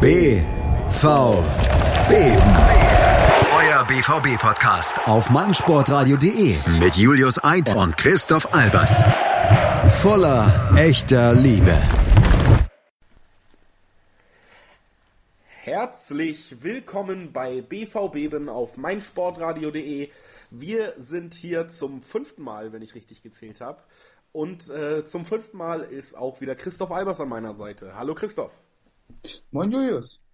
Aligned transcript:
BVB. 0.00 0.44
Euer 3.52 3.84
BVB-Podcast 3.84 5.08
auf 5.08 5.28
meinsportradio.de 5.28 6.54
mit 6.78 6.94
Julius 6.94 7.42
Eid 7.42 7.74
und 7.74 7.96
Christoph 7.96 8.54
Albers. 8.54 9.02
Voller 10.00 10.70
echter 10.76 11.34
Liebe. 11.34 11.76
Herzlich 15.62 16.62
willkommen 16.62 17.32
bei 17.32 17.60
BVB 17.60 18.48
auf 18.48 18.76
meinsportradio.de. 18.76 20.10
Wir 20.50 20.92
sind 20.96 21.34
hier 21.34 21.66
zum 21.66 22.04
fünften 22.04 22.44
Mal, 22.44 22.72
wenn 22.72 22.82
ich 22.82 22.94
richtig 22.94 23.24
gezählt 23.24 23.60
habe. 23.60 23.82
Und 24.30 24.70
äh, 24.70 25.04
zum 25.04 25.26
fünften 25.26 25.56
Mal 25.56 25.80
ist 25.80 26.16
auch 26.16 26.40
wieder 26.40 26.54
Christoph 26.54 26.92
Albers 26.92 27.20
an 27.20 27.28
meiner 27.28 27.54
Seite. 27.54 27.96
Hallo 27.96 28.14
Christoph. 28.14 28.52
Moin 29.50 29.70
Julius. 29.70 30.24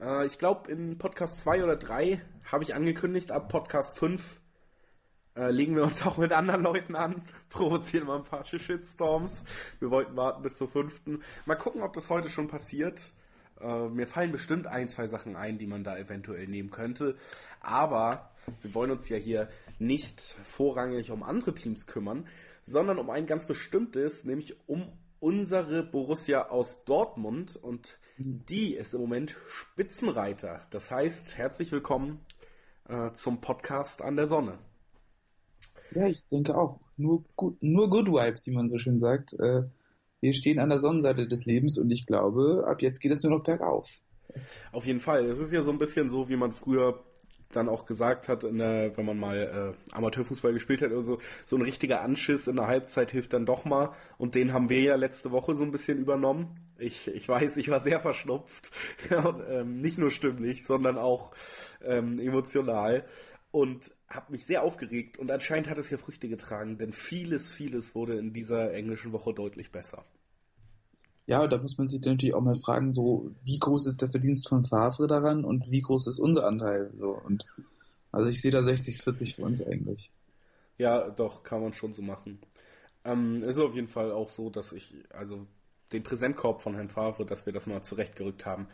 Äh, 0.00 0.26
ich 0.26 0.38
glaube, 0.38 0.70
in 0.70 0.98
Podcast 0.98 1.40
2 1.42 1.64
oder 1.64 1.76
3 1.76 2.20
habe 2.50 2.64
ich 2.64 2.74
angekündigt, 2.74 3.30
ab 3.30 3.48
Podcast 3.48 3.98
5 3.98 4.40
äh, 5.36 5.50
legen 5.50 5.76
wir 5.76 5.84
uns 5.84 6.04
auch 6.04 6.18
mit 6.18 6.32
anderen 6.32 6.62
Leuten 6.62 6.96
an, 6.96 7.22
provozieren 7.48 8.06
mal 8.06 8.18
ein 8.18 8.24
paar 8.24 8.44
Shitstorms. 8.44 9.44
Wir 9.78 9.90
wollten 9.90 10.16
warten 10.16 10.42
bis 10.42 10.58
zur 10.58 10.68
fünften. 10.68 11.22
Mal 11.46 11.56
gucken, 11.56 11.82
ob 11.82 11.94
das 11.94 12.10
heute 12.10 12.28
schon 12.28 12.48
passiert. 12.48 13.12
Äh, 13.60 13.88
mir 13.88 14.06
fallen 14.06 14.32
bestimmt 14.32 14.66
ein, 14.66 14.88
zwei 14.88 15.06
Sachen 15.06 15.36
ein, 15.36 15.58
die 15.58 15.66
man 15.66 15.84
da 15.84 15.96
eventuell 15.96 16.46
nehmen 16.48 16.70
könnte. 16.70 17.16
Aber 17.60 18.32
wir 18.60 18.74
wollen 18.74 18.90
uns 18.90 19.08
ja 19.08 19.16
hier 19.16 19.48
nicht 19.78 20.20
vorrangig 20.20 21.10
um 21.10 21.22
andere 21.22 21.54
Teams 21.54 21.86
kümmern, 21.86 22.26
sondern 22.62 22.98
um 22.98 23.10
ein 23.10 23.26
ganz 23.26 23.46
bestimmtes, 23.46 24.24
nämlich 24.24 24.56
um 24.68 24.92
unsere 25.22 25.84
Borussia 25.84 26.48
aus 26.48 26.84
Dortmund 26.84 27.54
und 27.54 27.96
die 28.18 28.74
ist 28.74 28.92
im 28.92 29.02
Moment 29.02 29.36
Spitzenreiter. 29.46 30.66
Das 30.70 30.90
heißt, 30.90 31.38
herzlich 31.38 31.70
willkommen 31.70 32.18
äh, 32.88 33.12
zum 33.12 33.40
Podcast 33.40 34.02
an 34.02 34.16
der 34.16 34.26
Sonne. 34.26 34.58
Ja, 35.92 36.08
ich 36.08 36.24
denke 36.32 36.56
auch. 36.56 36.80
Nur 36.96 37.24
gut, 37.36 37.56
nur 37.62 37.88
Good 37.88 38.08
Vibes, 38.08 38.48
wie 38.48 38.50
man 38.50 38.66
so 38.66 38.78
schön 38.78 38.98
sagt. 38.98 39.34
Äh, 39.34 39.62
wir 40.20 40.34
stehen 40.34 40.58
an 40.58 40.70
der 40.70 40.80
Sonnenseite 40.80 41.28
des 41.28 41.44
Lebens 41.44 41.78
und 41.78 41.92
ich 41.92 42.04
glaube, 42.04 42.64
ab 42.66 42.82
jetzt 42.82 42.98
geht 42.98 43.12
es 43.12 43.22
nur 43.22 43.38
noch 43.38 43.44
bergauf. 43.44 43.88
Auf 44.72 44.86
jeden 44.86 45.00
Fall. 45.00 45.26
Es 45.26 45.38
ist 45.38 45.52
ja 45.52 45.62
so 45.62 45.70
ein 45.70 45.78
bisschen 45.78 46.10
so, 46.10 46.28
wie 46.28 46.36
man 46.36 46.52
früher 46.52 47.00
dann 47.56 47.68
auch 47.68 47.86
gesagt 47.86 48.28
hat, 48.28 48.42
der, 48.42 48.96
wenn 48.96 49.06
man 49.06 49.18
mal 49.18 49.74
äh, 49.90 49.94
Amateurfußball 49.94 50.52
gespielt 50.52 50.82
hat 50.82 50.90
oder 50.90 51.02
so, 51.02 51.18
so 51.44 51.56
ein 51.56 51.62
richtiger 51.62 52.02
Anschiss 52.02 52.46
in 52.46 52.56
der 52.56 52.66
Halbzeit 52.66 53.10
hilft 53.10 53.32
dann 53.32 53.46
doch 53.46 53.64
mal. 53.64 53.94
Und 54.18 54.34
den 54.34 54.52
haben 54.52 54.70
wir 54.70 54.80
ja 54.80 54.96
letzte 54.96 55.30
Woche 55.30 55.54
so 55.54 55.64
ein 55.64 55.72
bisschen 55.72 55.98
übernommen. 55.98 56.56
Ich, 56.78 57.08
ich 57.08 57.28
weiß, 57.28 57.56
ich 57.56 57.68
war 57.68 57.80
sehr 57.80 58.00
verschnupft. 58.00 58.70
und, 59.10 59.42
ähm, 59.48 59.80
nicht 59.80 59.98
nur 59.98 60.10
stimmlich, 60.10 60.64
sondern 60.64 60.98
auch 60.98 61.32
ähm, 61.84 62.18
emotional. 62.18 63.04
Und 63.50 63.92
habe 64.08 64.32
mich 64.32 64.46
sehr 64.46 64.62
aufgeregt. 64.62 65.18
Und 65.18 65.30
anscheinend 65.30 65.68
hat 65.68 65.78
es 65.78 65.90
ja 65.90 65.98
Früchte 65.98 66.28
getragen, 66.28 66.78
denn 66.78 66.92
vieles, 66.92 67.50
vieles 67.50 67.94
wurde 67.94 68.16
in 68.16 68.32
dieser 68.32 68.72
englischen 68.72 69.12
Woche 69.12 69.34
deutlich 69.34 69.70
besser. 69.70 70.04
Ja, 71.26 71.46
da 71.46 71.58
muss 71.58 71.78
man 71.78 71.86
sich 71.86 72.00
natürlich 72.00 72.34
auch 72.34 72.40
mal 72.40 72.56
fragen, 72.56 72.92
so 72.92 73.30
wie 73.44 73.58
groß 73.58 73.86
ist 73.86 74.02
der 74.02 74.10
Verdienst 74.10 74.48
von 74.48 74.64
Favre 74.64 75.06
daran 75.06 75.44
und 75.44 75.70
wie 75.70 75.80
groß 75.80 76.08
ist 76.08 76.18
unser 76.18 76.46
Anteil? 76.46 76.90
So 76.94 77.10
und 77.10 77.46
also 78.10 78.28
ich 78.28 78.40
sehe 78.40 78.50
da 78.50 78.60
60-40 78.60 79.36
für 79.36 79.42
uns 79.42 79.62
eigentlich. 79.62 80.10
Ja, 80.78 81.08
doch, 81.10 81.42
kann 81.42 81.62
man 81.62 81.72
schon 81.72 81.92
so 81.92 82.02
machen. 82.02 82.40
Ähm, 83.04 83.42
ist 83.42 83.58
auf 83.58 83.74
jeden 83.74 83.88
Fall 83.88 84.12
auch 84.12 84.30
so, 84.30 84.50
dass 84.50 84.72
ich, 84.72 84.94
also 85.10 85.46
den 85.92 86.02
Präsentkorb 86.02 86.62
von 86.62 86.74
Herrn 86.74 86.88
Favre, 86.88 87.26
dass 87.26 87.46
wir 87.46 87.52
das 87.52 87.66
mal 87.66 87.82
zurechtgerückt 87.82 88.46
haben, 88.46 88.68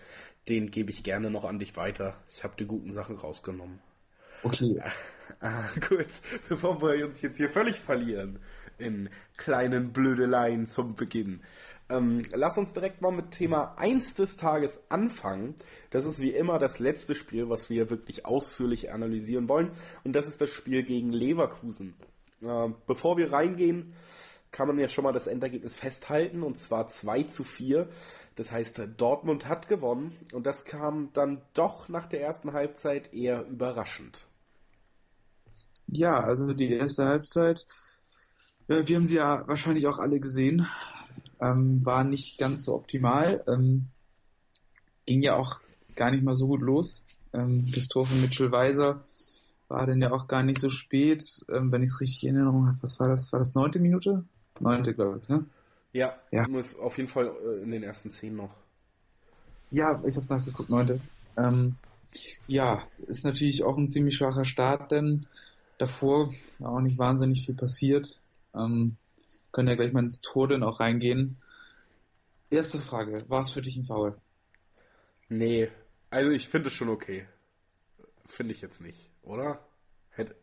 den 0.48 0.70
gebe 0.70 0.90
ich 0.90 1.02
gerne 1.02 1.30
noch 1.30 1.44
an 1.44 1.58
dich 1.58 1.76
weiter. 1.76 2.16
Ich 2.30 2.44
habe 2.44 2.54
die 2.58 2.66
guten 2.66 2.92
Sachen 2.92 3.16
rausgenommen. 3.16 3.80
Okay. 4.42 4.80
Ah, 5.40 5.68
gut, 5.88 6.06
bevor 6.48 6.80
wir 6.80 7.06
uns 7.06 7.20
jetzt 7.20 7.36
hier 7.36 7.50
völlig 7.50 7.78
verlieren 7.78 8.40
in 8.78 9.10
kleinen 9.36 9.92
Blödeleien 9.92 10.66
zum 10.66 10.96
Beginn. 10.96 11.42
Ähm, 11.90 12.22
lass 12.32 12.58
uns 12.58 12.72
direkt 12.72 13.00
mal 13.00 13.12
mit 13.12 13.30
Thema 13.30 13.74
1 13.78 14.14
des 14.14 14.36
Tages 14.36 14.82
anfangen. 14.90 15.54
Das 15.90 16.04
ist 16.04 16.20
wie 16.20 16.30
immer 16.30 16.58
das 16.58 16.78
letzte 16.78 17.14
Spiel, 17.14 17.48
was 17.48 17.70
wir 17.70 17.88
wirklich 17.88 18.26
ausführlich 18.26 18.92
analysieren 18.92 19.48
wollen. 19.48 19.70
Und 20.04 20.12
das 20.12 20.26
ist 20.26 20.40
das 20.40 20.50
Spiel 20.50 20.82
gegen 20.82 21.12
Leverkusen. 21.12 21.94
Äh, 22.42 22.68
bevor 22.86 23.16
wir 23.16 23.32
reingehen, 23.32 23.94
kann 24.50 24.68
man 24.68 24.78
ja 24.78 24.88
schon 24.88 25.04
mal 25.04 25.12
das 25.12 25.26
Endergebnis 25.26 25.76
festhalten. 25.76 26.42
Und 26.42 26.58
zwar 26.58 26.88
2 26.88 27.22
zu 27.22 27.42
4. 27.42 27.88
Das 28.36 28.52
heißt, 28.52 28.82
Dortmund 28.98 29.48
hat 29.48 29.66
gewonnen. 29.66 30.12
Und 30.32 30.46
das 30.46 30.66
kam 30.66 31.10
dann 31.14 31.40
doch 31.54 31.88
nach 31.88 32.04
der 32.04 32.20
ersten 32.20 32.52
Halbzeit 32.52 33.14
eher 33.14 33.46
überraschend. 33.46 34.26
Ja, 35.86 36.20
also 36.20 36.52
die 36.52 36.70
erste 36.70 37.06
Halbzeit. 37.06 37.66
Äh, 38.68 38.82
wir 38.84 38.96
haben 38.96 39.06
sie 39.06 39.16
ja 39.16 39.48
wahrscheinlich 39.48 39.86
auch 39.86 39.98
alle 39.98 40.20
gesehen 40.20 40.66
ähm, 41.40 41.84
war 41.84 42.04
nicht 42.04 42.38
ganz 42.38 42.64
so 42.64 42.74
optimal. 42.74 43.44
Ähm, 43.46 43.86
ging 45.06 45.22
ja 45.22 45.36
auch 45.36 45.60
gar 45.96 46.10
nicht 46.10 46.22
mal 46.22 46.34
so 46.34 46.46
gut 46.46 46.60
los. 46.60 47.04
Ähm, 47.32 47.70
das 47.74 47.88
Tor 47.88 48.06
von 48.06 48.20
Mitchell 48.20 48.52
Weiser 48.52 49.04
war 49.68 49.86
dann 49.86 50.00
ja 50.00 50.12
auch 50.12 50.28
gar 50.28 50.42
nicht 50.42 50.60
so 50.60 50.70
spät, 50.70 51.44
ähm, 51.50 51.70
wenn 51.72 51.82
ich 51.82 51.90
es 51.90 52.00
richtig 52.00 52.24
in 52.24 52.36
Erinnerung 52.36 52.66
habe. 52.66 52.78
Was 52.80 52.98
war 53.00 53.08
das? 53.08 53.32
War 53.32 53.38
das 53.38 53.54
neunte 53.54 53.78
Minute? 53.78 54.24
Neunte, 54.60 54.94
glaube 54.94 55.20
ich, 55.22 55.28
ne? 55.28 55.44
Ja, 55.92 56.14
ja. 56.30 56.46
Muss 56.48 56.78
auf 56.78 56.96
jeden 56.96 57.08
Fall 57.08 57.26
äh, 57.26 57.62
in 57.62 57.70
den 57.70 57.82
ersten 57.82 58.10
zehn 58.10 58.34
noch. 58.34 58.54
Ja, 59.70 60.02
ich 60.04 60.14
habe 60.14 60.22
es 60.22 60.30
nachgeguckt, 60.30 60.70
neunte. 60.70 61.00
Ähm, 61.36 61.76
ja, 62.46 62.82
ist 63.06 63.24
natürlich 63.24 63.62
auch 63.64 63.76
ein 63.76 63.88
ziemlich 63.88 64.16
schwacher 64.16 64.44
Start, 64.44 64.90
denn 64.90 65.26
davor 65.76 66.32
auch 66.60 66.80
nicht 66.80 66.98
wahnsinnig 66.98 67.44
viel 67.44 67.54
passiert. 67.54 68.20
Ähm, 68.54 68.96
können 69.52 69.68
ja 69.68 69.74
gleich 69.74 69.92
mal 69.92 70.02
ins 70.02 70.20
Tor 70.20 70.48
dann 70.48 70.62
auch 70.62 70.80
reingehen. 70.80 71.36
Erste 72.50 72.78
Frage, 72.78 73.24
war 73.28 73.40
es 73.40 73.50
für 73.50 73.62
dich 73.62 73.76
ein 73.76 73.84
Foul? 73.84 74.16
Nee, 75.28 75.68
also 76.10 76.30
ich 76.30 76.48
finde 76.48 76.68
es 76.68 76.74
schon 76.74 76.88
okay. 76.88 77.26
Finde 78.26 78.52
ich 78.54 78.60
jetzt 78.60 78.80
nicht, 78.80 79.10
oder? 79.22 79.60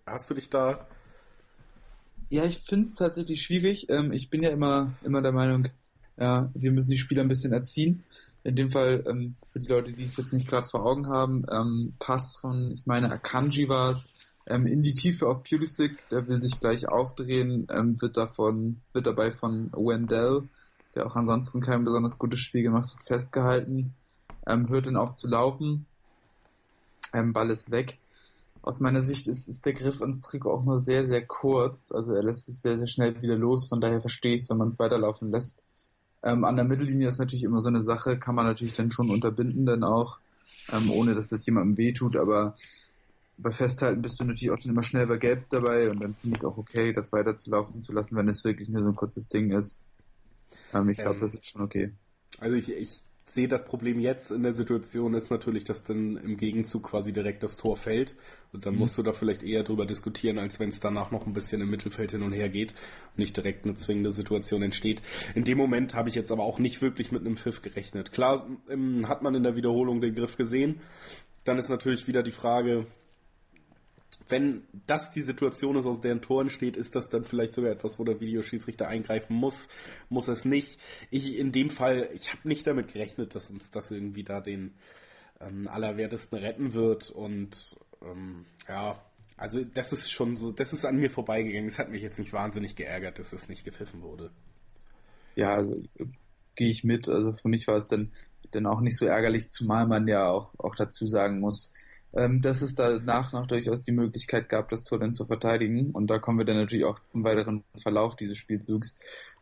Hast 0.05 0.29
du 0.29 0.33
dich 0.33 0.49
da... 0.49 0.87
Ja, 2.29 2.45
ich 2.45 2.59
finde 2.59 2.87
es 2.87 2.95
tatsächlich 2.95 3.43
schwierig. 3.43 3.89
Ähm, 3.89 4.11
ich 4.11 4.29
bin 4.29 4.41
ja 4.41 4.49
immer, 4.49 4.93
immer 5.03 5.21
der 5.21 5.31
Meinung, 5.31 5.69
ja, 6.17 6.49
wir 6.53 6.71
müssen 6.71 6.91
die 6.91 6.97
Spieler 6.97 7.21
ein 7.21 7.27
bisschen 7.27 7.53
erziehen. 7.53 8.03
In 8.43 8.55
dem 8.55 8.71
Fall, 8.71 9.03
ähm, 9.07 9.35
für 9.51 9.59
die 9.59 9.67
Leute, 9.67 9.91
die 9.91 10.03
es 10.03 10.17
jetzt 10.17 10.33
nicht 10.33 10.47
gerade 10.47 10.67
vor 10.67 10.85
Augen 10.85 11.07
haben, 11.07 11.45
ähm, 11.51 11.93
Pass 11.99 12.35
von, 12.35 12.71
ich 12.71 12.85
meine, 12.85 13.11
Akanji 13.11 13.67
war 13.69 13.91
es, 13.91 14.09
ähm, 14.47 14.67
in 14.67 14.81
die 14.81 14.93
Tiefe 14.93 15.27
auf 15.27 15.43
Pulisic, 15.43 16.07
der 16.09 16.27
will 16.27 16.39
sich 16.39 16.59
gleich 16.59 16.87
aufdrehen, 16.87 17.67
ähm, 17.71 17.99
wird 18.01 18.17
davon, 18.17 18.81
wird 18.93 19.07
dabei 19.07 19.31
von 19.31 19.71
Wendell, 19.73 20.47
der 20.93 21.07
auch 21.07 21.15
ansonsten 21.15 21.61
kein 21.61 21.83
besonders 21.83 22.17
gutes 22.17 22.39
Spiel 22.39 22.63
gemacht 22.63 22.95
hat, 22.95 23.07
festgehalten, 23.07 23.93
ähm, 24.47 24.69
hört 24.69 24.85
dann 24.87 24.97
auf 24.97 25.15
zu 25.15 25.27
laufen, 25.27 25.85
ähm, 27.13 27.33
Ball 27.33 27.49
ist 27.49 27.71
weg. 27.71 27.97
Aus 28.61 28.79
meiner 28.79 29.03
Sicht 29.03 29.27
ist, 29.27 29.47
ist 29.47 29.65
der 29.65 29.73
Griff 29.73 30.01
ans 30.01 30.21
Trikot 30.21 30.51
auch 30.51 30.63
nur 30.63 30.79
sehr, 30.79 31.05
sehr 31.05 31.25
kurz, 31.25 31.91
also 31.91 32.13
er 32.13 32.23
lässt 32.23 32.49
es 32.49 32.61
sehr, 32.61 32.77
sehr 32.77 32.87
schnell 32.87 33.21
wieder 33.21 33.35
los, 33.37 33.67
von 33.67 33.81
daher 33.81 34.01
verstehe 34.01 34.35
ich 34.35 34.43
es, 34.43 34.49
wenn 34.49 34.57
man 34.57 34.69
es 34.69 34.79
weiterlaufen 34.79 35.31
lässt. 35.31 35.63
Ähm, 36.23 36.43
an 36.43 36.55
der 36.55 36.65
Mittellinie 36.65 37.09
ist 37.09 37.19
natürlich 37.19 37.43
immer 37.43 37.61
so 37.61 37.69
eine 37.69 37.81
Sache, 37.81 38.17
kann 38.17 38.35
man 38.35 38.45
natürlich 38.45 38.75
dann 38.75 38.89
schon 38.91 39.11
unterbinden, 39.11 39.65
dann 39.65 39.83
auch, 39.83 40.19
ähm, 40.71 40.89
ohne 40.89 41.13
dass 41.13 41.29
das 41.29 41.45
jemandem 41.45 41.77
wehtut, 41.77 42.15
aber 42.15 42.55
bei 43.37 43.51
Festhalten 43.51 44.01
bist 44.01 44.19
du 44.19 44.23
natürlich 44.23 44.51
auch 44.51 44.59
dann 44.59 44.71
immer 44.71 44.83
schnell 44.83 45.07
bei 45.07 45.17
Gelb 45.17 45.49
dabei 45.49 45.89
und 45.89 45.99
dann 45.99 46.15
finde 46.15 46.35
ich 46.35 46.41
es 46.41 46.45
auch 46.45 46.57
okay, 46.57 46.93
das 46.93 47.11
weiterzulaufen 47.11 47.81
zu 47.81 47.93
lassen, 47.93 48.15
wenn 48.15 48.29
es 48.29 48.43
wirklich 48.43 48.69
nur 48.69 48.81
so 48.81 48.87
ein 48.87 48.95
kurzes 48.95 49.27
Ding 49.27 49.51
ist. 49.51 49.83
Ähm, 50.73 50.89
ich 50.89 50.97
glaube, 50.97 51.15
ähm, 51.15 51.21
das 51.21 51.35
ist 51.35 51.47
schon 51.47 51.61
okay. 51.61 51.91
Also 52.39 52.55
ich, 52.55 52.71
ich 52.71 53.03
sehe 53.27 53.47
das 53.47 53.65
Problem 53.65 53.99
jetzt 53.99 54.29
in 54.29 54.43
der 54.43 54.53
Situation 54.53 55.15
ist 55.15 55.31
natürlich, 55.31 55.63
dass 55.63 55.83
dann 55.83 56.15
im 56.17 56.37
Gegenzug 56.37 56.83
quasi 56.83 57.11
direkt 57.11 57.41
das 57.41 57.57
Tor 57.57 57.75
fällt 57.75 58.15
und 58.53 58.65
dann 58.65 58.73
mhm. 58.73 58.81
musst 58.81 58.97
du 58.97 59.03
da 59.03 59.13
vielleicht 59.13 59.41
eher 59.41 59.63
drüber 59.63 59.87
diskutieren, 59.87 60.37
als 60.37 60.59
wenn 60.59 60.69
es 60.69 60.79
danach 60.79 61.09
noch 61.09 61.25
ein 61.25 61.33
bisschen 61.33 61.59
im 61.61 61.69
Mittelfeld 61.71 62.11
hin 62.11 62.21
und 62.21 62.33
her 62.33 62.49
geht 62.49 62.71
und 62.71 63.17
nicht 63.17 63.35
direkt 63.35 63.65
eine 63.65 63.75
zwingende 63.75 64.11
Situation 64.11 64.61
entsteht. 64.61 65.01
In 65.33 65.43
dem 65.43 65.57
Moment 65.57 65.95
habe 65.95 66.09
ich 66.09 66.15
jetzt 66.15 66.31
aber 66.31 66.43
auch 66.43 66.59
nicht 66.59 66.81
wirklich 66.81 67.11
mit 67.11 67.21
einem 67.21 67.35
Pfiff 67.35 67.63
gerechnet. 67.63 68.11
Klar 68.11 68.45
ähm, 68.69 69.07
hat 69.07 69.23
man 69.23 69.33
in 69.33 69.43
der 69.43 69.55
Wiederholung 69.55 70.01
den 70.01 70.13
Griff 70.13 70.37
gesehen. 70.37 70.81
Dann 71.45 71.57
ist 71.57 71.69
natürlich 71.69 72.07
wieder 72.07 72.21
die 72.21 72.31
Frage, 72.31 72.85
wenn 74.27 74.63
das 74.87 75.11
die 75.11 75.21
Situation 75.21 75.75
ist, 75.75 75.85
aus 75.85 76.01
der 76.01 76.13
ein 76.13 76.21
Tor 76.21 76.41
entsteht, 76.41 76.77
ist 76.77 76.95
das 76.95 77.09
dann 77.09 77.23
vielleicht 77.23 77.53
sogar 77.53 77.71
etwas, 77.71 77.99
wo 77.99 78.03
der 78.03 78.19
Videoschiedsrichter 78.19 78.87
eingreifen 78.87 79.35
muss, 79.35 79.67
muss 80.09 80.27
es 80.27 80.45
nicht. 80.45 80.79
Ich 81.11 81.37
in 81.37 81.51
dem 81.51 81.69
Fall, 81.69 82.09
ich 82.13 82.31
habe 82.31 82.47
nicht 82.47 82.65
damit 82.67 82.93
gerechnet, 82.93 83.35
dass 83.35 83.49
uns 83.49 83.71
das 83.71 83.91
irgendwie 83.91 84.23
da 84.23 84.41
den 84.41 84.73
ähm, 85.39 85.67
Allerwertesten 85.67 86.37
retten 86.37 86.73
wird 86.73 87.09
und 87.11 87.77
ähm, 88.01 88.45
ja, 88.67 89.01
also 89.37 89.63
das 89.63 89.91
ist 89.91 90.11
schon 90.11 90.37
so, 90.37 90.51
das 90.51 90.73
ist 90.73 90.85
an 90.85 90.97
mir 90.97 91.11
vorbeigegangen. 91.11 91.67
Es 91.67 91.79
hat 91.79 91.89
mich 91.89 92.01
jetzt 92.01 92.19
nicht 92.19 92.31
wahnsinnig 92.31 92.75
geärgert, 92.75 93.19
dass 93.19 93.33
es 93.33 93.49
nicht 93.49 93.65
gepfiffen 93.65 94.01
wurde. 94.01 94.31
Ja, 95.35 95.55
also, 95.55 95.83
gehe 96.55 96.71
ich 96.71 96.85
mit. 96.85 97.09
Also 97.09 97.33
für 97.33 97.49
mich 97.49 97.67
war 97.67 97.75
es 97.75 97.87
dann 97.87 98.11
dann 98.51 98.65
auch 98.65 98.81
nicht 98.81 98.97
so 98.97 99.05
ärgerlich, 99.05 99.49
zumal 99.49 99.87
man 99.87 100.07
ja 100.07 100.29
auch, 100.29 100.51
auch 100.57 100.75
dazu 100.75 101.07
sagen 101.07 101.39
muss, 101.39 101.73
ähm, 102.15 102.41
dass 102.41 102.61
es 102.61 102.75
danach 102.75 103.33
noch 103.33 103.45
durchaus 103.45 103.81
die 103.81 103.91
Möglichkeit 103.91 104.47
gab, 104.47 104.69
das 104.69 104.83
Tor 104.83 104.99
dann 104.99 105.11
zu 105.11 105.25
verteidigen. 105.25 105.91
Und 105.91 106.09
da 106.09 106.17
kommen 106.17 106.37
wir 106.37 106.45
dann 106.45 106.57
natürlich 106.57 106.85
auch 106.85 106.99
zum 107.01 107.23
weiteren 107.23 107.63
Verlauf 107.81 108.15
dieses 108.15 108.37
Spielzugs. 108.37 108.97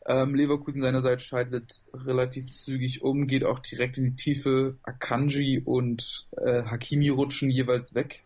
Ähm, 0.05 0.35
Leverkusen 0.35 0.81
seinerseits 0.81 1.23
scheidet 1.23 1.81
relativ 1.93 2.51
zügig 2.51 3.03
um, 3.03 3.27
geht 3.27 3.43
auch 3.43 3.59
direkt 3.59 3.97
in 3.97 4.05
die 4.05 4.15
Tiefe. 4.15 4.77
Akanji 4.83 5.61
und 5.63 6.27
äh, 6.37 6.63
Hakimi 6.63 7.09
rutschen 7.09 7.49
jeweils 7.49 7.93
weg. 7.93 8.23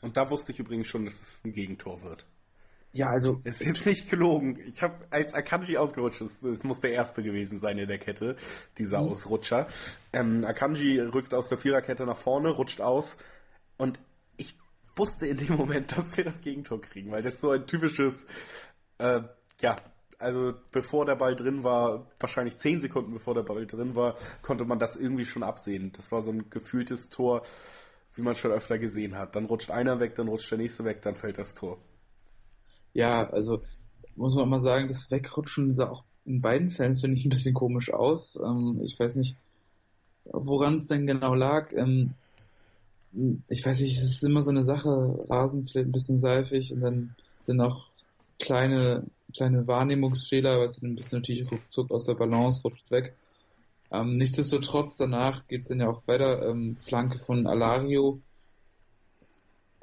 Und 0.00 0.16
da 0.16 0.30
wusste 0.30 0.52
ich 0.52 0.58
übrigens 0.58 0.86
schon, 0.86 1.04
dass 1.04 1.20
es 1.20 1.44
ein 1.44 1.52
Gegentor 1.52 2.02
wird. 2.02 2.24
Ja, 2.92 3.10
also. 3.10 3.40
Es 3.44 3.60
ist 3.60 3.66
jetzt 3.66 3.86
nicht 3.86 4.10
gelogen. 4.10 4.58
Ich 4.66 4.82
habe, 4.82 4.94
als 5.10 5.34
Akanji 5.34 5.76
ausgerutscht 5.76 6.22
ist, 6.22 6.42
es 6.42 6.64
muss 6.64 6.80
der 6.80 6.92
erste 6.92 7.22
gewesen 7.22 7.58
sein 7.58 7.78
in 7.78 7.86
der 7.86 7.98
Kette, 7.98 8.36
dieser 8.78 9.00
mhm. 9.02 9.10
Ausrutscher. 9.10 9.68
Ähm, 10.12 10.44
Akanji 10.44 10.98
rückt 11.00 11.34
aus 11.34 11.48
der 11.48 11.58
Viererkette 11.58 12.04
nach 12.06 12.16
vorne, 12.16 12.48
rutscht 12.48 12.80
aus 12.80 13.16
und 13.80 13.98
ich 14.36 14.54
wusste 14.94 15.26
in 15.26 15.38
dem 15.38 15.56
Moment, 15.56 15.96
dass 15.96 16.16
wir 16.16 16.24
das 16.24 16.42
Gegentor 16.42 16.80
kriegen, 16.80 17.10
weil 17.10 17.22
das 17.22 17.40
so 17.40 17.50
ein 17.50 17.66
typisches, 17.66 18.26
äh, 18.98 19.22
ja, 19.60 19.76
also 20.18 20.52
bevor 20.70 21.06
der 21.06 21.16
Ball 21.16 21.34
drin 21.34 21.64
war, 21.64 22.06
wahrscheinlich 22.18 22.58
zehn 22.58 22.80
Sekunden 22.80 23.14
bevor 23.14 23.34
der 23.34 23.42
Ball 23.42 23.66
drin 23.66 23.94
war, 23.94 24.16
konnte 24.42 24.66
man 24.66 24.78
das 24.78 24.96
irgendwie 24.96 25.24
schon 25.24 25.42
absehen. 25.42 25.92
Das 25.96 26.12
war 26.12 26.20
so 26.20 26.30
ein 26.30 26.50
gefühltes 26.50 27.08
Tor, 27.08 27.42
wie 28.14 28.22
man 28.22 28.34
schon 28.34 28.52
öfter 28.52 28.78
gesehen 28.78 29.16
hat. 29.16 29.34
Dann 29.34 29.46
rutscht 29.46 29.70
einer 29.70 29.98
weg, 29.98 30.14
dann 30.14 30.28
rutscht 30.28 30.50
der 30.50 30.58
nächste 30.58 30.84
weg, 30.84 31.00
dann 31.00 31.14
fällt 31.14 31.38
das 31.38 31.54
Tor. 31.54 31.78
Ja, 32.92 33.30
also 33.30 33.62
muss 34.14 34.34
man 34.34 34.48
mal 34.48 34.60
sagen, 34.60 34.88
das 34.88 35.10
Wegrutschen 35.10 35.72
sah 35.72 35.88
auch 35.88 36.04
in 36.26 36.42
beiden 36.42 36.70
Fällen, 36.70 36.96
finde 36.96 37.16
ich, 37.16 37.24
ein 37.24 37.30
bisschen 37.30 37.54
komisch 37.54 37.90
aus. 37.90 38.36
Ähm, 38.36 38.80
ich 38.82 39.00
weiß 39.00 39.16
nicht, 39.16 39.36
woran 40.24 40.74
es 40.74 40.86
denn 40.86 41.06
genau 41.06 41.34
lag. 41.34 41.72
Ich 43.48 43.66
weiß 43.66 43.80
nicht, 43.80 43.96
es 43.96 44.04
ist 44.04 44.22
immer 44.22 44.42
so 44.42 44.50
eine 44.50 44.62
Sache, 44.62 45.26
Rasen 45.28 45.66
vielleicht 45.66 45.88
ein 45.88 45.92
bisschen 45.92 46.18
seifig 46.18 46.72
und 46.72 46.80
dann, 46.80 47.16
dann 47.46 47.60
auch 47.60 47.86
kleine, 48.38 49.04
kleine 49.34 49.66
Wahrnehmungsfehler, 49.66 50.60
was 50.60 50.80
dann 50.80 50.90
ein 50.90 50.96
bisschen 50.96 51.18
natürlich 51.18 51.50
ruckzuck 51.50 51.90
aus 51.90 52.06
der 52.06 52.14
Balance 52.14 52.62
rutscht 52.62 52.90
weg. 52.90 53.14
Ähm, 53.92 54.16
nichtsdestotrotz, 54.16 54.96
danach 54.96 55.46
geht's 55.48 55.68
dann 55.68 55.80
ja 55.80 55.88
auch 55.88 56.06
weiter, 56.06 56.48
ähm, 56.48 56.76
Flanke 56.76 57.18
von 57.18 57.46
Alario. 57.46 58.20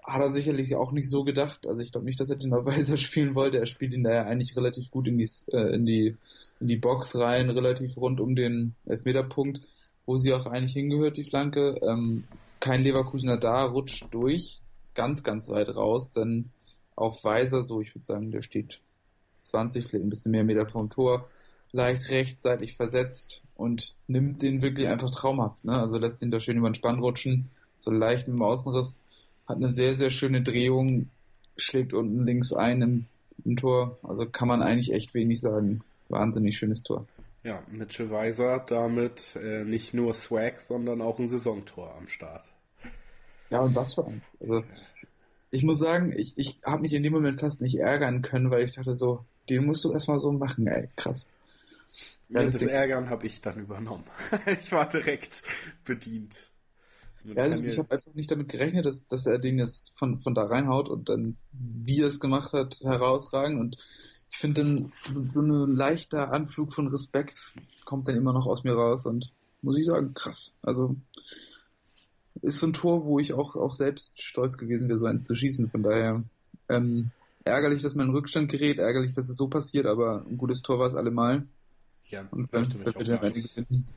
Hat 0.02 0.22
er 0.22 0.32
sicherlich 0.32 0.74
auch 0.76 0.94
nicht 0.94 1.10
so 1.10 1.26
gedacht. 1.26 1.68
Also 1.68 1.82
ich 1.82 1.92
glaube 1.92 2.06
nicht, 2.06 2.20
dass 2.20 2.30
er 2.30 2.38
den 2.38 2.54
auf 2.54 2.66
Weiser 2.66 2.96
spielen 2.96 3.36
wollte. 3.36 3.60
Er 3.60 3.66
spielt 3.66 3.94
ihn 3.94 4.04
da 4.04 4.14
ja 4.14 4.24
eigentlich 4.24 4.56
relativ 4.56 4.90
gut 4.90 5.08
in 5.08 5.18
die, 5.18 5.30
äh, 5.52 5.76
in 5.76 5.86
die, 5.86 6.16
in 6.62 6.68
die 6.68 6.78
Box 6.78 7.18
rein, 7.20 7.50
relativ 7.50 7.98
rund 7.98 8.22
um 8.22 8.36
den 8.36 8.76
Elfmeterpunkt, 8.86 9.60
wo 10.06 10.16
sie 10.16 10.34
auch 10.34 10.46
eigentlich 10.46 10.74
hingehört, 10.74 11.18
die 11.18 11.26
Flanke. 11.26 11.78
Ähm, 11.82 12.24
kein 12.60 12.82
Leverkusener 12.84 13.38
da, 13.38 13.64
rutscht 13.66 14.08
durch, 14.12 14.62
ganz, 14.94 15.24
ganz 15.24 15.50
weit 15.50 15.76
raus, 15.76 16.12
dann 16.12 16.52
auf 16.96 17.24
Weiser, 17.24 17.64
so 17.64 17.82
ich 17.82 17.94
würde 17.94 18.06
sagen, 18.06 18.32
der 18.32 18.42
steht 18.42 18.82
20, 19.42 19.86
vielleicht 19.86 20.06
ein 20.06 20.10
bisschen 20.10 20.32
mehr 20.32 20.44
Meter 20.44 20.68
vom 20.68 20.90
Tor, 20.90 21.28
leicht 21.72 22.10
rechtsseitig 22.10 22.76
versetzt 22.76 23.42
und 23.56 23.96
nimmt 24.08 24.42
den 24.42 24.62
wirklich 24.62 24.88
einfach 24.88 25.10
traumhaft, 25.10 25.64
ne? 25.64 25.80
Also 25.80 25.98
lässt 25.98 26.22
ihn 26.22 26.32
da 26.32 26.40
schön 26.40 26.58
über 26.58 26.70
den 26.70 26.76
Spann 26.76 27.00
rutschen, 27.00 27.50
so 27.76 27.92
leicht 27.92 28.28
mit 28.28 28.36
dem 28.36 28.42
Außenriss, 28.42 28.98
hat 29.48 29.58
eine 29.58 29.70
sehr, 29.70 29.94
sehr 29.94 30.10
schöne 30.10 30.42
Drehung, 30.42 31.10
schlägt 31.56 31.94
unten 31.94 32.26
links 32.26 32.54
ein 32.54 32.82
im, 32.82 33.06
im 33.46 33.58
Tor, 33.58 33.98
also 34.04 34.26
kann 34.26 34.48
man 34.48 34.62
eigentlich 34.62 34.94
echt 34.94 35.14
wenig 35.14 35.40
sagen. 35.40 35.82
Wahnsinnig 36.10 36.58
schönes 36.58 36.84
Tor. 36.84 37.06
Ja, 37.48 37.64
Mitchell 37.72 38.12
Weiser 38.12 38.60
damit 38.68 39.38
äh, 39.38 39.64
nicht 39.64 39.94
nur 39.94 40.14
Swag, 40.14 40.60
sondern 40.60 41.02
auch 41.02 41.18
ein 41.18 41.30
Saisontor 41.30 41.96
am 41.96 42.10
Start. 42.10 42.46
Ja, 43.50 43.62
und 43.62 43.74
was 43.74 43.94
für 43.94 44.06
eins. 44.06 44.38
Also, 44.42 44.66
ich 45.50 45.64
muss 45.64 45.80
sagen, 45.80 46.12
ich, 46.14 46.38
ich 46.38 46.60
habe 46.66 46.82
mich 46.82 46.92
in 46.92 47.04
dem 47.04 47.14
Moment 47.14 47.40
fast 47.40 47.62
nicht 47.62 47.80
ärgern 47.80 48.22
können, 48.22 48.52
weil 48.52 48.66
ich 48.66 48.74
dachte 48.74 48.98
so, 48.98 49.24
den 49.50 49.66
musst 49.66 49.86
du 49.86 49.94
erstmal 49.94 50.20
so 50.20 50.34
machen, 50.34 50.68
ey, 50.68 50.90
krass. 50.98 51.30
Ja, 52.28 52.44
das, 52.44 52.52
das 52.52 52.64
Ärgern 52.64 53.10
habe 53.10 53.26
ich 53.26 53.40
dann 53.40 53.58
übernommen. 53.58 54.04
ich 54.46 54.70
war 54.74 54.90
direkt 54.90 55.42
bedient. 55.86 56.36
Ja, 57.24 57.44
also 57.44 57.64
ich 57.64 57.80
habe 57.80 57.96
einfach 57.96 58.14
nicht 58.14 58.30
damit 58.30 58.50
gerechnet, 58.50 58.86
dass, 58.86 59.08
dass 59.08 59.26
er 59.26 59.40
den 59.40 59.58
jetzt 59.58 59.98
von, 59.98 60.20
von 60.20 60.36
da 60.36 60.44
reinhaut 60.44 60.90
und 60.90 61.08
dann, 61.08 61.38
wie 61.54 62.02
er 62.02 62.08
es 62.08 62.20
gemacht 62.20 62.52
hat, 62.52 62.82
herausragen 62.82 63.58
und 63.58 63.78
ich 64.30 64.38
finde 64.38 64.64
dann 64.64 64.94
so, 65.10 65.26
so 65.26 65.42
ein 65.42 65.76
leichter 65.76 66.32
Anflug 66.32 66.74
von 66.74 66.88
Respekt 66.88 67.54
kommt 67.86 68.08
dann 68.08 68.16
immer 68.16 68.34
noch 68.34 68.46
aus 68.46 68.64
mir 68.64 68.74
raus 68.74 69.06
und 69.06 69.32
muss 69.62 69.78
ich 69.78 69.86
sagen, 69.86 70.14
krass. 70.14 70.58
Also 70.62 70.96
ist 72.42 72.60
so 72.60 72.68
ein 72.68 72.74
Tor, 72.74 73.06
wo 73.06 73.20
ich 73.20 73.34
auch, 73.34 73.56
auch 73.56 73.74
selbst 73.74 74.22
stolz 74.22 74.58
gewesen 74.58 74.90
wäre, 74.90 75.00
so 75.00 75.06
eins 75.06 75.24
zu 75.24 75.36
schießen. 75.36 75.70
Von 75.70 75.84
daher 75.84 76.24
ähm, 76.70 77.12
ärgerlich, 77.44 77.82
dass 77.82 77.96
man 77.96 78.08
in 78.08 78.14
Rückstand 78.14 78.52
gerät, 78.52 78.78
ärgerlich, 78.78 79.14
dass 79.14 79.30
es 79.30 79.38
so 79.38 79.48
passiert, 79.48 79.86
aber 79.86 80.26
ein 80.30 80.38
gutes 80.38 80.62
Tor 80.62 80.80
war 80.80 80.88
es 80.88 80.96
allemal. 80.96 81.48
Ja, 82.06 82.28
und 82.32 82.54
dann, 82.54 82.70
dann 82.70 82.86
wird 82.86 82.96
er 82.96 83.32
gewinnen 83.32 83.88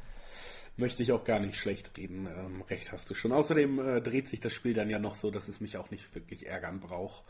möchte 0.81 1.03
ich 1.03 1.13
auch 1.13 1.25
gar 1.25 1.39
nicht 1.39 1.57
schlecht 1.57 1.97
reden. 1.97 2.27
Ähm, 2.27 2.63
recht 2.63 2.91
hast 2.91 3.09
du 3.11 3.15
schon. 3.15 3.33
Außerdem 3.33 3.79
äh, 3.79 4.01
dreht 4.01 4.29
sich 4.29 4.41
das 4.41 4.53
Spiel 4.53 4.75
dann 4.75 4.91
ja 4.91 4.99
noch 4.99 5.15
so, 5.15 5.31
dass 5.31 5.49
es 5.49 5.61
mich 5.61 5.77
auch 5.77 5.91
nicht 5.91 6.15
wirklich 6.15 6.47
ärgern 6.47 6.81
braucht. 6.81 7.23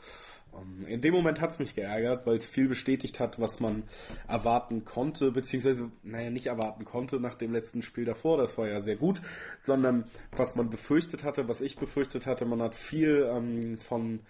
Ähm, 0.55 0.87
in 0.87 1.01
dem 1.01 1.15
Moment 1.15 1.41
hat 1.41 1.51
es 1.51 1.59
mich 1.59 1.75
geärgert, 1.75 2.27
weil 2.27 2.37
es 2.37 2.47
viel 2.47 2.69
bestätigt 2.69 3.21
hat, 3.21 3.41
was 3.41 3.61
man 3.61 3.83
erwarten 4.27 4.85
konnte, 4.85 5.31
beziehungsweise, 5.31 5.91
naja, 6.03 6.31
nicht 6.31 6.47
erwarten 6.47 6.85
konnte 6.85 7.21
nach 7.21 7.35
dem 7.35 7.53
letzten 7.53 7.83
Spiel 7.83 8.05
davor, 8.05 8.39
das 8.39 8.57
war 8.57 8.69
ja 8.69 8.81
sehr 8.81 8.97
gut, 8.97 9.21
sondern 9.61 10.05
was 10.33 10.55
man 10.55 10.71
befürchtet 10.71 11.25
hatte, 11.25 11.49
was 11.49 11.61
ich 11.61 11.77
befürchtet 11.77 12.27
hatte. 12.27 12.47
Man 12.47 12.63
hat 12.63 12.75
viel 12.75 13.29
ähm, 13.31 13.79
von 13.79 14.21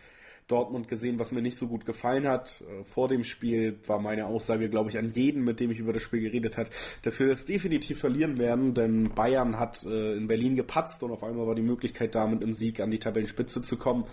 Dortmund 0.51 0.89
gesehen, 0.89 1.19
was 1.19 1.33
mir 1.33 1.43
nicht 1.43 1.57
so 1.57 1.69
gut 1.69 1.87
gefallen 1.87 2.27
hat. 2.27 2.63
Äh, 2.63 2.85
vor 2.85 3.09
dem 3.09 3.25
Spiel 3.25 3.79
war 3.87 4.01
meine 4.01 4.27
Aussage, 4.27 4.69
glaube 4.69 4.91
ich, 4.91 4.99
an 4.99 5.11
jeden, 5.11 5.45
mit 5.45 5.61
dem 5.61 5.71
ich 5.71 5.79
über 5.79 5.93
das 5.93 6.03
Spiel 6.03 6.21
geredet 6.21 6.57
hat, 6.57 6.71
dass 7.03 7.21
wir 7.21 7.29
das 7.29 7.47
definitiv 7.47 8.01
verlieren 8.01 8.39
werden, 8.39 8.75
denn 8.75 9.11
Bayern 9.15 9.59
hat 9.59 9.85
äh, 9.85 10.15
in 10.17 10.27
Berlin 10.27 10.57
gepatzt 10.57 11.03
und 11.03 11.11
auf 11.13 11.23
einmal 11.23 11.47
war 11.47 11.55
die 11.55 11.63
Möglichkeit 11.63 12.15
da, 12.15 12.27
mit 12.27 12.43
einem 12.43 12.53
Sieg 12.53 12.81
an 12.81 12.91
die 12.91 12.99
Tabellenspitze 12.99 13.63
zu 13.63 13.77
kommen. 13.77 14.05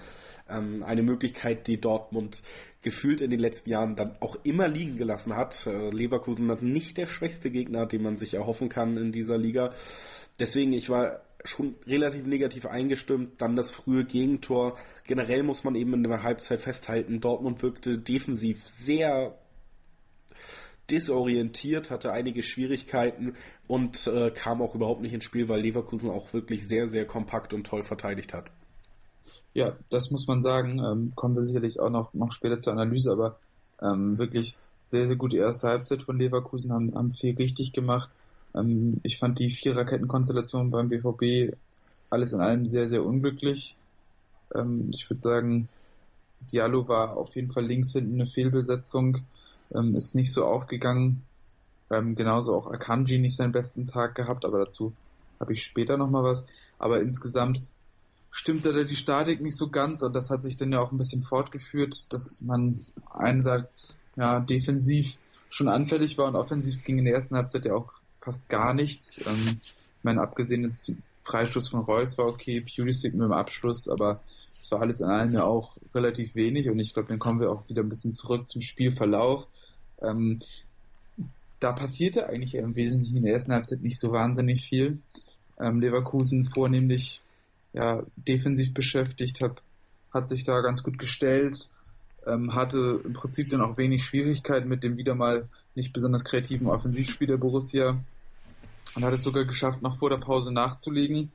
Ähm, 0.50 0.84
eine 0.84 1.04
Möglichkeit, 1.04 1.68
die 1.68 1.80
Dortmund 1.80 2.44
gefühlt 2.82 3.22
in 3.22 3.30
den 3.30 3.40
letzten 3.40 3.70
Jahren 3.70 3.96
dann 3.96 4.16
auch 4.22 4.38
immer 4.44 4.68
liegen 4.68 4.98
gelassen 4.98 5.36
hat. 5.36 5.68
Äh, 5.68 5.90
Leverkusen 5.90 6.50
hat 6.50 6.62
nicht 6.62 6.98
der 6.98 7.08
schwächste 7.08 7.52
Gegner, 7.52 7.86
den 7.86 8.04
man 8.04 8.18
sich 8.18 8.36
erhoffen 8.36 8.70
kann 8.70 8.98
in 8.98 9.12
dieser 9.12 9.38
Liga. 9.38 9.74
Deswegen, 10.40 10.74
ich 10.74 10.90
war 10.90 11.22
schon 11.44 11.76
relativ 11.86 12.26
negativ 12.26 12.66
eingestimmt. 12.66 13.42
Dann 13.42 13.56
das 13.56 13.72
frühe 13.72 14.06
Gegentor. 14.06 14.78
Generell 15.06 15.44
muss 15.44 15.64
man 15.64 15.76
eben 15.76 15.94
in 15.94 16.04
der 16.04 16.24
Halbzeit 16.24 16.62
festhalten, 16.62 17.22
Dortmund 17.22 17.62
wirkte 17.62 17.98
defensiv 17.98 18.66
sehr 18.68 19.38
desorientiert, 20.90 21.92
hatte 21.92 22.12
einige 22.12 22.44
Schwierigkeiten 22.44 23.36
und 23.68 24.08
äh, 24.08 24.32
kam 24.32 24.62
auch 24.62 24.74
überhaupt 24.74 25.02
nicht 25.02 25.14
ins 25.14 25.26
Spiel, 25.26 25.50
weil 25.50 25.62
Leverkusen 25.62 26.10
auch 26.10 26.32
wirklich 26.34 26.68
sehr, 26.68 26.88
sehr 26.88 27.06
kompakt 27.06 27.54
und 27.54 27.68
toll 27.68 27.84
verteidigt 27.84 28.34
hat. 28.34 28.50
Ja, 29.54 29.76
das 29.90 30.12
muss 30.12 30.28
man 30.28 30.42
sagen. 30.42 30.80
Ähm, 30.80 31.12
kommen 31.16 31.36
wir 31.36 31.44
sicherlich 31.44 31.80
auch 31.80 31.90
noch, 31.90 32.14
noch 32.14 32.32
später 32.32 32.60
zur 32.60 32.74
Analyse, 32.74 33.12
aber 33.12 33.40
ähm, 33.82 34.18
wirklich 34.18 34.56
sehr, 34.86 35.08
sehr 35.08 35.16
gute 35.18 35.38
erste 35.38 35.68
Halbzeit 35.68 36.04
von 36.04 36.18
Leverkusen, 36.18 36.72
haben, 36.72 36.96
haben 36.96 37.12
viel 37.12 37.36
richtig 37.36 37.74
gemacht. 37.74 38.10
Ähm, 38.58 39.00
ich 39.04 39.20
fand 39.20 39.40
die 39.40 39.52
Viererkettenkonstellation 39.52 40.72
beim 40.72 40.90
BVB 40.90 41.56
alles 42.10 42.34
in 42.34 42.42
allem 42.42 42.68
sehr, 42.68 42.90
sehr 42.90 43.06
unglücklich. 43.06 43.76
Ähm, 44.54 44.90
ich 44.94 45.10
würde 45.10 45.22
sagen, 45.22 45.70
Diallo 46.52 46.88
war 46.88 47.18
auf 47.18 47.36
jeden 47.36 47.52
Fall 47.52 47.66
links 47.66 47.94
hinten 47.94 48.22
eine 48.22 48.30
Fehlbesetzung, 48.30 49.24
ähm, 49.74 49.96
ist 49.96 50.16
nicht 50.16 50.32
so 50.32 50.46
aufgegangen. 50.46 51.24
Ähm, 51.90 52.16
genauso 52.16 52.54
auch 52.54 52.68
Akanji 52.68 53.18
nicht 53.18 53.36
seinen 53.36 53.52
besten 53.52 53.88
Tag 53.88 54.16
gehabt, 54.16 54.46
aber 54.46 54.60
dazu 54.60 54.94
habe 55.40 55.54
ich 55.54 55.64
später 55.64 55.98
nochmal 55.98 56.24
was. 56.24 56.46
Aber 56.80 57.02
insgesamt 57.02 57.62
stimmte 58.30 58.74
da 58.74 58.84
die 58.84 58.96
Statik 58.96 59.42
nicht 59.42 59.56
so 59.56 59.70
ganz 59.70 60.02
und 60.02 60.16
das 60.16 60.30
hat 60.30 60.44
sich 60.44 60.58
dann 60.58 60.72
ja 60.72 60.80
auch 60.80 60.92
ein 60.92 60.98
bisschen 60.98 61.22
fortgeführt, 61.22 62.14
dass 62.14 62.42
man 62.42 62.86
einerseits 63.10 63.98
ja 64.16 64.40
defensiv 64.40 65.18
schon 65.50 65.70
anfällig 65.70 66.18
war 66.18 66.28
und 66.28 66.36
offensiv 66.36 66.84
ging 66.84 67.00
in 67.00 67.06
der 67.06 67.16
ersten 67.16 67.36
Halbzeit 67.36 67.66
ja 67.66 67.74
auch 67.74 67.94
fast 68.28 68.50
gar 68.50 68.74
nichts. 68.74 69.22
Ähm, 69.26 69.62
ich 69.64 70.04
meine, 70.04 70.22
abgesehen 70.22 70.64
jetzt 70.64 70.92
Freistoß 71.24 71.70
von 71.70 71.82
Reus 71.82 72.18
war 72.18 72.26
okay, 72.26 72.60
Pulisic 72.62 73.14
mit 73.14 73.24
dem 73.24 73.32
Abschluss, 73.32 73.88
aber 73.88 74.20
es 74.60 74.70
war 74.72 74.82
alles 74.82 75.00
in 75.00 75.08
allem 75.08 75.32
ja 75.32 75.44
auch 75.44 75.78
relativ 75.96 76.36
wenig 76.36 76.70
und 76.70 76.78
ich 76.80 76.94
glaube, 76.94 77.08
dann 77.10 77.20
kommen 77.20 77.40
wir 77.40 77.52
auch 77.52 77.70
wieder 77.70 77.84
ein 77.84 77.90
bisschen 77.90 78.12
zurück 78.12 78.50
zum 78.50 78.62
Spielverlauf. 78.62 79.48
Ähm, 80.02 80.40
da 81.60 81.72
passierte 81.72 82.28
eigentlich 82.28 82.56
im 82.56 82.76
Wesentlichen 82.76 83.18
in 83.18 83.24
der 83.24 83.34
ersten 83.34 83.54
Halbzeit 83.54 83.82
nicht 83.82 83.98
so 83.98 84.12
wahnsinnig 84.12 84.68
viel. 84.68 85.00
Ähm, 85.60 85.80
Leverkusen 85.80 86.46
vornehmlich 86.46 87.22
ja, 87.74 88.04
defensiv 88.16 88.74
beschäftigt, 88.74 89.40
hat, 89.42 89.62
hat 90.14 90.28
sich 90.28 90.44
da 90.44 90.60
ganz 90.62 90.84
gut 90.84 91.00
gestellt, 91.00 91.70
ähm, 92.26 92.54
hatte 92.54 93.00
im 93.04 93.14
Prinzip 93.14 93.50
dann 93.50 93.62
auch 93.62 93.78
wenig 93.78 94.04
Schwierigkeiten 94.04 94.68
mit 94.68 94.84
dem 94.84 94.98
wieder 94.98 95.16
mal 95.16 95.48
nicht 95.76 95.94
besonders 95.94 96.26
kreativen 96.26 96.68
Offensivspiel 96.68 97.28
der 97.28 97.38
Borussia 97.38 97.98
und 98.98 99.06
hat 99.06 99.14
es 99.14 99.22
sogar 99.22 99.46
geschafft, 99.46 99.84
noch 99.84 99.96
vor 99.96 100.10
der 100.10 100.18
Pause 100.18 100.52
nachzulegen. 100.52 101.32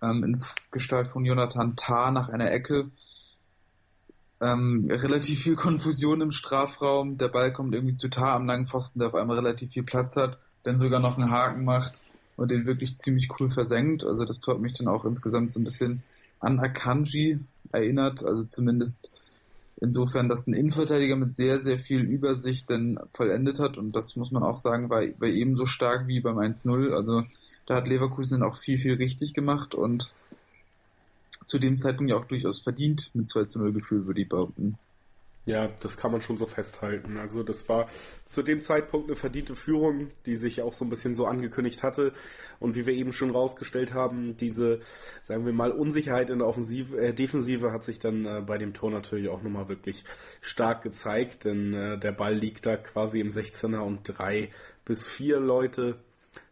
Ähm, 0.00 0.24
in 0.24 0.42
Gestalt 0.70 1.06
von 1.06 1.26
Jonathan 1.26 1.76
Tah 1.76 2.10
nach 2.10 2.30
einer 2.30 2.50
Ecke. 2.50 2.90
Ähm, 4.40 4.88
relativ 4.90 5.42
viel 5.42 5.54
Konfusion 5.54 6.22
im 6.22 6.32
Strafraum. 6.32 7.18
Der 7.18 7.28
Ball 7.28 7.52
kommt 7.52 7.74
irgendwie 7.74 7.94
zu 7.94 8.08
Tah 8.08 8.34
am 8.34 8.46
langen 8.46 8.66
Pfosten, 8.66 9.00
der 9.00 9.08
auf 9.08 9.14
einmal 9.14 9.36
relativ 9.36 9.72
viel 9.72 9.82
Platz 9.82 10.16
hat, 10.16 10.38
dann 10.62 10.78
sogar 10.78 10.98
noch 10.98 11.18
einen 11.18 11.30
Haken 11.30 11.64
macht 11.64 12.00
und 12.36 12.50
den 12.50 12.64
wirklich 12.64 12.96
ziemlich 12.96 13.28
cool 13.38 13.50
versenkt. 13.50 14.02
Also 14.02 14.24
das 14.24 14.40
Tor 14.40 14.54
hat 14.54 14.62
mich 14.62 14.72
dann 14.72 14.88
auch 14.88 15.04
insgesamt 15.04 15.52
so 15.52 15.60
ein 15.60 15.64
bisschen 15.64 16.02
an 16.40 16.58
Akanji 16.58 17.38
erinnert, 17.70 18.24
also 18.24 18.44
zumindest 18.44 19.10
insofern, 19.80 20.28
dass 20.28 20.46
ein 20.46 20.54
Innenverteidiger 20.54 21.16
mit 21.16 21.34
sehr, 21.34 21.60
sehr 21.60 21.78
viel 21.78 22.00
Übersicht 22.00 22.70
dann 22.70 22.98
vollendet 23.12 23.58
hat 23.58 23.76
und 23.78 23.92
das 23.92 24.16
muss 24.16 24.30
man 24.30 24.42
auch 24.42 24.56
sagen, 24.56 24.90
war, 24.90 25.02
war 25.02 25.28
ebenso 25.28 25.66
stark 25.66 26.06
wie 26.06 26.20
beim 26.20 26.38
1-0. 26.38 26.92
Also 26.94 27.24
da 27.66 27.76
hat 27.76 27.88
Leverkusen 27.88 28.40
dann 28.40 28.48
auch 28.48 28.56
viel, 28.56 28.78
viel 28.78 28.94
richtig 28.94 29.34
gemacht 29.34 29.74
und 29.74 30.12
zu 31.44 31.58
dem 31.58 31.76
Zeitpunkt 31.76 32.10
ja 32.10 32.18
auch 32.18 32.24
durchaus 32.24 32.60
verdient 32.60 33.10
mit 33.14 33.28
2 33.28 33.44
0 33.54 33.72
Gefühl, 33.72 34.06
würde 34.06 34.22
ich 34.22 34.28
behaupten. 34.28 34.78
Ja, 35.46 35.68
das 35.82 35.98
kann 35.98 36.10
man 36.10 36.22
schon 36.22 36.38
so 36.38 36.46
festhalten. 36.46 37.18
Also 37.18 37.42
das 37.42 37.68
war 37.68 37.88
zu 38.24 38.42
dem 38.42 38.62
Zeitpunkt 38.62 39.08
eine 39.08 39.16
verdiente 39.16 39.54
Führung, 39.54 40.10
die 40.24 40.36
sich 40.36 40.62
auch 40.62 40.72
so 40.72 40.86
ein 40.86 40.88
bisschen 40.88 41.14
so 41.14 41.26
angekündigt 41.26 41.82
hatte. 41.82 42.14
Und 42.60 42.76
wie 42.76 42.86
wir 42.86 42.94
eben 42.94 43.12
schon 43.12 43.30
rausgestellt 43.30 43.92
haben, 43.92 44.38
diese, 44.38 44.80
sagen 45.20 45.44
wir 45.44 45.52
mal, 45.52 45.70
Unsicherheit 45.70 46.30
in 46.30 46.38
der 46.38 46.48
Offensive, 46.48 46.96
äh, 46.96 47.12
Defensive 47.12 47.72
hat 47.72 47.84
sich 47.84 47.98
dann 47.98 48.24
äh, 48.24 48.40
bei 48.40 48.56
dem 48.56 48.72
Tor 48.72 48.90
natürlich 48.90 49.28
auch 49.28 49.42
nochmal 49.42 49.68
wirklich 49.68 50.04
stark 50.40 50.82
gezeigt, 50.82 51.44
denn 51.44 51.74
äh, 51.74 51.98
der 51.98 52.12
Ball 52.12 52.34
liegt 52.34 52.64
da 52.64 52.78
quasi 52.78 53.20
im 53.20 53.28
16er 53.28 53.80
und 53.80 54.00
drei 54.04 54.50
bis 54.86 55.06
vier 55.06 55.40
Leute 55.40 55.98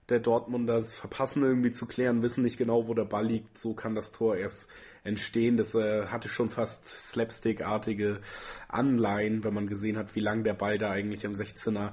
der 0.08 0.20
Dortmunder 0.20 0.82
verpassen 0.82 1.42
irgendwie 1.42 1.70
zu 1.70 1.86
klären, 1.86 2.22
wissen 2.22 2.42
nicht 2.42 2.56
genau, 2.56 2.88
wo 2.88 2.94
der 2.94 3.04
Ball 3.04 3.26
liegt. 3.26 3.56
So 3.56 3.74
kann 3.74 3.94
das 3.94 4.12
Tor 4.12 4.36
erst 4.36 4.70
entstehen. 5.04 5.56
Das 5.56 5.74
äh, 5.74 6.06
hatte 6.06 6.28
schon 6.28 6.50
fast 6.50 6.86
Slapstick-artige 6.86 8.20
Anleihen, 8.68 9.44
wenn 9.44 9.54
man 9.54 9.66
gesehen 9.66 9.96
hat, 9.96 10.14
wie 10.14 10.20
lang 10.20 10.44
der 10.44 10.54
Ball 10.54 10.78
da 10.78 10.90
eigentlich 10.90 11.24
im 11.24 11.34
16er 11.34 11.92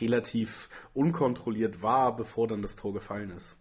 relativ 0.00 0.68
unkontrolliert 0.94 1.82
war, 1.82 2.16
bevor 2.16 2.48
dann 2.48 2.62
das 2.62 2.76
Tor 2.76 2.92
gefallen 2.92 3.30
ist. 3.30 3.56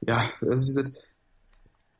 Ja, 0.00 0.30
also 0.40 0.64
wie 0.64 0.74
gesagt, 0.74 1.12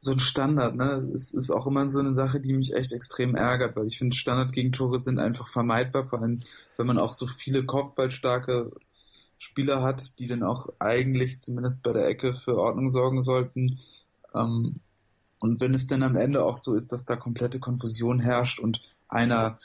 so 0.00 0.10
ein 0.10 0.18
Standard, 0.18 0.74
ne? 0.74 1.08
Es 1.14 1.32
ist 1.32 1.50
auch 1.50 1.68
immer 1.68 1.88
so 1.88 2.00
eine 2.00 2.14
Sache, 2.14 2.40
die 2.40 2.54
mich 2.54 2.74
echt 2.74 2.92
extrem 2.92 3.36
ärgert, 3.36 3.76
weil 3.76 3.86
ich 3.86 3.98
finde, 3.98 4.16
Standardgegentore 4.16 4.98
sind 4.98 5.20
einfach 5.20 5.46
vermeidbar, 5.46 6.08
vor 6.08 6.20
allem 6.20 6.42
wenn 6.76 6.88
man 6.88 6.98
auch 6.98 7.12
so 7.12 7.28
viele 7.28 7.64
kopfballstarke 7.64 8.72
Spieler 9.42 9.82
hat, 9.82 10.20
die 10.20 10.28
dann 10.28 10.44
auch 10.44 10.68
eigentlich 10.78 11.40
zumindest 11.40 11.82
bei 11.82 11.92
der 11.92 12.06
Ecke 12.06 12.32
für 12.32 12.56
Ordnung 12.56 12.88
sorgen 12.88 13.22
sollten. 13.22 13.80
Ähm, 14.34 14.76
und 15.40 15.60
wenn 15.60 15.74
es 15.74 15.88
dann 15.88 16.04
am 16.04 16.14
Ende 16.14 16.44
auch 16.44 16.58
so 16.58 16.76
ist, 16.76 16.92
dass 16.92 17.04
da 17.04 17.16
komplette 17.16 17.58
Konfusion 17.58 18.20
herrscht 18.20 18.60
und 18.60 18.94
einer, 19.08 19.58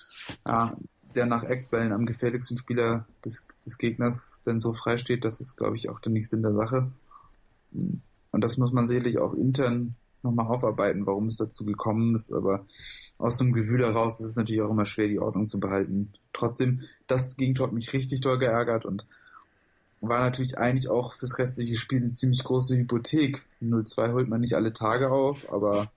ja, 0.48 0.76
der 1.14 1.28
nach 1.28 1.44
Eckbällen 1.44 1.94
am 1.94 2.08
gefährlichsten 2.08 2.58
Spieler 2.58 3.06
des, 3.24 3.46
des 3.64 3.78
Gegners 3.78 4.42
dann 4.44 4.60
so 4.60 4.74
frei 4.74 4.98
steht, 4.98 5.24
das 5.24 5.42
ist, 5.42 5.58
glaube 5.58 5.76
ich, 5.76 5.90
auch 5.90 6.00
dann 6.00 6.14
nicht 6.14 6.28
Sinn 6.28 6.42
der 6.42 6.56
Sache. 6.56 6.92
Und 7.72 8.44
das 8.44 8.58
muss 8.58 8.72
man 8.72 8.88
sicherlich 8.88 9.20
auch 9.20 9.36
intern 9.36 9.94
nochmal 10.24 10.48
aufarbeiten, 10.48 11.06
warum 11.06 11.28
es 11.28 11.38
dazu 11.38 11.66
gekommen 11.66 12.16
ist, 12.16 12.34
aber 12.34 12.66
aus 13.20 13.38
dem 13.38 13.54
Gefühl 13.54 13.86
heraus 13.86 14.20
ist 14.20 14.30
es 14.30 14.36
natürlich 14.36 14.64
auch 14.64 14.72
immer 14.72 14.86
schwer, 14.86 15.08
die 15.08 15.20
Ordnung 15.20 15.48
zu 15.48 15.60
behalten. 15.60 16.14
Trotzdem, 16.34 16.82
das 17.06 17.38
Gegentor 17.38 17.68
hat 17.68 17.74
mich 17.74 17.94
richtig 17.94 18.22
toll 18.22 18.40
geärgert 18.40 18.86
und 18.86 19.06
war 20.01 20.20
natürlich 20.20 20.58
eigentlich 20.58 20.89
auch 20.89 21.13
fürs 21.13 21.39
restliche 21.39 21.75
Spiel 21.75 22.00
eine 22.00 22.13
ziemlich 22.13 22.44
große 22.44 22.77
Hypothek. 22.77 23.46
0-2 23.62 24.13
holt 24.13 24.27
man 24.30 24.42
nicht 24.42 24.54
alle 24.54 24.74
Tage 24.74 25.10
auf, 25.10 25.51
aber 25.51 25.92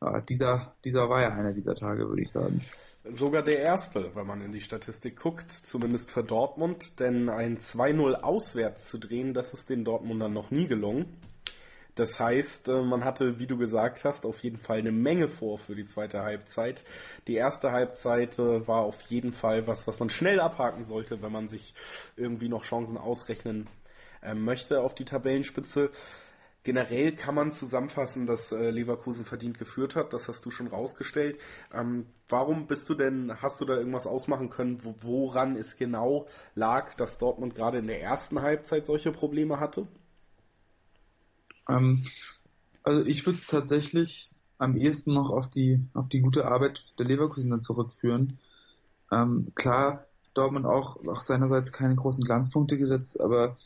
ja, 0.00 0.20
dieser, 0.20 0.74
dieser 0.84 1.08
war 1.08 1.22
ja 1.22 1.28
einer 1.30 1.52
dieser 1.52 1.74
Tage, 1.74 2.08
würde 2.08 2.22
ich 2.22 2.30
sagen. 2.30 2.62
Sogar 3.04 3.42
der 3.42 3.58
erste, 3.58 4.14
wenn 4.14 4.26
man 4.26 4.40
in 4.40 4.52
die 4.52 4.62
Statistik 4.62 5.20
guckt, 5.20 5.50
zumindest 5.50 6.10
für 6.10 6.24
Dortmund, 6.24 7.00
denn 7.00 7.28
ein 7.28 7.58
2-0 7.58 8.14
auswärts 8.14 8.88
zu 8.88 8.98
drehen, 8.98 9.34
das 9.34 9.52
ist 9.52 9.68
den 9.68 9.84
Dortmundern 9.84 10.32
noch 10.32 10.50
nie 10.50 10.66
gelungen. 10.66 11.04
Das 11.94 12.18
heißt, 12.18 12.68
äh, 12.68 12.82
man 12.82 13.04
hatte, 13.04 13.38
wie 13.38 13.46
du 13.46 13.56
gesagt 13.56 14.04
hast, 14.04 14.26
auf 14.26 14.42
jeden 14.42 14.56
Fall 14.56 14.78
eine 14.78 14.92
Menge 14.92 15.28
vor 15.28 15.58
für 15.58 15.74
die 15.76 15.86
zweite 15.86 16.22
Halbzeit. 16.22 16.84
Die 17.28 17.34
erste 17.34 17.72
Halbzeit 17.72 18.38
äh, 18.38 18.66
war 18.66 18.82
auf 18.82 19.00
jeden 19.02 19.32
Fall 19.32 19.66
was, 19.66 19.86
was 19.86 20.00
man 20.00 20.10
schnell 20.10 20.40
abhaken 20.40 20.84
sollte, 20.84 21.22
wenn 21.22 21.32
man 21.32 21.48
sich 21.48 21.74
irgendwie 22.16 22.48
noch 22.48 22.64
Chancen 22.64 22.98
ausrechnen 22.98 23.68
äh, 24.22 24.34
möchte 24.34 24.80
auf 24.80 24.94
die 24.94 25.04
Tabellenspitze. 25.04 25.90
Generell 26.64 27.12
kann 27.14 27.34
man 27.34 27.52
zusammenfassen, 27.52 28.24
dass 28.24 28.50
Leverkusen 28.50 29.26
verdient 29.26 29.58
geführt 29.58 29.96
hat. 29.96 30.14
Das 30.14 30.28
hast 30.28 30.46
du 30.46 30.50
schon 30.50 30.66
rausgestellt. 30.68 31.38
Ähm, 31.74 32.06
warum 32.26 32.66
bist 32.66 32.88
du 32.88 32.94
denn, 32.94 33.42
hast 33.42 33.60
du 33.60 33.66
da 33.66 33.76
irgendwas 33.76 34.06
ausmachen 34.06 34.48
können, 34.48 34.80
woran 35.02 35.56
es 35.56 35.76
genau 35.76 36.26
lag, 36.54 36.94
dass 36.94 37.18
Dortmund 37.18 37.54
gerade 37.54 37.78
in 37.78 37.86
der 37.86 38.00
ersten 38.00 38.40
Halbzeit 38.40 38.86
solche 38.86 39.12
Probleme 39.12 39.60
hatte? 39.60 39.86
Ähm, 41.68 42.06
also 42.82 43.04
ich 43.04 43.24
würde 43.26 43.38
es 43.38 43.46
tatsächlich 43.46 44.30
am 44.58 44.76
ehesten 44.76 45.12
noch 45.12 45.30
auf 45.30 45.48
die, 45.48 45.80
auf 45.94 46.08
die 46.08 46.20
gute 46.20 46.46
Arbeit 46.46 46.98
der 46.98 47.06
Leverkusener 47.06 47.60
zurückführen. 47.60 48.38
Ähm, 49.10 49.52
klar, 49.54 50.06
Dortmund 50.34 50.66
auch, 50.66 50.96
auch 51.06 51.20
seinerseits 51.20 51.72
keine 51.72 51.94
großen 51.94 52.24
Glanzpunkte 52.24 52.78
gesetzt, 52.78 53.20
aber 53.20 53.56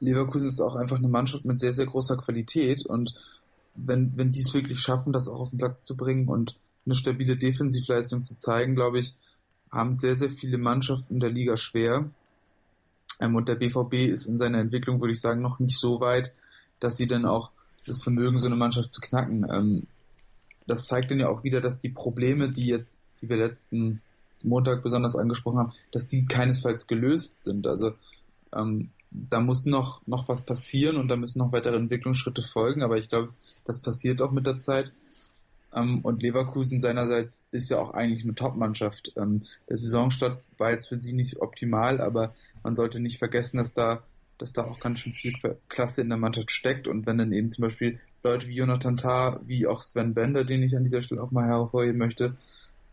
Leverkusen 0.00 0.48
ist 0.48 0.60
auch 0.60 0.76
einfach 0.76 0.98
eine 0.98 1.08
Mannschaft 1.08 1.44
mit 1.44 1.58
sehr, 1.58 1.72
sehr 1.72 1.86
großer 1.86 2.16
Qualität 2.16 2.84
und 2.84 3.40
wenn, 3.74 4.16
wenn 4.16 4.32
die 4.32 4.40
es 4.40 4.54
wirklich 4.54 4.80
schaffen, 4.80 5.12
das 5.12 5.28
auch 5.28 5.40
auf 5.40 5.50
den 5.50 5.58
Platz 5.58 5.84
zu 5.84 5.96
bringen 5.96 6.28
und 6.28 6.56
eine 6.84 6.94
stabile 6.94 7.36
Defensivleistung 7.36 8.24
zu 8.24 8.36
zeigen, 8.36 8.74
glaube 8.74 9.00
ich, 9.00 9.14
haben 9.70 9.92
sehr, 9.92 10.16
sehr 10.16 10.30
viele 10.30 10.58
Mannschaften 10.58 11.20
der 11.20 11.30
Liga 11.30 11.56
schwer. 11.56 12.08
Ähm, 13.20 13.34
und 13.34 13.48
der 13.48 13.56
BVB 13.56 13.94
ist 14.08 14.26
in 14.26 14.38
seiner 14.38 14.58
Entwicklung, 14.58 15.00
würde 15.00 15.12
ich 15.12 15.20
sagen, 15.20 15.42
noch 15.42 15.58
nicht 15.58 15.78
so 15.78 16.00
weit, 16.00 16.32
dass 16.80 16.96
sie 16.96 17.06
dann 17.06 17.24
auch 17.26 17.50
das 17.86 18.02
Vermögen, 18.02 18.38
so 18.38 18.46
eine 18.46 18.56
Mannschaft 18.56 18.92
zu 18.92 19.00
knacken. 19.00 19.46
Ähm, 19.50 19.86
das 20.66 20.86
zeigt 20.86 21.10
dann 21.10 21.20
ja 21.20 21.28
auch 21.28 21.44
wieder, 21.44 21.60
dass 21.60 21.78
die 21.78 21.88
Probleme, 21.88 22.50
die 22.50 22.66
jetzt, 22.66 22.96
die 23.20 23.28
wir 23.28 23.36
letzten 23.36 24.02
Montag 24.42 24.82
besonders 24.82 25.16
angesprochen 25.16 25.58
haben, 25.58 25.72
dass 25.92 26.08
die 26.08 26.26
keinesfalls 26.26 26.86
gelöst 26.86 27.44
sind. 27.44 27.66
Also 27.66 27.92
ähm, 28.54 28.90
da 29.10 29.40
muss 29.40 29.64
noch, 29.64 30.06
noch 30.06 30.28
was 30.28 30.42
passieren 30.42 30.96
und 30.96 31.08
da 31.08 31.16
müssen 31.16 31.38
noch 31.38 31.52
weitere 31.52 31.76
Entwicklungsschritte 31.76 32.42
folgen, 32.42 32.82
aber 32.82 32.96
ich 32.96 33.08
glaube, 33.08 33.32
das 33.64 33.78
passiert 33.78 34.20
auch 34.20 34.32
mit 34.32 34.46
der 34.46 34.58
Zeit. 34.58 34.92
Ähm, 35.74 36.00
und 36.02 36.22
Leverkusen 36.22 36.80
seinerseits 36.80 37.42
ist 37.50 37.70
ja 37.70 37.78
auch 37.78 37.92
eigentlich 37.92 38.24
eine 38.24 38.34
Top-Mannschaft. 38.34 39.12
Ähm, 39.16 39.44
der 39.68 39.76
Saisonstart 39.76 40.40
war 40.58 40.70
jetzt 40.70 40.88
für 40.88 40.96
sie 40.96 41.12
nicht 41.12 41.40
optimal, 41.40 42.00
aber 42.00 42.34
man 42.62 42.74
sollte 42.74 43.00
nicht 43.00 43.18
vergessen, 43.18 43.58
dass 43.58 43.74
da 43.74 44.02
dass 44.38 44.52
da 44.52 44.64
auch 44.64 44.80
ganz 44.80 45.00
schön 45.00 45.12
viel 45.12 45.34
Klasse 45.68 46.02
in 46.02 46.08
der 46.08 46.18
Mannschaft 46.18 46.50
steckt. 46.50 46.88
Und 46.88 47.06
wenn 47.06 47.18
dann 47.18 47.32
eben 47.32 47.48
zum 47.48 47.62
Beispiel 47.62 48.00
Leute 48.22 48.48
wie 48.48 48.56
Jonathan 48.56 48.96
Tah, 48.96 49.40
wie 49.46 49.66
auch 49.66 49.82
Sven 49.82 50.14
Bender, 50.14 50.44
den 50.44 50.62
ich 50.62 50.76
an 50.76 50.84
dieser 50.84 51.02
Stelle 51.02 51.22
auch 51.22 51.30
mal 51.30 51.46
hervorheben 51.46 51.98
möchte, 51.98 52.36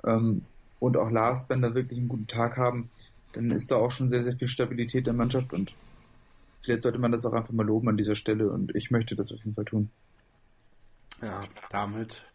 ähm, 0.03 0.43
und 0.79 0.97
auch 0.97 1.09
Lars 1.09 1.47
Bender 1.47 1.75
wirklich 1.75 1.99
einen 1.99 2.09
guten 2.09 2.27
Tag 2.27 2.57
haben, 2.57 2.89
dann 3.31 3.51
ist 3.51 3.71
da 3.71 3.77
auch 3.77 3.91
schon 3.91 4.09
sehr, 4.09 4.23
sehr 4.23 4.35
viel 4.35 4.49
Stabilität 4.49 4.99
in 4.99 5.05
der 5.05 5.13
Mannschaft. 5.13 5.53
Und 5.53 5.73
vielleicht 6.61 6.81
sollte 6.81 6.99
man 6.99 7.11
das 7.11 7.25
auch 7.25 7.33
einfach 7.33 7.53
mal 7.53 7.65
loben 7.65 7.87
an 7.87 7.97
dieser 7.97 8.15
Stelle. 8.15 8.49
Und 8.49 8.75
ich 8.75 8.91
möchte 8.91 9.15
das 9.15 9.31
auf 9.31 9.39
jeden 9.39 9.55
Fall 9.55 9.65
tun. 9.65 9.89
Ja, 11.21 11.41
damit 11.69 12.25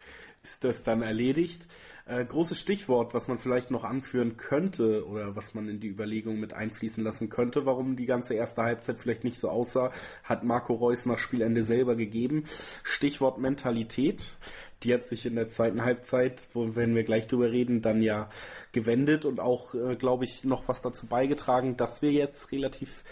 ist 0.43 0.63
das 0.63 0.83
dann 0.83 1.01
erledigt. 1.01 1.67
Äh, 2.09 2.25
großes 2.25 2.59
Stichwort, 2.59 3.13
was 3.13 3.27
man 3.27 3.37
vielleicht 3.37 3.69
noch 3.69 3.83
anführen 3.83 4.35
könnte 4.35 5.05
oder 5.07 5.35
was 5.35 5.53
man 5.53 5.69
in 5.69 5.79
die 5.79 5.89
Überlegung 5.89 6.39
mit 6.39 6.53
einfließen 6.53 7.03
lassen 7.03 7.29
könnte, 7.29 7.67
warum 7.67 7.95
die 7.95 8.07
ganze 8.07 8.33
erste 8.33 8.63
Halbzeit 8.63 8.97
vielleicht 8.97 9.23
nicht 9.23 9.39
so 9.39 9.49
aussah, 9.49 9.91
hat 10.23 10.43
Marco 10.43 10.73
Reus 10.73 11.05
nach 11.05 11.19
Spielende 11.19 11.63
selber 11.63 11.95
gegeben. 11.95 12.45
Stichwort 12.81 13.37
Mentalität. 13.37 14.35
Die 14.81 14.93
hat 14.93 15.03
sich 15.03 15.25
in 15.25 15.35
der 15.35 15.49
zweiten 15.49 15.83
Halbzeit, 15.83 16.47
wo 16.53 16.75
wenn 16.75 16.95
wir 16.95 17.03
gleich 17.03 17.27
drüber 17.27 17.51
reden, 17.51 17.81
dann 17.81 18.01
ja 18.01 18.29
gewendet 18.71 19.25
und 19.25 19.39
auch, 19.39 19.75
äh, 19.75 19.95
glaube 19.95 20.23
ich, 20.23 20.43
noch 20.45 20.67
was 20.67 20.81
dazu 20.81 21.05
beigetragen, 21.05 21.75
dass 21.75 22.01
wir 22.01 22.11
jetzt 22.11 22.51
relativ 22.51 23.03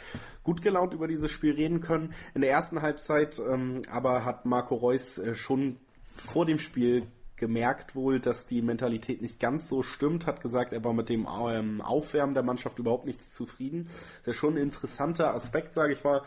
gut 0.43 0.63
gelaunt 0.63 0.93
über 0.93 1.07
dieses 1.07 1.29
Spiel 1.29 1.53
reden 1.53 1.81
können. 1.81 2.15
In 2.33 2.41
der 2.41 2.49
ersten 2.49 2.81
Halbzeit 2.81 3.37
ähm, 3.39 3.83
aber 3.91 4.25
hat 4.25 4.45
Marco 4.45 4.73
Reus 4.73 5.19
äh, 5.19 5.35
schon 5.35 5.77
vor 6.15 6.45
dem 6.47 6.57
Spiel 6.57 7.03
gemerkt 7.37 7.95
wohl, 7.95 8.19
dass 8.19 8.47
die 8.47 8.61
Mentalität 8.61 9.21
nicht 9.21 9.39
ganz 9.39 9.69
so 9.69 9.83
stimmt, 9.83 10.25
hat 10.25 10.41
gesagt, 10.41 10.73
er 10.73 10.83
war 10.83 10.93
mit 10.93 11.09
dem 11.09 11.27
ähm, 11.27 11.81
Aufwärmen 11.81 12.33
der 12.33 12.43
Mannschaft 12.43 12.79
überhaupt 12.79 13.05
nicht 13.05 13.21
zufrieden. 13.21 13.85
Das 13.85 14.19
ist 14.19 14.27
ja 14.27 14.33
schon 14.33 14.55
ein 14.55 14.63
interessanter 14.63 15.33
Aspekt, 15.33 15.73
sage 15.73 15.93
ich 15.93 16.03
mal, 16.03 16.23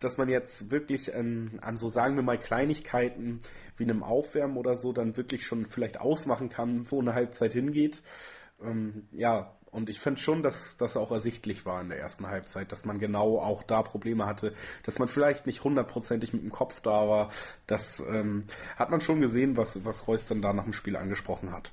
dass 0.00 0.18
man 0.18 0.28
jetzt 0.28 0.70
wirklich 0.70 1.12
ähm, 1.14 1.58
an 1.60 1.76
so, 1.76 1.88
sagen 1.88 2.16
wir 2.16 2.22
mal, 2.22 2.38
Kleinigkeiten 2.38 3.40
wie 3.76 3.84
einem 3.84 4.02
Aufwärmen 4.02 4.56
oder 4.56 4.76
so 4.76 4.92
dann 4.92 5.16
wirklich 5.16 5.46
schon 5.46 5.66
vielleicht 5.66 6.00
ausmachen 6.00 6.48
kann, 6.48 6.90
wo 6.90 7.00
eine 7.00 7.14
Halbzeit 7.14 7.52
hingeht. 7.52 8.02
Ähm, 8.62 9.08
ja, 9.12 9.54
Und 9.76 9.90
ich 9.90 10.00
finde 10.00 10.18
schon, 10.18 10.42
dass 10.42 10.78
das 10.78 10.96
auch 10.96 11.10
ersichtlich 11.10 11.66
war 11.66 11.82
in 11.82 11.90
der 11.90 11.98
ersten 11.98 12.26
Halbzeit, 12.26 12.72
dass 12.72 12.86
man 12.86 12.98
genau 12.98 13.38
auch 13.38 13.62
da 13.62 13.82
Probleme 13.82 14.24
hatte, 14.24 14.54
dass 14.84 14.98
man 14.98 15.06
vielleicht 15.06 15.46
nicht 15.46 15.64
hundertprozentig 15.64 16.32
mit 16.32 16.42
dem 16.42 16.50
Kopf 16.50 16.80
da 16.80 17.06
war. 17.06 17.28
Das 17.66 18.00
ähm, 18.00 18.44
hat 18.76 18.88
man 18.88 19.02
schon 19.02 19.20
gesehen, 19.20 19.58
was, 19.58 19.84
was 19.84 20.08
Reus 20.08 20.24
dann 20.24 20.40
da 20.40 20.54
nach 20.54 20.64
dem 20.64 20.72
Spiel 20.72 20.96
angesprochen 20.96 21.52
hat. 21.52 21.72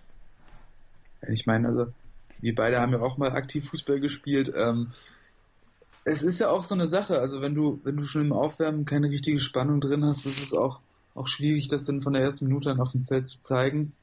Ich 1.29 1.45
meine, 1.45 1.69
also, 1.69 1.93
wir 2.41 2.53
beide 2.53 2.81
haben 2.81 2.91
ja 2.91 2.99
auch 2.99 3.15
mal 3.15 3.31
aktiv 3.31 3.69
Fußball 3.69 4.01
gespielt. 4.01 4.51
Ähm, 4.53 4.91
es 6.03 6.23
ist 6.23 6.39
ja 6.39 6.49
auch 6.49 6.63
so 6.63 6.75
eine 6.75 6.89
Sache, 6.89 7.21
also 7.21 7.39
wenn 7.39 7.55
du, 7.55 7.79
wenn 7.85 7.95
du 7.95 8.03
schon 8.03 8.25
im 8.25 8.33
Aufwärmen 8.33 8.83
keine 8.83 9.09
richtige 9.09 9.39
Spannung 9.39 9.79
drin 9.79 10.03
hast, 10.03 10.25
ist 10.25 10.43
es 10.43 10.53
auch, 10.53 10.81
auch 11.15 11.29
schwierig, 11.29 11.69
das 11.69 11.85
dann 11.85 12.01
von 12.01 12.11
der 12.11 12.23
ersten 12.23 12.47
Minute 12.47 12.69
an 12.69 12.81
auf 12.81 12.91
dem 12.91 13.05
Feld 13.05 13.29
zu 13.29 13.39
zeigen. 13.39 13.93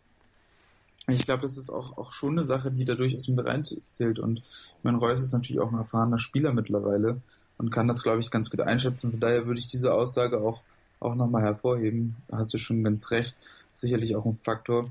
Ich 1.13 1.25
glaube, 1.25 1.43
das 1.43 1.57
ist 1.57 1.71
auch, 1.71 1.97
auch 1.99 2.13
schon 2.13 2.33
eine 2.33 2.45
Sache, 2.45 2.71
die 2.71 2.85
da 2.85 2.95
durchaus 2.95 3.29
mit 3.29 3.45
reinzählt. 3.45 4.19
Und 4.19 4.39
ich 4.39 4.85
meine, 4.85 4.99
Reus 4.99 5.21
ist 5.21 5.33
natürlich 5.33 5.61
auch 5.61 5.71
ein 5.71 5.79
erfahrener 5.79 6.19
Spieler 6.19 6.53
mittlerweile 6.53 7.21
und 7.59 7.71
kann 7.71 7.89
das, 7.89 8.03
glaube 8.03 8.21
ich, 8.21 8.31
ganz 8.31 8.51
gut 8.51 8.61
einschätzen. 8.61 9.11
Von 9.11 9.21
daher 9.21 9.47
würde 9.47 9.61
ich 9.61 9.69
diese 9.69 9.93
Aussage 9.93 10.41
auch, 10.41 10.63
auch 10.99 11.15
nochmal 11.15 11.43
hervorheben. 11.43 12.17
Hast 12.31 12.53
du 12.55 12.59
schon 12.59 12.85
ganz 12.85 13.11
recht. 13.11 13.37
Sicherlich 13.73 14.17
auch 14.17 14.27
ein 14.27 14.39
Faktor. 14.43 14.91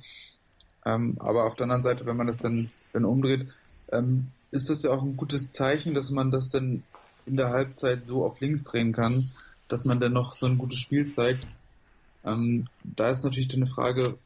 Ähm, 0.85 1.17
aber 1.19 1.45
auf 1.45 1.55
der 1.55 1.65
anderen 1.65 1.83
Seite, 1.83 2.05
wenn 2.05 2.17
man 2.17 2.27
das 2.27 2.37
dann, 2.37 2.71
dann 2.93 3.05
umdreht, 3.05 3.47
ähm, 3.91 4.27
ist 4.51 4.69
das 4.69 4.83
ja 4.83 4.91
auch 4.91 5.03
ein 5.03 5.17
gutes 5.17 5.51
Zeichen, 5.51 5.93
dass 5.93 6.11
man 6.11 6.31
das 6.31 6.49
dann 6.49 6.83
in 7.25 7.37
der 7.37 7.49
Halbzeit 7.49 8.05
so 8.05 8.25
auf 8.25 8.39
links 8.39 8.63
drehen 8.63 8.93
kann, 8.93 9.31
dass 9.67 9.85
man 9.85 9.99
dann 9.99 10.13
noch 10.13 10.33
so 10.33 10.47
ein 10.47 10.57
gutes 10.57 10.79
Spiel 10.79 11.07
zeigt. 11.07 11.45
Ähm, 12.25 12.67
da 12.83 13.09
ist 13.09 13.23
natürlich 13.23 13.47
dann 13.47 13.59
eine 13.59 13.69
Frage, 13.69 14.17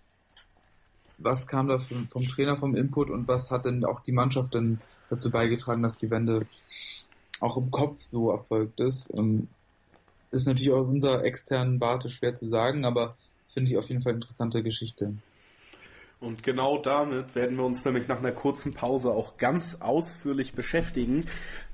was 1.24 1.48
kam 1.48 1.68
da 1.68 1.78
vom, 1.78 2.08
vom, 2.08 2.24
Trainer 2.24 2.58
vom 2.58 2.76
Input 2.76 3.10
und 3.10 3.28
was 3.28 3.52
hat 3.52 3.66
denn 3.66 3.86
auch 3.86 4.02
die 4.02 4.12
Mannschaft 4.12 4.54
denn 4.54 4.80
dazu 5.10 5.32
beigetragen, 5.32 5.84
dass 5.84 5.96
die 5.96 6.10
Wende 6.10 6.46
auch 7.40 7.58
im 7.58 7.72
Kopf 7.72 8.02
so 8.02 8.32
erfolgt 8.32 8.80
ist? 8.80 9.14
Ähm, 9.14 9.48
ist 10.32 10.48
natürlich 10.48 10.72
aus 10.74 10.90
unserer 10.90 11.24
externen 11.24 11.80
Warte 11.80 12.10
schwer 12.10 12.34
zu 12.36 12.48
sagen, 12.48 12.86
aber 12.86 13.18
finde 13.48 13.72
ich 13.72 13.78
auf 13.78 13.88
jeden 13.90 14.02
Fall 14.02 14.14
interessante 14.14 14.64
Geschichte. 14.64 15.14
Und 16.24 16.42
genau 16.42 16.78
damit 16.78 17.36
werden 17.36 17.58
wir 17.58 17.66
uns 17.66 17.84
nämlich 17.84 18.08
nach 18.08 18.20
einer 18.20 18.32
kurzen 18.32 18.74
Pause 18.74 19.12
auch 19.12 19.36
ganz 19.36 19.82
ausführlich 19.82 20.54
beschäftigen. 20.54 21.26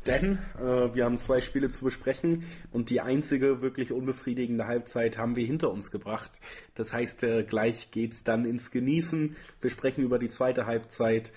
Denn 0.08 0.39
äh, 0.58 0.96
wir 0.96 1.06
haben 1.06 1.20
zwei 1.20 1.39
Spiele 1.39 1.70
zu 1.70 1.86
besprechen 1.86 2.46
und 2.72 2.89
die 2.89 3.00
einzige 3.00 3.62
wirklich 3.62 3.91
unbefriedigende 3.91 4.65
Halbzeit 4.65 5.20
haben 5.20 5.36
wir 5.36 5.46
hinter 5.46 5.70
uns 5.70 5.91
gebracht. 5.91 6.32
Das 6.74 6.91
heißt, 6.94 7.22
äh, 7.22 7.44
gleich 7.44 7.91
geht's 7.91 8.24
dann 8.24 8.44
ins 8.44 8.72
Genießen. 8.72 9.36
Wir 9.62 9.70
sprechen 9.70 10.03
über 10.03 10.18
die 10.18 10.29
zweite 10.29 10.65
Halbzeit 10.65 11.32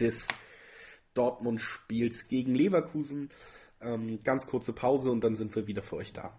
des 0.00 0.26
Dortmund-Spiels 1.12 2.28
gegen 2.28 2.54
Leverkusen. 2.54 3.28
Ähm, 3.82 4.20
ganz 4.24 4.46
kurze 4.46 4.72
Pause 4.72 5.10
und 5.10 5.22
dann 5.22 5.34
sind 5.34 5.54
wir 5.54 5.66
wieder 5.66 5.82
für 5.82 5.96
euch 5.96 6.14
da. 6.14 6.32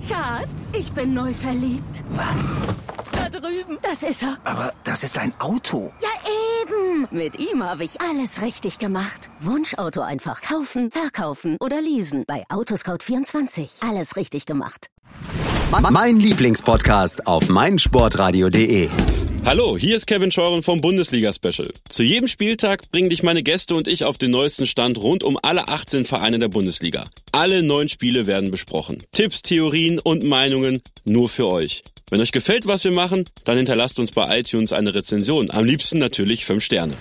Schatz, 0.00 0.72
ich 0.72 0.90
bin 0.92 1.12
neu 1.12 1.34
verliebt. 1.34 2.02
Was? 2.12 2.56
Drüben. 3.32 3.78
Das 3.82 4.02
ist 4.02 4.22
er. 4.22 4.38
Aber 4.44 4.72
das 4.84 5.02
ist 5.02 5.18
ein 5.18 5.32
Auto. 5.40 5.92
Ja, 6.02 6.08
eben. 6.62 7.08
Mit 7.10 7.38
ihm 7.38 7.64
habe 7.64 7.84
ich 7.84 8.00
alles 8.00 8.42
richtig 8.42 8.78
gemacht. 8.78 9.30
Wunschauto 9.40 10.02
einfach 10.02 10.42
kaufen, 10.42 10.90
verkaufen 10.90 11.56
oder 11.60 11.80
leasen. 11.80 12.24
Bei 12.26 12.44
Autoscout24. 12.48 13.88
Alles 13.88 14.16
richtig 14.16 14.46
gemacht. 14.46 14.88
Mein 15.90 16.18
Lieblingspodcast 16.18 17.26
auf 17.26 17.48
meinsportradio.de. 17.48 18.90
Hallo, 19.44 19.76
hier 19.76 19.96
ist 19.96 20.06
Kevin 20.06 20.30
Scheuren 20.30 20.62
vom 20.62 20.80
Bundesliga-Special. 20.80 21.72
Zu 21.88 22.02
jedem 22.04 22.28
Spieltag 22.28 22.90
bringen 22.92 23.10
dich 23.10 23.24
meine 23.24 23.42
Gäste 23.42 23.74
und 23.74 23.88
ich 23.88 24.04
auf 24.04 24.16
den 24.16 24.30
neuesten 24.30 24.66
Stand 24.66 24.98
rund 24.98 25.24
um 25.24 25.36
alle 25.42 25.66
18 25.66 26.04
Vereine 26.04 26.38
der 26.38 26.48
Bundesliga. 26.48 27.06
Alle 27.32 27.62
neun 27.64 27.88
Spiele 27.88 28.28
werden 28.28 28.52
besprochen. 28.52 29.02
Tipps, 29.10 29.42
Theorien 29.42 29.98
und 29.98 30.22
Meinungen 30.22 30.80
nur 31.04 31.28
für 31.28 31.48
euch. 31.48 31.82
Wenn 32.12 32.20
euch 32.20 32.30
gefällt, 32.30 32.66
was 32.66 32.84
wir 32.84 32.90
machen, 32.90 33.24
dann 33.44 33.56
hinterlasst 33.56 33.98
uns 33.98 34.12
bei 34.12 34.38
iTunes 34.38 34.74
eine 34.74 34.94
Rezension. 34.94 35.50
Am 35.50 35.64
liebsten 35.64 35.98
natürlich 35.98 36.44
5 36.44 36.62
Sterne. 36.62 36.92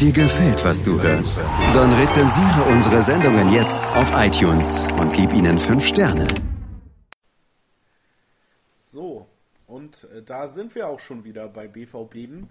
Dir 0.00 0.10
gefällt, 0.10 0.64
was 0.64 0.82
du 0.82 1.00
hörst? 1.00 1.38
Dann 1.72 1.92
rezensiere 1.92 2.64
unsere 2.68 3.00
Sendungen 3.00 3.52
jetzt 3.52 3.84
auf 3.94 4.10
iTunes 4.16 4.88
und 4.98 5.12
gib 5.12 5.32
ihnen 5.32 5.56
5 5.56 5.86
Sterne. 5.86 6.26
So, 8.80 9.28
und 9.68 10.08
äh, 10.12 10.20
da 10.20 10.48
sind 10.48 10.74
wir 10.74 10.88
auch 10.88 10.98
schon 10.98 11.22
wieder 11.22 11.46
bei 11.46 11.68
BVB. 11.68 12.44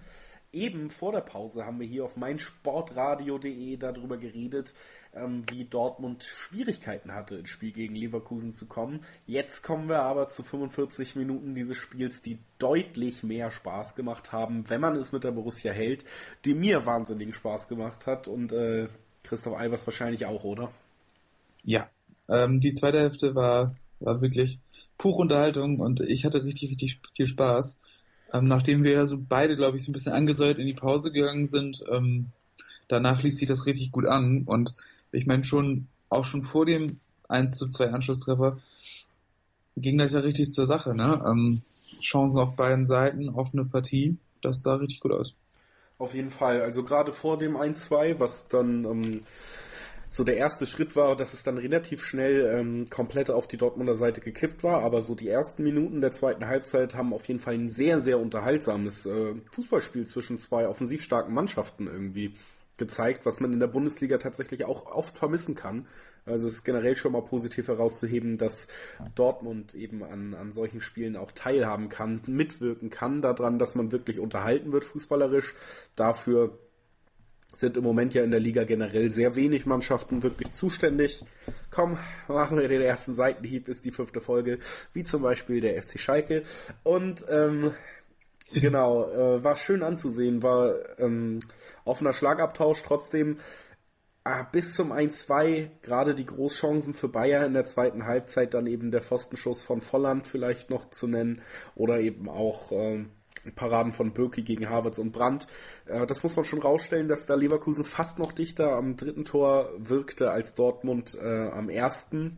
Eben 0.53 0.89
vor 0.89 1.11
der 1.11 1.19
Pause 1.19 1.65
haben 1.65 1.81
wir 1.81 1.87
hier 1.87 2.05
auf 2.05 2.15
meinsportradio.de 2.15 3.75
darüber 3.75 4.15
geredet, 4.15 4.73
ähm, 5.15 5.43
wie 5.49 5.65
Dortmund 5.65 6.23
Schwierigkeiten 6.23 7.13
hatte, 7.13 7.35
ins 7.35 7.49
Spiel 7.49 7.71
gegen 7.71 7.95
Leverkusen 7.95 8.53
zu 8.53 8.65
kommen. 8.65 9.01
Jetzt 9.27 9.63
kommen 9.63 9.89
wir 9.89 10.01
aber 10.01 10.27
zu 10.27 10.43
45 10.43 11.15
Minuten 11.15 11.55
dieses 11.55 11.77
Spiels, 11.77 12.21
die 12.21 12.39
deutlich 12.57 13.23
mehr 13.23 13.51
Spaß 13.51 13.95
gemacht 13.95 14.31
haben, 14.31 14.69
wenn 14.69 14.81
man 14.81 14.95
es 14.95 15.11
mit 15.11 15.23
der 15.23 15.31
Borussia 15.31 15.71
hält, 15.71 16.05
die 16.45 16.53
mir 16.53 16.85
wahnsinnigen 16.85 17.33
Spaß 17.33 17.67
gemacht 17.67 18.05
hat 18.05 18.27
und 18.27 18.51
äh, 18.51 18.87
Christoph 19.23 19.57
Albers 19.57 19.87
wahrscheinlich 19.87 20.25
auch, 20.25 20.43
oder? 20.43 20.71
Ja, 21.63 21.89
ähm, 22.29 22.59
die 22.59 22.73
zweite 22.73 22.99
Hälfte 22.99 23.35
war, 23.35 23.75
war 23.99 24.21
wirklich 24.21 24.59
pure 24.97 25.21
Unterhaltung 25.21 25.79
und 25.79 26.01
ich 26.01 26.25
hatte 26.25 26.43
richtig, 26.43 26.69
richtig 26.71 26.99
viel 27.15 27.27
Spaß. 27.27 27.79
Ähm, 28.33 28.47
nachdem 28.47 28.83
wir 28.83 28.91
ja 28.91 29.05
so 29.05 29.17
beide, 29.17 29.55
glaube 29.55 29.77
ich, 29.77 29.83
so 29.83 29.91
ein 29.91 29.93
bisschen 29.93 30.13
angesäuert 30.13 30.57
in 30.57 30.65
die 30.65 30.73
Pause 30.73 31.11
gegangen 31.11 31.45
sind, 31.45 31.83
ähm, 31.89 32.31
danach 32.87 33.21
ließ 33.21 33.37
sich 33.37 33.47
das 33.47 33.65
richtig 33.65 33.91
gut 33.91 34.05
an 34.05 34.43
und 34.45 34.73
ich 35.13 35.25
meine 35.25 35.43
schon, 35.43 35.87
auch 36.09 36.25
schon 36.25 36.43
vor 36.43 36.65
dem 36.65 36.99
1 37.29 37.55
zu 37.57 37.67
2 37.67 37.91
Anschlusstreffer 37.91 38.57
ging 39.77 39.97
das 39.97 40.13
ja 40.13 40.19
richtig 40.19 40.53
zur 40.53 40.65
Sache, 40.65 40.93
ne? 40.93 41.23
Ähm, 41.25 41.61
Chancen 42.01 42.39
auf 42.39 42.55
beiden 42.55 42.85
Seiten, 42.85 43.29
offene 43.29 43.65
Partie, 43.65 44.17
das 44.41 44.61
sah 44.61 44.75
richtig 44.75 44.99
gut 44.99 45.13
aus. 45.13 45.35
Auf 45.97 46.13
jeden 46.13 46.31
Fall. 46.31 46.61
Also 46.61 46.83
gerade 46.83 47.13
vor 47.13 47.37
dem 47.37 47.55
1-2, 47.55 48.19
was 48.19 48.47
dann 48.47 48.83
ähm, 48.83 49.21
so 50.09 50.23
der 50.23 50.37
erste 50.37 50.65
Schritt 50.65 50.95
war, 50.95 51.15
dass 51.15 51.33
es 51.33 51.43
dann 51.43 51.57
relativ 51.57 52.03
schnell 52.03 52.57
ähm, 52.59 52.89
komplett 52.89 53.31
auf 53.31 53.47
die 53.47 53.57
Dortmunder 53.57 53.95
Seite 53.95 54.21
gekippt 54.21 54.63
war, 54.63 54.81
aber 54.81 55.01
so 55.01 55.15
die 55.15 55.29
ersten 55.29 55.63
Minuten 55.63 56.01
der 56.01 56.11
zweiten 56.11 56.45
Halbzeit 56.45 56.93
haben 56.93 57.13
auf 57.13 57.27
jeden 57.27 57.39
Fall 57.39 57.55
ein 57.55 57.69
sehr, 57.69 58.01
sehr 58.01 58.19
unterhaltsames 58.19 59.05
äh, 59.05 59.35
Fußballspiel 59.51 60.05
zwischen 60.05 60.39
zwei 60.39 60.67
offensiv 60.67 61.03
starken 61.03 61.33
Mannschaften 61.33 61.87
irgendwie 61.87 62.33
gezeigt, 62.77 63.25
was 63.25 63.39
man 63.39 63.53
in 63.53 63.59
der 63.59 63.67
Bundesliga 63.67 64.17
tatsächlich 64.17 64.65
auch 64.65 64.85
oft 64.87 65.17
vermissen 65.17 65.55
kann. 65.55 65.87
Also 66.25 66.47
es 66.47 66.55
ist 66.55 66.63
generell 66.63 66.95
schon 66.95 67.11
mal 67.11 67.21
positiv 67.21 67.67
herauszuheben, 67.67 68.37
dass 68.37 68.67
Dortmund 69.15 69.75
eben 69.75 70.03
an, 70.03 70.33
an 70.33 70.53
solchen 70.53 70.81
Spielen 70.81 71.17
auch 71.17 71.31
teilhaben 71.31 71.89
kann, 71.89 72.21
mitwirken 72.27 72.89
kann 72.89 73.21
daran, 73.21 73.59
dass 73.59 73.75
man 73.75 73.91
wirklich 73.91 74.19
unterhalten 74.19 74.71
wird 74.71 74.85
fußballerisch. 74.85 75.53
Dafür 75.95 76.57
sind 77.55 77.77
im 77.77 77.83
Moment 77.83 78.13
ja 78.13 78.23
in 78.23 78.31
der 78.31 78.39
Liga 78.39 78.63
generell 78.63 79.09
sehr 79.09 79.35
wenig 79.35 79.65
Mannschaften 79.65 80.23
wirklich 80.23 80.51
zuständig. 80.51 81.23
Komm, 81.69 81.97
machen 82.27 82.57
wir 82.57 82.67
den 82.67 82.81
ersten 82.81 83.15
Seitenhieb, 83.15 83.67
ist 83.67 83.85
die 83.85 83.91
fünfte 83.91 84.21
Folge, 84.21 84.59
wie 84.93 85.03
zum 85.03 85.21
Beispiel 85.21 85.61
der 85.61 85.81
FC 85.81 85.99
Schalke. 85.99 86.43
Und 86.83 87.23
ähm, 87.29 87.71
genau, 88.53 89.09
äh, 89.11 89.43
war 89.43 89.55
schön 89.55 89.83
anzusehen, 89.83 90.41
war 90.41 90.73
ähm, 90.99 91.41
offener 91.85 92.13
Schlagabtausch 92.13 92.83
trotzdem. 92.83 93.37
Ah, 94.25 94.43
bis 94.43 94.73
zum 94.73 94.93
1-2 94.93 95.69
gerade 95.81 96.15
die 96.15 96.25
Großchancen 96.25 96.93
für 96.93 97.09
Bayern 97.09 97.43
in 97.43 97.53
der 97.53 97.65
zweiten 97.65 98.05
Halbzeit, 98.05 98.53
dann 98.53 98.67
eben 98.67 98.89
der 98.89 99.01
Pfostenschuss 99.01 99.63
von 99.63 99.81
Volland 99.81 100.27
vielleicht 100.27 100.69
noch 100.69 100.89
zu 100.89 101.07
nennen 101.07 101.41
oder 101.75 101.99
eben 101.99 102.29
auch 102.29 102.71
ähm, 102.71 103.09
Paraden 103.55 103.91
von 103.91 104.13
Birki 104.13 104.43
gegen 104.43 104.69
Havertz 104.69 104.97
und 104.97 105.11
Brandt. 105.11 105.47
Äh, 105.85 106.05
das 106.05 106.23
muss 106.23 106.35
man 106.35 106.45
schon 106.45 106.61
rausstellen, 106.61 107.09
dass 107.09 107.25
da 107.25 107.35
Leverkusen 107.35 107.83
fast 107.83 108.17
noch 108.17 108.31
dichter 108.31 108.71
am 108.71 108.95
dritten 108.95 109.25
Tor 109.25 109.69
wirkte 109.77 110.31
als 110.31 110.55
Dortmund 110.55 111.17
äh, 111.21 111.49
am 111.49 111.69
ersten. 111.69 112.37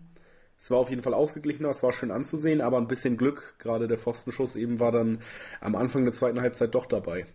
Es 0.58 0.72
war 0.72 0.80
auf 0.80 0.90
jeden 0.90 1.04
Fall 1.04 1.14
ausgeglichener, 1.14 1.70
es 1.70 1.84
war 1.84 1.92
schön 1.92 2.12
anzusehen, 2.12 2.62
aber 2.62 2.78
ein 2.78 2.88
bisschen 2.88 3.18
Glück, 3.18 3.56
gerade 3.60 3.88
der 3.88 3.98
Pfostenschuss 3.98 4.56
eben 4.56 4.80
war 4.80 4.92
dann 4.92 5.22
am 5.62 5.76
Anfang 5.76 6.04
der 6.06 6.14
zweiten 6.14 6.42
Halbzeit 6.42 6.74
doch 6.74 6.86
dabei. 6.86 7.28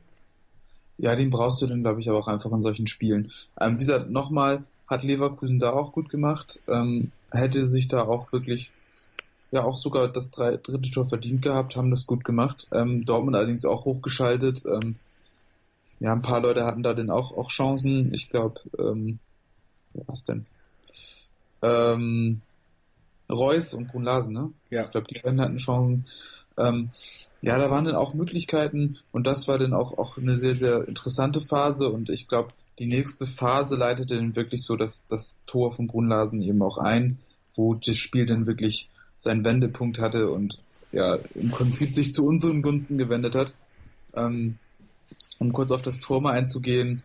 Ja, 1.03 1.15
den 1.15 1.31
brauchst 1.31 1.63
du 1.63 1.67
dann, 1.67 1.83
glaube 1.83 2.01
ich, 2.01 2.09
aber 2.09 2.19
auch 2.19 2.29
einfach 2.29 2.53
in 2.53 2.61
solchen 2.61 2.87
Spielen. 2.87 3.33
Ähm, 3.59 3.79
wie 3.79 3.87
gesagt, 3.87 4.11
nochmal, 4.11 4.65
hat 4.87 5.03
Leverkusen 5.03 5.59
da 5.59 5.73
auch 5.73 5.93
gut 5.93 6.11
gemacht, 6.11 6.61
ähm, 6.69 7.11
hätte 7.31 7.67
sich 7.67 7.89
da 7.89 8.03
auch 8.03 8.31
wirklich, 8.33 8.71
ja, 9.51 9.65
auch 9.65 9.77
sogar 9.77 10.09
das 10.09 10.31
drei, 10.31 10.57
dritte 10.57 10.91
Tor 10.91 11.09
verdient 11.09 11.43
gehabt, 11.43 11.77
haben 11.77 11.91
das 11.91 12.07
gut 12.07 12.25
gemacht. 12.25 12.67
Ähm, 12.73 13.05
Dortmund 13.05 13.37
allerdings 13.37 13.65
auch 13.65 13.85
hochgeschaltet. 13.85 14.63
Ähm, 14.67 14.97
ja, 16.01 16.13
ein 16.13 16.23
paar 16.23 16.43
Leute 16.43 16.65
hatten 16.65 16.83
da 16.83 16.93
dann 16.93 17.11
auch, 17.11 17.33
auch 17.37 17.51
Chancen. 17.51 18.13
Ich 18.13 18.29
glaube, 18.29 18.61
ähm, 18.79 19.19
was 19.95 20.25
denn? 20.25 20.45
Ähm, 21.63 22.43
Reus 23.31 23.75
und 23.75 23.89
Brunlasen, 23.89 24.33
ne? 24.33 24.53
Ja. 24.71 24.85
Ich 24.85 24.91
glaube, 24.91 25.07
die 25.07 25.21
beiden 25.21 25.41
hatten 25.41 25.59
Chancen. 25.59 26.07
Ähm, 26.59 26.91
ja, 27.41 27.59
da 27.59 27.71
waren 27.71 27.85
dann 27.85 27.97
auch 27.97 28.15
Möglichkeiten 28.15 28.99
und 29.13 29.27
das 29.27 29.49
war 29.49 29.59
dann 29.59 29.73
auch, 29.73 29.97
auch 29.97 30.19
eine 30.19 30.37
sehr, 30.37 30.55
sehr 30.55 30.87
interessante 30.87 31.41
Phase 31.41 31.89
und 31.89 32.11
ich 32.11 32.29
glaube, 32.29 32.51
die 32.79 32.87
nächste 32.87 33.27
Phase 33.27 33.77
leitete 33.77 34.17
dann 34.17 34.37
wirklich 34.37 34.65
so 34.65 34.77
das, 34.77 35.07
das 35.07 35.39
Tor 35.47 35.73
von 35.73 35.87
Brunlasen 35.87 36.43
eben 36.43 36.63
auch 36.63 36.79
ein, 36.79 37.19
wo 37.55 37.75
das 37.75 37.97
Spiel 37.97 38.27
dann 38.27 38.47
wirklich 38.47 38.89
seinen 39.17 39.45
Wendepunkt 39.45 39.99
hatte 39.99 40.31
und 40.31 40.63
ja, 40.93 41.19
im 41.35 41.51
Prinzip 41.51 41.95
sich 41.95 42.13
zu 42.13 42.27
unseren 42.27 42.63
Gunsten 42.63 42.99
gewendet 42.99 43.35
hat. 43.35 43.55
Ähm, 44.15 44.59
um 45.39 45.53
kurz 45.53 45.71
auf 45.71 45.83
das 45.83 46.01
Tor 46.01 46.21
mal 46.21 46.33
einzugehen, 46.33 47.03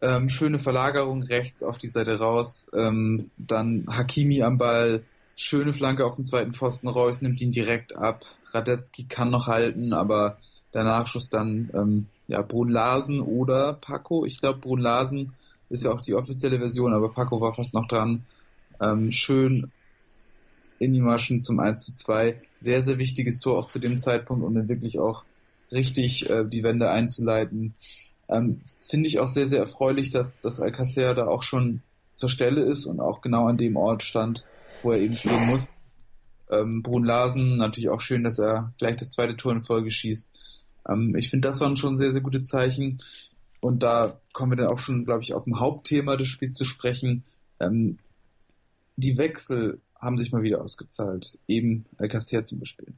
ähm, 0.00 0.28
schöne 0.28 0.58
Verlagerung 0.58 1.22
rechts 1.22 1.62
auf 1.62 1.78
die 1.78 1.88
Seite 1.88 2.18
raus, 2.18 2.66
ähm, 2.74 3.30
dann 3.36 3.86
Hakimi 3.88 4.42
am 4.42 4.58
Ball, 4.58 5.02
schöne 5.36 5.74
Flanke 5.74 6.04
auf 6.04 6.16
den 6.16 6.24
zweiten 6.24 6.52
Pfosten, 6.52 6.88
Reus 6.88 7.22
nimmt 7.22 7.40
ihn 7.40 7.52
direkt 7.52 7.96
ab, 7.96 8.24
Radetzky 8.50 9.04
kann 9.04 9.30
noch 9.30 9.46
halten, 9.46 9.92
aber 9.92 10.38
der 10.74 10.84
Nachschuss 10.84 11.28
dann 11.30 11.70
ähm, 11.74 12.06
ja 12.28 12.42
Brun 12.42 12.70
Larsen 12.70 13.20
oder 13.20 13.74
Paco. 13.74 14.24
Ich 14.24 14.40
glaube 14.40 14.60
Brun 14.60 14.80
Larsen 14.80 15.32
ist 15.68 15.84
ja 15.84 15.92
auch 15.92 16.00
die 16.00 16.14
offizielle 16.14 16.58
Version, 16.58 16.92
aber 16.92 17.10
Paco 17.10 17.40
war 17.40 17.54
fast 17.54 17.74
noch 17.74 17.88
dran. 17.88 18.24
Ähm, 18.80 19.12
schön 19.12 19.70
in 20.78 20.92
die 20.92 21.00
Maschen 21.00 21.40
zum 21.40 21.60
1 21.60 21.84
zu 21.84 21.94
2. 21.94 22.40
Sehr, 22.56 22.82
sehr 22.82 22.98
wichtiges 22.98 23.38
Tor 23.38 23.58
auch 23.58 23.68
zu 23.68 23.78
dem 23.78 23.98
Zeitpunkt, 23.98 24.44
um 24.44 24.54
dann 24.54 24.68
wirklich 24.68 24.98
auch 24.98 25.24
richtig 25.70 26.28
äh, 26.28 26.44
die 26.44 26.62
Wende 26.62 26.90
einzuleiten. 26.90 27.74
Ähm, 28.28 28.60
Finde 28.66 29.06
ich 29.06 29.20
auch 29.20 29.28
sehr, 29.28 29.48
sehr 29.48 29.60
erfreulich, 29.60 30.10
dass, 30.10 30.40
dass 30.40 30.60
Alcacer 30.60 31.14
da 31.14 31.26
auch 31.26 31.42
schon 31.42 31.82
zur 32.14 32.28
Stelle 32.28 32.62
ist 32.62 32.86
und 32.86 33.00
auch 33.00 33.20
genau 33.20 33.46
an 33.46 33.56
dem 33.56 33.76
Ort 33.76 34.02
stand, 34.02 34.44
wo 34.82 34.92
er 34.92 35.00
eben 35.00 35.14
stehen 35.14 35.46
muss. 35.46 35.68
Ähm, 36.50 36.82
Brun 36.82 37.04
Larsen, 37.04 37.56
natürlich 37.56 37.90
auch 37.90 38.00
schön, 38.00 38.24
dass 38.24 38.38
er 38.38 38.74
gleich 38.78 38.96
das 38.96 39.10
zweite 39.10 39.36
Tor 39.36 39.52
in 39.52 39.62
Folge 39.62 39.90
schießt. 39.90 40.38
Ähm, 40.88 41.14
ich 41.16 41.30
finde, 41.30 41.48
das 41.48 41.60
waren 41.60 41.76
schon 41.76 41.96
sehr, 41.96 42.12
sehr 42.12 42.20
gute 42.20 42.42
Zeichen. 42.42 43.02
Und 43.60 43.82
da 43.82 44.20
kommen 44.32 44.52
wir 44.52 44.56
dann 44.56 44.72
auch 44.72 44.78
schon, 44.78 45.04
glaube 45.04 45.22
ich, 45.22 45.34
auf 45.34 45.44
dem 45.44 45.60
Hauptthema 45.60 46.16
des 46.16 46.28
Spiels 46.28 46.56
zu 46.56 46.64
sprechen. 46.64 47.24
Ähm, 47.60 47.98
die 48.96 49.16
Wechsel 49.18 49.80
haben 49.98 50.18
sich 50.18 50.32
mal 50.32 50.42
wieder 50.42 50.60
ausgezahlt. 50.60 51.38
Eben 51.46 51.86
Alcacer 51.98 52.44
zum 52.44 52.58
Beispiel. 52.58 52.92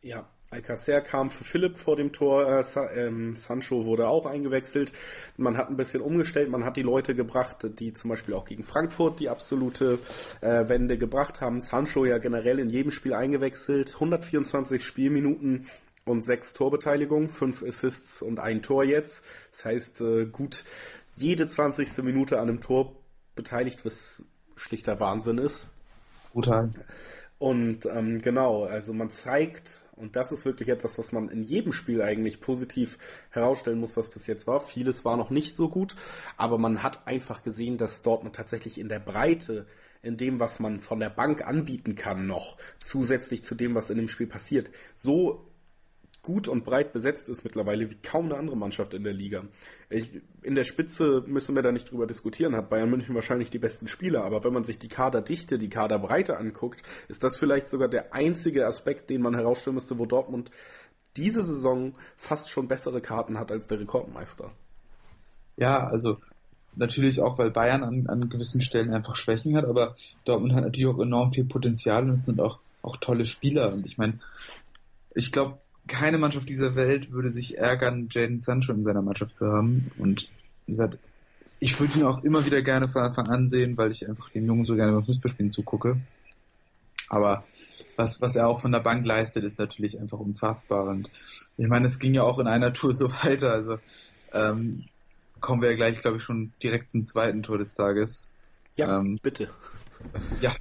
Ja, 0.00 0.28
Alcacer 0.50 1.02
kam 1.02 1.30
für 1.30 1.44
Philipp 1.44 1.76
vor 1.76 1.96
dem 1.96 2.12
Tor, 2.12 2.46
äh, 2.46 3.06
ähm, 3.06 3.36
Sancho 3.36 3.84
wurde 3.84 4.08
auch 4.08 4.24
eingewechselt. 4.24 4.92
Man 5.36 5.58
hat 5.58 5.68
ein 5.68 5.76
bisschen 5.76 6.00
umgestellt, 6.00 6.50
man 6.50 6.64
hat 6.64 6.76
die 6.78 6.82
Leute 6.82 7.14
gebracht, 7.14 7.66
die 7.78 7.92
zum 7.92 8.08
Beispiel 8.08 8.34
auch 8.34 8.46
gegen 8.46 8.64
Frankfurt 8.64 9.20
die 9.20 9.28
absolute 9.28 9.98
äh, 10.40 10.68
Wende 10.68 10.96
gebracht 10.96 11.42
haben. 11.42 11.60
Sancho 11.60 12.06
ja 12.06 12.16
generell 12.16 12.58
in 12.60 12.70
jedem 12.70 12.92
Spiel 12.92 13.12
eingewechselt, 13.12 13.94
124 13.94 14.82
Spielminuten 14.82 15.66
und 16.06 16.24
sechs 16.24 16.54
Torbeteiligungen, 16.54 17.28
fünf 17.28 17.62
Assists 17.62 18.22
und 18.22 18.40
ein 18.40 18.62
Tor 18.62 18.84
jetzt. 18.84 19.22
Das 19.52 19.66
heißt, 19.66 20.00
äh, 20.00 20.24
gut 20.26 20.64
jede 21.14 21.46
20. 21.46 21.98
Minute 22.02 22.38
an 22.38 22.48
einem 22.48 22.60
Tor 22.60 22.96
beteiligt, 23.34 23.84
was 23.84 24.24
schlichter 24.56 24.98
Wahnsinn 24.98 25.36
ist. 25.36 25.68
Brutal. 26.32 26.70
Und 27.38 27.86
ähm, 27.86 28.20
genau, 28.22 28.64
also 28.64 28.92
man 28.92 29.10
zeigt, 29.10 29.82
und 29.98 30.16
das 30.16 30.32
ist 30.32 30.44
wirklich 30.44 30.68
etwas, 30.68 30.98
was 30.98 31.12
man 31.12 31.28
in 31.28 31.42
jedem 31.42 31.72
Spiel 31.72 32.02
eigentlich 32.02 32.40
positiv 32.40 32.98
herausstellen 33.30 33.80
muss, 33.80 33.96
was 33.96 34.10
bis 34.10 34.26
jetzt 34.26 34.46
war. 34.46 34.60
Vieles 34.60 35.04
war 35.04 35.16
noch 35.16 35.30
nicht 35.30 35.56
so 35.56 35.68
gut, 35.68 35.96
aber 36.36 36.58
man 36.58 36.82
hat 36.82 37.06
einfach 37.06 37.42
gesehen, 37.42 37.76
dass 37.78 38.02
Dortmund 38.02 38.36
tatsächlich 38.36 38.78
in 38.78 38.88
der 38.88 39.00
Breite, 39.00 39.66
in 40.02 40.16
dem, 40.16 40.40
was 40.40 40.60
man 40.60 40.80
von 40.80 41.00
der 41.00 41.10
Bank 41.10 41.46
anbieten 41.46 41.96
kann, 41.96 42.26
noch 42.26 42.56
zusätzlich 42.80 43.42
zu 43.42 43.54
dem, 43.54 43.74
was 43.74 43.90
in 43.90 43.98
dem 43.98 44.08
Spiel 44.08 44.28
passiert, 44.28 44.70
so 44.94 45.47
gut 46.28 46.46
und 46.46 46.62
breit 46.62 46.92
besetzt 46.92 47.30
ist 47.30 47.42
mittlerweile 47.42 47.90
wie 47.90 47.94
kaum 47.94 48.26
eine 48.26 48.36
andere 48.36 48.54
Mannschaft 48.54 48.92
in 48.92 49.02
der 49.02 49.14
Liga. 49.14 49.44
Ich, 49.88 50.10
in 50.42 50.56
der 50.56 50.64
Spitze 50.64 51.24
müssen 51.26 51.54
wir 51.54 51.62
da 51.62 51.72
nicht 51.72 51.90
drüber 51.90 52.06
diskutieren, 52.06 52.54
hat 52.54 52.68
Bayern 52.68 52.90
München 52.90 53.14
wahrscheinlich 53.14 53.48
die 53.48 53.58
besten 53.58 53.88
Spieler, 53.88 54.24
aber 54.24 54.44
wenn 54.44 54.52
man 54.52 54.64
sich 54.64 54.78
die 54.78 54.88
Kaderdichte, 54.88 55.56
die 55.56 55.70
Kaderbreite 55.70 56.36
anguckt, 56.36 56.82
ist 57.08 57.24
das 57.24 57.38
vielleicht 57.38 57.70
sogar 57.70 57.88
der 57.88 58.12
einzige 58.12 58.66
Aspekt, 58.66 59.08
den 59.08 59.22
man 59.22 59.34
herausstellen 59.34 59.76
müsste, 59.76 59.98
wo 59.98 60.04
Dortmund 60.04 60.50
diese 61.16 61.42
Saison 61.42 61.94
fast 62.18 62.50
schon 62.50 62.68
bessere 62.68 63.00
Karten 63.00 63.38
hat 63.38 63.50
als 63.50 63.66
der 63.66 63.80
Rekordmeister. 63.80 64.52
Ja, 65.56 65.86
also 65.86 66.18
natürlich 66.76 67.22
auch, 67.22 67.38
weil 67.38 67.50
Bayern 67.50 67.82
an, 67.82 68.06
an 68.06 68.28
gewissen 68.28 68.60
Stellen 68.60 68.92
einfach 68.92 69.16
Schwächen 69.16 69.56
hat, 69.56 69.64
aber 69.64 69.94
Dortmund 70.26 70.52
hat 70.52 70.64
natürlich 70.64 70.94
auch 70.94 71.00
enorm 71.00 71.32
viel 71.32 71.46
Potenzial 71.46 72.02
und 72.02 72.10
es 72.10 72.26
sind 72.26 72.38
auch, 72.38 72.58
auch 72.82 72.98
tolle 72.98 73.24
Spieler. 73.24 73.72
Und 73.72 73.86
ich 73.86 73.96
meine, 73.96 74.18
ich 75.14 75.32
glaube, 75.32 75.58
keine 75.88 76.18
Mannschaft 76.18 76.48
dieser 76.48 76.76
Welt 76.76 77.10
würde 77.10 77.30
sich 77.30 77.58
ärgern, 77.58 78.08
Jaden 78.10 78.38
Sancho 78.38 78.72
in 78.72 78.84
seiner 78.84 79.02
Mannschaft 79.02 79.36
zu 79.36 79.50
haben. 79.50 79.90
Und 79.98 80.30
wie 80.66 80.72
gesagt, 80.72 80.98
ich 81.58 81.80
würde 81.80 81.98
ihn 81.98 82.04
auch 82.04 82.22
immer 82.22 82.46
wieder 82.46 82.62
gerne 82.62 82.88
von 82.88 83.02
Anfang 83.02 83.28
an 83.28 83.48
sehen, 83.48 83.76
weil 83.76 83.90
ich 83.90 84.08
einfach 84.08 84.30
den 84.30 84.46
Jungen 84.46 84.64
so 84.64 84.76
gerne 84.76 84.92
beim 84.92 85.04
Fußballspielen 85.04 85.50
zugucke. 85.50 86.00
Aber 87.08 87.44
was, 87.96 88.20
was 88.20 88.36
er 88.36 88.48
auch 88.48 88.60
von 88.60 88.70
der 88.70 88.80
Bank 88.80 89.04
leistet, 89.04 89.44
ist 89.44 89.58
natürlich 89.58 90.00
einfach 90.00 90.18
unfassbar. 90.18 90.84
Und 90.84 91.10
ich 91.56 91.66
meine, 91.66 91.86
es 91.86 91.98
ging 91.98 92.14
ja 92.14 92.22
auch 92.22 92.38
in 92.38 92.46
einer 92.46 92.72
Tour 92.72 92.94
so 92.94 93.10
weiter. 93.24 93.52
Also 93.52 93.78
ähm, 94.32 94.84
kommen 95.40 95.62
wir 95.62 95.70
ja 95.70 95.76
gleich, 95.76 96.00
glaube 96.00 96.18
ich, 96.18 96.22
schon 96.22 96.52
direkt 96.62 96.90
zum 96.90 97.04
zweiten 97.04 97.42
Tor 97.42 97.58
des 97.58 97.74
Tages. 97.74 98.30
Ja, 98.76 99.00
ähm, 99.00 99.18
bitte. 99.22 99.50
Ja, 100.40 100.52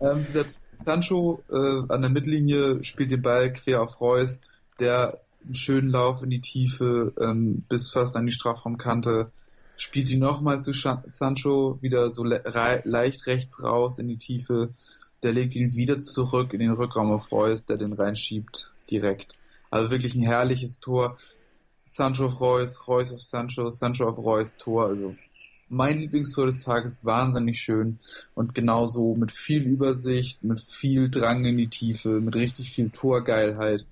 ähm, 0.00 0.20
wie 0.20 0.32
gesagt, 0.32 0.56
Sancho 0.72 1.44
äh, 1.50 1.92
an 1.92 2.00
der 2.00 2.10
Mittellinie 2.10 2.82
spielt 2.82 3.12
den 3.12 3.22
Ball 3.22 3.52
quer 3.52 3.82
auf 3.82 4.00
Reus 4.00 4.40
der 4.78 5.20
einen 5.44 5.54
schönen 5.54 5.88
Lauf 5.88 6.22
in 6.22 6.30
die 6.30 6.40
Tiefe 6.40 7.12
ähm, 7.20 7.64
bis 7.68 7.90
fast 7.90 8.16
an 8.16 8.26
die 8.26 8.32
Strafraumkante, 8.32 9.30
spielt 9.76 10.10
ihn 10.10 10.20
nochmal 10.20 10.60
zu 10.60 10.72
Sancho, 10.72 11.78
wieder 11.80 12.10
so 12.10 12.24
le 12.24 12.42
leicht 12.84 13.26
rechts 13.26 13.62
raus 13.62 13.98
in 13.98 14.08
die 14.08 14.18
Tiefe, 14.18 14.70
der 15.22 15.32
legt 15.32 15.54
ihn 15.54 15.74
wieder 15.74 15.98
zurück 15.98 16.52
in 16.52 16.60
den 16.60 16.72
Rückraum 16.72 17.10
auf 17.10 17.32
Reus, 17.32 17.64
der 17.64 17.76
den 17.76 17.92
reinschiebt 17.92 18.72
direkt. 18.90 19.38
Also 19.70 19.90
wirklich 19.90 20.14
ein 20.14 20.22
herrliches 20.22 20.80
Tor. 20.80 21.16
Sancho 21.84 22.26
auf 22.26 22.40
Reus, 22.40 22.86
Reus 22.86 23.12
auf 23.12 23.20
Sancho, 23.20 23.68
Sancho 23.68 24.08
auf 24.08 24.18
Reus 24.18 24.56
Tor, 24.56 24.86
also 24.86 25.16
mein 25.68 26.00
Lieblingstor 26.00 26.46
des 26.46 26.60
Tages, 26.60 27.04
wahnsinnig 27.04 27.58
schön 27.58 27.98
und 28.34 28.54
genauso 28.54 29.14
mit 29.14 29.32
viel 29.32 29.62
Übersicht, 29.62 30.44
mit 30.44 30.60
viel 30.60 31.10
Drang 31.10 31.44
in 31.44 31.56
die 31.56 31.68
Tiefe, 31.68 32.20
mit 32.20 32.34
richtig 32.34 32.70
viel 32.70 32.90
Torgeilheit 32.90 33.86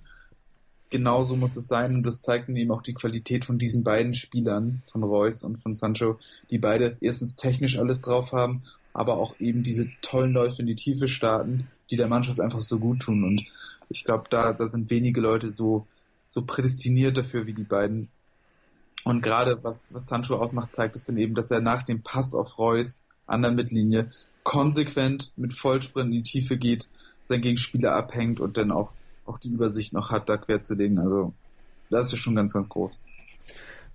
genauso 0.91 1.35
muss 1.35 1.55
es 1.55 1.67
sein 1.67 1.95
und 1.95 2.03
das 2.03 2.21
zeigt 2.21 2.49
eben 2.49 2.71
auch 2.71 2.83
die 2.83 2.93
Qualität 2.93 3.45
von 3.45 3.57
diesen 3.57 3.83
beiden 3.83 4.13
Spielern, 4.13 4.83
von 4.91 5.03
Reus 5.03 5.43
und 5.43 5.57
von 5.57 5.73
Sancho, 5.73 6.19
die 6.51 6.59
beide 6.59 6.97
erstens 7.01 7.35
technisch 7.35 7.79
alles 7.79 8.01
drauf 8.01 8.33
haben, 8.33 8.61
aber 8.93 9.17
auch 9.17 9.33
eben 9.39 9.63
diese 9.63 9.87
tollen 10.01 10.33
Läufe 10.33 10.61
in 10.61 10.67
die 10.67 10.75
Tiefe 10.75 11.07
starten, 11.07 11.67
die 11.89 11.97
der 11.97 12.07
Mannschaft 12.07 12.39
einfach 12.39 12.61
so 12.61 12.77
gut 12.77 12.99
tun 12.99 13.23
und 13.23 13.43
ich 13.89 14.03
glaube, 14.03 14.25
da, 14.29 14.53
da 14.53 14.67
sind 14.67 14.89
wenige 14.89 15.21
Leute 15.21 15.49
so, 15.49 15.87
so 16.29 16.43
prädestiniert 16.43 17.17
dafür 17.17 17.47
wie 17.47 17.53
die 17.53 17.63
beiden. 17.63 18.09
Und 19.03 19.21
gerade 19.21 19.63
was, 19.63 19.93
was 19.93 20.05
Sancho 20.05 20.35
ausmacht, 20.35 20.73
zeigt 20.73 20.95
es 20.95 21.03
dann 21.03 21.17
eben, 21.17 21.33
dass 21.33 21.51
er 21.51 21.59
nach 21.59 21.83
dem 21.83 22.03
Pass 22.03 22.35
auf 22.35 22.57
Reus 22.57 23.07
an 23.25 23.41
der 23.41 23.51
Mittellinie 23.51 24.11
konsequent 24.43 25.31
mit 25.35 25.53
Vollsprint 25.53 26.07
in 26.07 26.23
die 26.23 26.23
Tiefe 26.23 26.57
geht, 26.57 26.89
sein 27.23 27.41
Gegenspieler 27.41 27.93
abhängt 27.93 28.39
und 28.39 28.57
dann 28.57 28.71
auch 28.71 28.91
auch 29.25 29.39
die 29.39 29.49
Übersicht 29.49 29.93
noch 29.93 30.11
hat, 30.11 30.29
da 30.29 30.37
quer 30.37 30.61
zu 30.61 30.75
legen. 30.75 30.99
Also 30.99 31.33
das 31.89 32.13
ist 32.13 32.19
schon 32.19 32.35
ganz, 32.35 32.53
ganz 32.53 32.69
groß. 32.69 33.03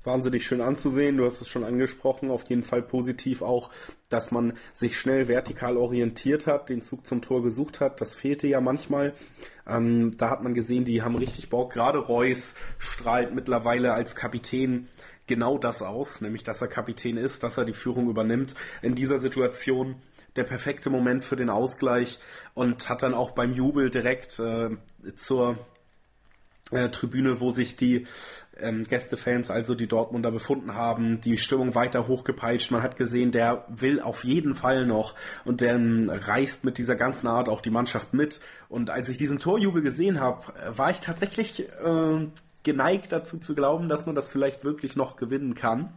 Wahnsinnig 0.04 0.46
schön 0.46 0.60
anzusehen. 0.60 1.16
Du 1.16 1.26
hast 1.26 1.40
es 1.40 1.48
schon 1.48 1.64
angesprochen. 1.64 2.30
Auf 2.30 2.48
jeden 2.48 2.62
Fall 2.62 2.80
positiv 2.80 3.42
auch, 3.42 3.70
dass 4.08 4.30
man 4.30 4.52
sich 4.72 4.98
schnell 4.98 5.26
vertikal 5.26 5.76
orientiert 5.76 6.46
hat, 6.46 6.68
den 6.68 6.80
Zug 6.80 7.04
zum 7.04 7.22
Tor 7.22 7.42
gesucht 7.42 7.80
hat. 7.80 8.00
Das 8.00 8.14
fehlte 8.14 8.46
ja 8.46 8.60
manchmal. 8.60 9.14
Ähm, 9.66 10.16
da 10.16 10.30
hat 10.30 10.44
man 10.44 10.54
gesehen, 10.54 10.84
die 10.84 11.02
haben 11.02 11.16
richtig 11.16 11.50
Bock. 11.50 11.72
Gerade 11.72 11.98
Reus 11.98 12.54
strahlt 12.78 13.34
mittlerweile 13.34 13.94
als 13.94 14.14
Kapitän 14.14 14.86
genau 15.26 15.58
das 15.58 15.82
aus, 15.82 16.20
nämlich 16.20 16.44
dass 16.44 16.62
er 16.62 16.68
Kapitän 16.68 17.16
ist, 17.16 17.42
dass 17.42 17.58
er 17.58 17.64
die 17.64 17.72
Führung 17.72 18.08
übernimmt. 18.08 18.54
In 18.82 18.94
dieser 18.94 19.18
Situation 19.18 19.96
der 20.36 20.44
perfekte 20.44 20.90
Moment 20.90 21.24
für 21.24 21.36
den 21.36 21.50
Ausgleich 21.50 22.18
und 22.54 22.88
hat 22.88 23.02
dann 23.02 23.14
auch 23.14 23.32
beim 23.32 23.52
Jubel 23.52 23.90
direkt 23.90 24.38
äh, 24.38 24.70
zur 25.14 25.58
äh, 26.72 26.88
Tribüne, 26.88 27.40
wo 27.40 27.50
sich 27.50 27.76
die 27.76 28.06
ähm, 28.58 28.84
Gästefans, 28.84 29.50
also 29.50 29.74
die 29.74 29.86
Dortmunder 29.86 30.30
befunden 30.30 30.74
haben, 30.74 31.20
die 31.20 31.36
Stimmung 31.36 31.74
weiter 31.74 32.08
hochgepeitscht. 32.08 32.70
Man 32.70 32.82
hat 32.82 32.96
gesehen, 32.96 33.30
der 33.30 33.64
will 33.68 34.00
auf 34.00 34.24
jeden 34.24 34.54
Fall 34.54 34.86
noch 34.86 35.14
und 35.44 35.60
der 35.60 35.74
ähm, 35.74 36.10
reißt 36.10 36.64
mit 36.64 36.78
dieser 36.78 36.96
ganzen 36.96 37.26
Art 37.26 37.48
auch 37.48 37.60
die 37.60 37.70
Mannschaft 37.70 38.14
mit. 38.14 38.40
Und 38.68 38.90
als 38.90 39.08
ich 39.08 39.18
diesen 39.18 39.38
Torjubel 39.38 39.82
gesehen 39.82 40.20
habe, 40.20 40.52
äh, 40.54 40.76
war 40.76 40.90
ich 40.90 41.00
tatsächlich 41.00 41.68
äh, 41.68 42.26
geneigt 42.62 43.12
dazu 43.12 43.38
zu 43.38 43.54
glauben, 43.54 43.88
dass 43.88 44.06
man 44.06 44.14
das 44.14 44.28
vielleicht 44.28 44.64
wirklich 44.64 44.96
noch 44.96 45.16
gewinnen 45.16 45.54
kann 45.54 45.92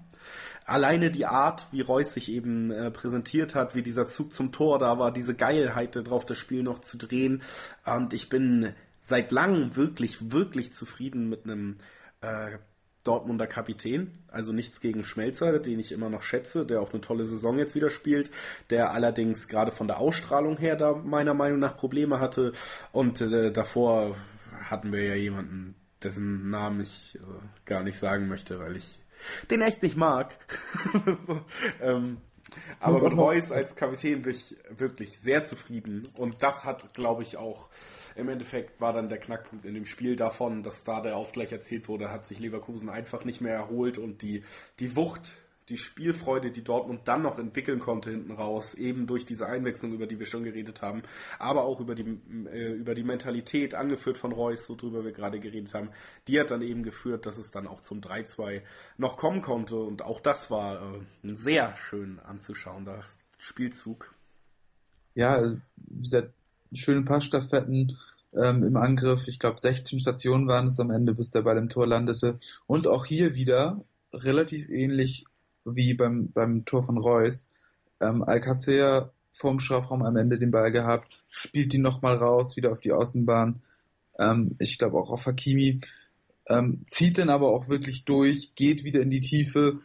alleine 0.69 1.11
die 1.11 1.25
Art, 1.25 1.67
wie 1.71 1.81
Reus 1.81 2.13
sich 2.13 2.29
eben 2.29 2.71
äh, 2.71 2.91
präsentiert 2.91 3.55
hat, 3.55 3.75
wie 3.75 3.81
dieser 3.81 4.05
Zug 4.05 4.31
zum 4.31 4.51
Tor 4.51 4.79
da 4.79 4.99
war, 4.99 5.11
diese 5.11 5.35
Geilheit 5.35 5.95
darauf, 5.95 6.25
das 6.25 6.37
Spiel 6.37 6.63
noch 6.63 6.79
zu 6.79 6.97
drehen. 6.97 7.41
Und 7.85 8.13
ich 8.13 8.29
bin 8.29 8.73
seit 8.99 9.31
langem 9.31 9.75
wirklich, 9.75 10.31
wirklich 10.31 10.71
zufrieden 10.71 11.29
mit 11.29 11.45
einem 11.45 11.75
äh, 12.21 12.57
Dortmunder 13.03 13.47
Kapitän, 13.47 14.11
also 14.27 14.51
nichts 14.51 14.81
gegen 14.81 15.03
Schmelzer, 15.03 15.57
den 15.59 15.79
ich 15.79 15.91
immer 15.91 16.09
noch 16.09 16.21
schätze, 16.21 16.65
der 16.65 16.81
auch 16.81 16.91
eine 16.91 17.01
tolle 17.01 17.25
Saison 17.25 17.57
jetzt 17.57 17.73
wieder 17.73 17.89
spielt, 17.89 18.29
der 18.69 18.91
allerdings 18.91 19.47
gerade 19.47 19.71
von 19.71 19.87
der 19.87 19.99
Ausstrahlung 19.99 20.57
her 20.57 20.75
da 20.75 20.93
meiner 20.93 21.33
Meinung 21.33 21.59
nach 21.59 21.77
Probleme 21.77 22.19
hatte 22.19 22.51
und 22.91 23.21
äh, 23.21 23.51
davor 23.51 24.17
hatten 24.65 24.91
wir 24.91 25.03
ja 25.03 25.15
jemanden, 25.15 25.75
dessen 26.03 26.49
Namen 26.49 26.81
ich 26.81 27.15
äh, 27.15 27.19
gar 27.65 27.83
nicht 27.83 27.97
sagen 27.97 28.27
möchte, 28.27 28.59
weil 28.59 28.75
ich 28.75 28.98
den 29.49 29.61
echt 29.61 29.83
nicht 29.83 29.97
mag. 29.97 30.35
so, 31.27 31.41
ähm, 31.81 32.17
aber 32.79 33.01
mit 33.09 33.17
Reus 33.17 33.51
als 33.51 33.75
Kapitän 33.75 34.21
bin 34.23 34.33
ich 34.33 34.55
wirklich 34.69 35.19
sehr 35.19 35.43
zufrieden 35.43 36.07
und 36.15 36.41
das 36.41 36.65
hat, 36.65 36.93
glaube 36.93 37.23
ich, 37.23 37.37
auch 37.37 37.69
im 38.15 38.29
Endeffekt 38.29 38.81
war 38.81 38.91
dann 38.91 39.07
der 39.07 39.19
Knackpunkt 39.19 39.65
in 39.65 39.73
dem 39.73 39.85
Spiel 39.85 40.15
davon, 40.15 40.63
dass 40.63 40.83
da 40.83 41.01
der 41.01 41.15
Ausgleich 41.15 41.51
erzielt 41.51 41.87
wurde, 41.87 42.11
hat 42.11 42.25
sich 42.25 42.39
Leverkusen 42.39 42.89
einfach 42.89 43.23
nicht 43.23 43.39
mehr 43.39 43.53
erholt 43.53 43.97
und 43.97 44.21
die, 44.21 44.43
die 44.79 44.95
Wucht, 44.95 45.33
die 45.69 45.77
Spielfreude, 45.77 46.51
die 46.51 46.63
Dortmund 46.63 47.01
dann 47.05 47.21
noch 47.21 47.37
entwickeln 47.37 47.79
konnte 47.79 48.09
hinten 48.09 48.31
raus, 48.31 48.73
eben 48.73 49.07
durch 49.07 49.25
diese 49.25 49.45
Einwechslung, 49.45 49.93
über 49.93 50.07
die 50.07 50.19
wir 50.19 50.25
schon 50.25 50.43
geredet 50.43 50.81
haben, 50.81 51.03
aber 51.37 51.63
auch 51.63 51.79
über 51.79 51.95
die, 51.95 52.19
äh, 52.51 52.73
über 52.73 52.95
die 52.95 53.03
Mentalität, 53.03 53.75
angeführt 53.75 54.17
von 54.17 54.31
Reus, 54.31 54.69
worüber 54.69 55.03
wir 55.03 55.11
gerade 55.11 55.39
geredet 55.39 55.73
haben, 55.73 55.89
die 56.27 56.39
hat 56.39 56.51
dann 56.51 56.61
eben 56.61 56.83
geführt, 56.83 57.25
dass 57.25 57.37
es 57.37 57.51
dann 57.51 57.67
auch 57.67 57.81
zum 57.81 58.01
3-2 58.01 58.63
noch 58.97 59.17
kommen 59.17 59.41
konnte 59.41 59.77
und 59.77 60.01
auch 60.01 60.19
das 60.21 60.51
war 60.51 60.81
äh, 60.81 61.35
sehr 61.35 61.75
schön 61.75 62.19
anzuschauender 62.19 63.03
Spielzug. 63.37 64.13
Ja, 65.15 65.41
gesagt, 66.01 66.33
schöne 66.73 67.03
Passstaffetten 67.03 67.97
ähm, 68.33 68.63
im 68.63 68.77
Angriff. 68.77 69.27
Ich 69.27 69.39
glaube, 69.39 69.59
16 69.59 69.99
Stationen 69.99 70.47
waren 70.47 70.67
es 70.67 70.79
am 70.79 70.91
Ende, 70.91 71.13
bis 71.13 71.31
der 71.31 71.41
Ball 71.41 71.57
im 71.57 71.69
Tor 71.69 71.87
landete. 71.87 72.37
Und 72.67 72.87
auch 72.87 73.05
hier 73.05 73.35
wieder 73.35 73.83
relativ 74.13 74.69
ähnlich 74.69 75.25
wie 75.65 75.93
beim, 75.93 76.31
beim 76.31 76.65
Tor 76.65 76.83
von 76.83 76.97
Reus. 76.97 77.47
Ähm, 78.01 78.23
Alcacer 78.23 79.11
vorm 79.31 79.59
Strafraum 79.59 80.03
am 80.03 80.17
Ende 80.17 80.37
den 80.37 80.51
Ball 80.51 80.71
gehabt, 80.71 81.23
spielt 81.29 81.73
ihn 81.73 81.81
nochmal 81.81 82.15
raus, 82.15 82.55
wieder 82.57 82.71
auf 82.71 82.81
die 82.81 82.91
Außenbahn. 82.91 83.61
Ähm, 84.17 84.55
ich 84.59 84.77
glaube 84.77 84.97
auch 84.97 85.11
auf 85.11 85.25
Hakimi. 85.25 85.81
Ähm, 86.47 86.81
zieht 86.87 87.17
dann 87.17 87.29
aber 87.29 87.49
auch 87.49 87.69
wirklich 87.69 88.05
durch, 88.05 88.55
geht 88.55 88.83
wieder 88.83 89.01
in 89.01 89.09
die 89.09 89.19
Tiefe, 89.19 89.77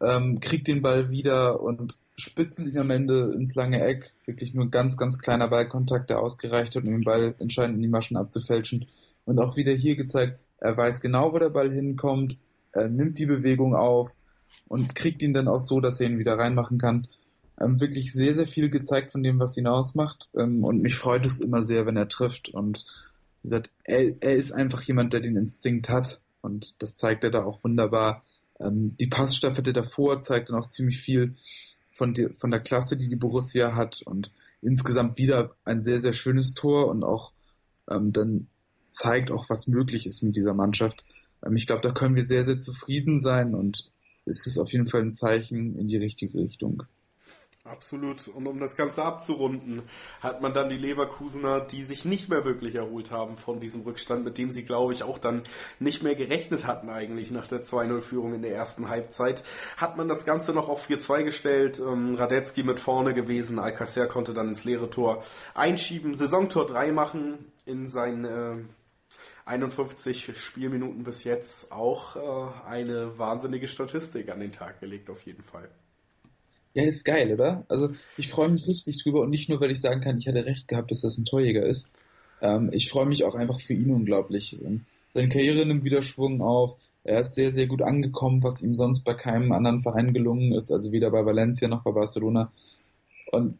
ähm, 0.00 0.40
kriegt 0.40 0.68
den 0.68 0.82
Ball 0.82 1.10
wieder 1.10 1.60
und 1.60 1.98
spitzelt 2.16 2.72
ihn 2.72 2.78
am 2.78 2.90
Ende 2.90 3.32
ins 3.34 3.54
lange 3.54 3.84
Eck. 3.84 4.12
Wirklich 4.24 4.54
nur 4.54 4.66
ein 4.66 4.70
ganz, 4.70 4.96
ganz 4.96 5.18
kleiner 5.18 5.48
Ballkontakt, 5.48 6.10
der 6.10 6.20
ausgereicht 6.20 6.76
hat, 6.76 6.84
um 6.84 6.92
den 6.92 7.04
Ball 7.04 7.34
entscheidend 7.38 7.76
in 7.76 7.82
die 7.82 7.88
Maschen 7.88 8.16
abzufälschen. 8.16 8.86
Und 9.24 9.38
auch 9.40 9.56
wieder 9.56 9.72
hier 9.72 9.96
gezeigt, 9.96 10.38
er 10.58 10.76
weiß 10.76 11.00
genau, 11.00 11.32
wo 11.32 11.38
der 11.38 11.50
Ball 11.50 11.72
hinkommt, 11.72 12.38
er 12.72 12.88
nimmt 12.88 13.18
die 13.18 13.26
Bewegung 13.26 13.74
auf 13.74 14.12
und 14.72 14.94
kriegt 14.94 15.20
ihn 15.20 15.34
dann 15.34 15.48
auch 15.48 15.60
so, 15.60 15.80
dass 15.80 16.00
er 16.00 16.06
ihn 16.08 16.18
wieder 16.18 16.38
reinmachen 16.38 16.78
kann. 16.78 17.06
Ähm, 17.60 17.78
wirklich 17.78 18.10
sehr, 18.10 18.34
sehr 18.34 18.46
viel 18.46 18.70
gezeigt 18.70 19.12
von 19.12 19.22
dem, 19.22 19.38
was 19.38 19.58
ihn 19.58 19.66
ausmacht. 19.66 20.30
Ähm, 20.34 20.64
und 20.64 20.80
mich 20.80 20.94
freut 20.94 21.26
es 21.26 21.40
immer 21.40 21.62
sehr, 21.62 21.84
wenn 21.84 21.98
er 21.98 22.08
trifft. 22.08 22.48
Und 22.48 22.86
wie 23.42 23.48
gesagt, 23.48 23.70
er, 23.84 24.14
er 24.20 24.34
ist 24.34 24.50
einfach 24.50 24.80
jemand, 24.80 25.12
der 25.12 25.20
den 25.20 25.36
Instinkt 25.36 25.90
hat. 25.90 26.22
Und 26.40 26.74
das 26.78 26.96
zeigt 26.96 27.22
er 27.22 27.30
da 27.30 27.44
auch 27.44 27.62
wunderbar. 27.62 28.24
Ähm, 28.60 28.96
die 28.98 29.08
Passstaffette 29.08 29.74
davor 29.74 30.20
zeigt 30.20 30.48
dann 30.48 30.58
auch 30.58 30.68
ziemlich 30.68 30.98
viel 30.98 31.34
von, 31.92 32.14
die, 32.14 32.30
von 32.38 32.50
der 32.50 32.60
Klasse, 32.60 32.96
die 32.96 33.10
die 33.10 33.16
Borussia 33.16 33.74
hat 33.74 34.00
und 34.06 34.32
insgesamt 34.62 35.18
wieder 35.18 35.54
ein 35.66 35.82
sehr, 35.82 36.00
sehr 36.00 36.14
schönes 36.14 36.54
Tor 36.54 36.88
und 36.88 37.04
auch 37.04 37.34
ähm, 37.90 38.14
dann 38.14 38.46
zeigt 38.88 39.30
auch, 39.30 39.50
was 39.50 39.66
möglich 39.66 40.06
ist 40.06 40.22
mit 40.22 40.34
dieser 40.34 40.54
Mannschaft. 40.54 41.04
Ähm, 41.44 41.56
ich 41.56 41.66
glaube, 41.66 41.82
da 41.82 41.92
können 41.92 42.16
wir 42.16 42.24
sehr, 42.24 42.46
sehr 42.46 42.58
zufrieden 42.58 43.20
sein 43.20 43.54
und 43.54 43.91
es 44.24 44.46
ist 44.46 44.58
auf 44.58 44.72
jeden 44.72 44.86
Fall 44.86 45.02
ein 45.02 45.12
Zeichen 45.12 45.76
in 45.78 45.88
die 45.88 45.96
richtige 45.96 46.38
Richtung. 46.38 46.84
Absolut. 47.64 48.26
Und 48.26 48.48
um 48.48 48.58
das 48.58 48.74
Ganze 48.74 49.04
abzurunden, 49.04 49.82
hat 50.20 50.42
man 50.42 50.52
dann 50.52 50.68
die 50.68 50.76
Leverkusener, 50.76 51.60
die 51.60 51.84
sich 51.84 52.04
nicht 52.04 52.28
mehr 52.28 52.44
wirklich 52.44 52.74
erholt 52.74 53.12
haben 53.12 53.36
von 53.36 53.60
diesem 53.60 53.82
Rückstand, 53.82 54.24
mit 54.24 54.36
dem 54.36 54.50
sie, 54.50 54.64
glaube 54.64 54.92
ich, 54.92 55.04
auch 55.04 55.18
dann 55.18 55.44
nicht 55.78 56.02
mehr 56.02 56.16
gerechnet 56.16 56.66
hatten 56.66 56.88
eigentlich 56.88 57.30
nach 57.30 57.46
der 57.46 57.62
2-0-Führung 57.62 58.34
in 58.34 58.42
der 58.42 58.52
ersten 58.52 58.88
Halbzeit, 58.88 59.44
hat 59.76 59.96
man 59.96 60.08
das 60.08 60.24
Ganze 60.24 60.52
noch 60.52 60.68
auf 60.68 60.90
4-2 60.90 61.22
gestellt. 61.22 61.78
Ähm, 61.78 62.16
Radetzky 62.16 62.64
mit 62.64 62.80
vorne 62.80 63.14
gewesen, 63.14 63.60
Alcacer 63.60 64.08
konnte 64.08 64.34
dann 64.34 64.48
ins 64.48 64.64
leere 64.64 64.90
Tor 64.90 65.22
einschieben, 65.54 66.16
Saisontor 66.16 66.66
3 66.66 66.90
machen 66.90 67.46
in 67.64 67.86
seinen 67.86 68.24
äh, 68.24 68.56
51 69.44 70.36
Spielminuten 70.36 71.04
bis 71.04 71.24
jetzt 71.24 71.72
auch 71.72 72.16
äh, 72.16 72.66
eine 72.68 73.18
wahnsinnige 73.18 73.68
Statistik 73.68 74.30
an 74.30 74.40
den 74.40 74.52
Tag 74.52 74.80
gelegt 74.80 75.10
auf 75.10 75.22
jeden 75.22 75.42
Fall. 75.42 75.68
Ja, 76.74 76.84
ist 76.84 77.04
geil, 77.04 77.32
oder? 77.32 77.64
Also 77.68 77.90
ich 78.16 78.28
freue 78.28 78.48
mich 78.48 78.66
richtig 78.66 79.02
drüber 79.02 79.20
und 79.20 79.30
nicht 79.30 79.48
nur, 79.48 79.60
weil 79.60 79.70
ich 79.70 79.80
sagen 79.80 80.00
kann, 80.00 80.18
ich 80.18 80.26
hatte 80.26 80.46
recht 80.46 80.68
gehabt, 80.68 80.90
dass 80.90 81.02
das 81.02 81.18
ein 81.18 81.24
Torjäger 81.24 81.64
ist. 81.64 81.90
Ähm, 82.40 82.70
ich 82.72 82.88
freue 82.88 83.06
mich 83.06 83.24
auch 83.24 83.34
einfach 83.34 83.60
für 83.60 83.74
ihn 83.74 83.90
unglaublich. 83.90 84.58
Seine 85.10 85.28
Karriere 85.28 85.66
nimmt 85.66 85.84
wieder 85.84 86.02
Schwung 86.02 86.40
auf. 86.40 86.76
Er 87.04 87.20
ist 87.20 87.34
sehr, 87.34 87.52
sehr 87.52 87.66
gut 87.66 87.82
angekommen, 87.82 88.42
was 88.42 88.62
ihm 88.62 88.74
sonst 88.74 89.00
bei 89.00 89.12
keinem 89.12 89.52
anderen 89.52 89.82
Verein 89.82 90.14
gelungen 90.14 90.52
ist, 90.52 90.70
also 90.70 90.92
weder 90.92 91.10
bei 91.10 91.26
Valencia 91.26 91.68
noch 91.68 91.82
bei 91.82 91.90
Barcelona. 91.90 92.52
Und 93.32 93.58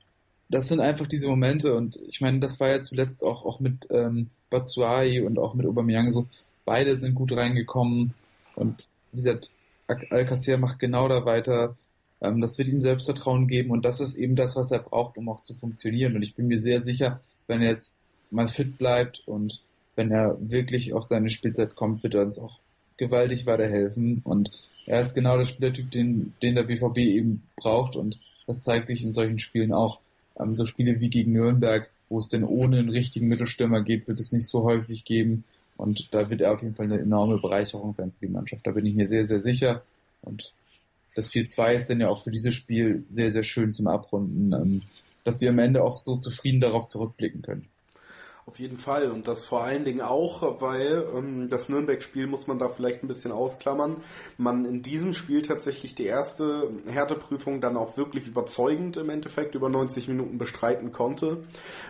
das 0.52 0.68
sind 0.68 0.80
einfach 0.80 1.06
diese 1.06 1.28
Momente 1.28 1.74
und 1.74 1.98
ich 2.06 2.20
meine, 2.20 2.38
das 2.38 2.60
war 2.60 2.68
ja 2.68 2.82
zuletzt 2.82 3.24
auch, 3.24 3.44
auch 3.44 3.58
mit 3.58 3.88
ähm, 3.90 4.28
Batsuai 4.50 5.24
und 5.24 5.38
auch 5.38 5.54
mit 5.54 5.66
Aubameyang 5.66 6.12
so. 6.12 6.26
Beide 6.66 6.96
sind 6.98 7.14
gut 7.14 7.32
reingekommen 7.32 8.12
und 8.54 8.86
wie 9.10 9.16
gesagt, 9.16 9.50
Alcacer 9.88 10.58
macht 10.58 10.78
genau 10.78 11.08
da 11.08 11.24
weiter. 11.24 11.74
Ähm, 12.20 12.42
das 12.42 12.58
wird 12.58 12.68
ihm 12.68 12.82
Selbstvertrauen 12.82 13.48
geben 13.48 13.70
und 13.70 13.86
das 13.86 14.00
ist 14.00 14.14
eben 14.14 14.36
das, 14.36 14.54
was 14.54 14.70
er 14.70 14.80
braucht, 14.80 15.16
um 15.16 15.28
auch 15.30 15.40
zu 15.40 15.54
funktionieren. 15.54 16.14
Und 16.16 16.22
ich 16.22 16.34
bin 16.34 16.48
mir 16.48 16.60
sehr 16.60 16.82
sicher, 16.82 17.20
wenn 17.46 17.62
er 17.62 17.70
jetzt 17.70 17.96
mal 18.30 18.48
fit 18.48 18.76
bleibt 18.76 19.22
und 19.26 19.62
wenn 19.96 20.10
er 20.10 20.36
wirklich 20.38 20.92
auf 20.92 21.04
seine 21.04 21.30
Spielzeit 21.30 21.74
kommt, 21.76 22.02
wird 22.02 22.14
er 22.14 22.22
uns 22.22 22.38
auch 22.38 22.58
gewaltig 22.98 23.46
weiterhelfen. 23.46 24.20
Und 24.22 24.68
er 24.84 25.00
ist 25.00 25.14
genau 25.14 25.38
der 25.38 25.46
Spielertyp, 25.46 25.90
den, 25.90 26.34
den 26.42 26.54
der 26.54 26.64
BVB 26.64 26.98
eben 26.98 27.42
braucht 27.56 27.96
und 27.96 28.20
das 28.46 28.62
zeigt 28.62 28.88
sich 28.88 29.02
in 29.02 29.12
solchen 29.12 29.38
Spielen 29.38 29.72
auch. 29.72 30.00
Ähm, 30.38 30.54
so 30.54 30.66
Spiele 30.66 31.00
wie 31.00 31.10
gegen 31.10 31.32
Nürnberg, 31.32 31.90
wo 32.08 32.18
es 32.18 32.28
denn 32.28 32.44
ohne 32.44 32.78
einen 32.78 32.88
richtigen 32.88 33.28
Mittelstürmer 33.28 33.82
geht, 33.82 34.08
wird 34.08 34.20
es 34.20 34.32
nicht 34.32 34.46
so 34.46 34.62
häufig 34.64 35.04
geben. 35.04 35.44
Und 35.76 36.12
da 36.14 36.30
wird 36.30 36.40
er 36.40 36.52
auf 36.52 36.62
jeden 36.62 36.74
Fall 36.74 36.86
eine 36.86 37.00
enorme 37.00 37.38
Bereicherung 37.38 37.92
sein 37.92 38.12
für 38.12 38.26
die 38.26 38.32
Mannschaft. 38.32 38.66
Da 38.66 38.72
bin 38.72 38.86
ich 38.86 38.94
mir 38.94 39.08
sehr, 39.08 39.26
sehr 39.26 39.40
sicher. 39.40 39.82
Und 40.22 40.52
das 41.14 41.30
4-2 41.30 41.72
ist 41.74 41.90
dann 41.90 42.00
ja 42.00 42.08
auch 42.08 42.22
für 42.22 42.30
dieses 42.30 42.54
Spiel 42.54 43.04
sehr, 43.06 43.32
sehr 43.32 43.42
schön 43.42 43.72
zum 43.72 43.86
Abrunden, 43.86 44.52
ähm, 44.52 44.82
dass 45.24 45.40
wir 45.40 45.50
am 45.50 45.58
Ende 45.58 45.82
auch 45.82 45.98
so 45.98 46.16
zufrieden 46.16 46.60
darauf 46.60 46.88
zurückblicken 46.88 47.42
können. 47.42 47.68
Auf 48.44 48.58
jeden 48.58 48.78
Fall 48.78 49.08
und 49.12 49.28
das 49.28 49.44
vor 49.44 49.62
allen 49.62 49.84
Dingen 49.84 50.00
auch, 50.00 50.60
weil 50.60 51.06
ähm, 51.14 51.48
das 51.48 51.68
Nürnberg-Spiel 51.68 52.26
muss 52.26 52.48
man 52.48 52.58
da 52.58 52.68
vielleicht 52.68 53.04
ein 53.04 53.06
bisschen 53.06 53.30
ausklammern. 53.30 53.98
Man 54.36 54.64
in 54.64 54.82
diesem 54.82 55.14
Spiel 55.14 55.42
tatsächlich 55.42 55.94
die 55.94 56.06
erste 56.06 56.68
Härteprüfung 56.86 57.60
dann 57.60 57.76
auch 57.76 57.96
wirklich 57.96 58.26
überzeugend 58.26 58.96
im 58.96 59.10
Endeffekt 59.10 59.54
über 59.54 59.68
90 59.68 60.08
Minuten 60.08 60.38
bestreiten 60.38 60.90
konnte. 60.90 61.44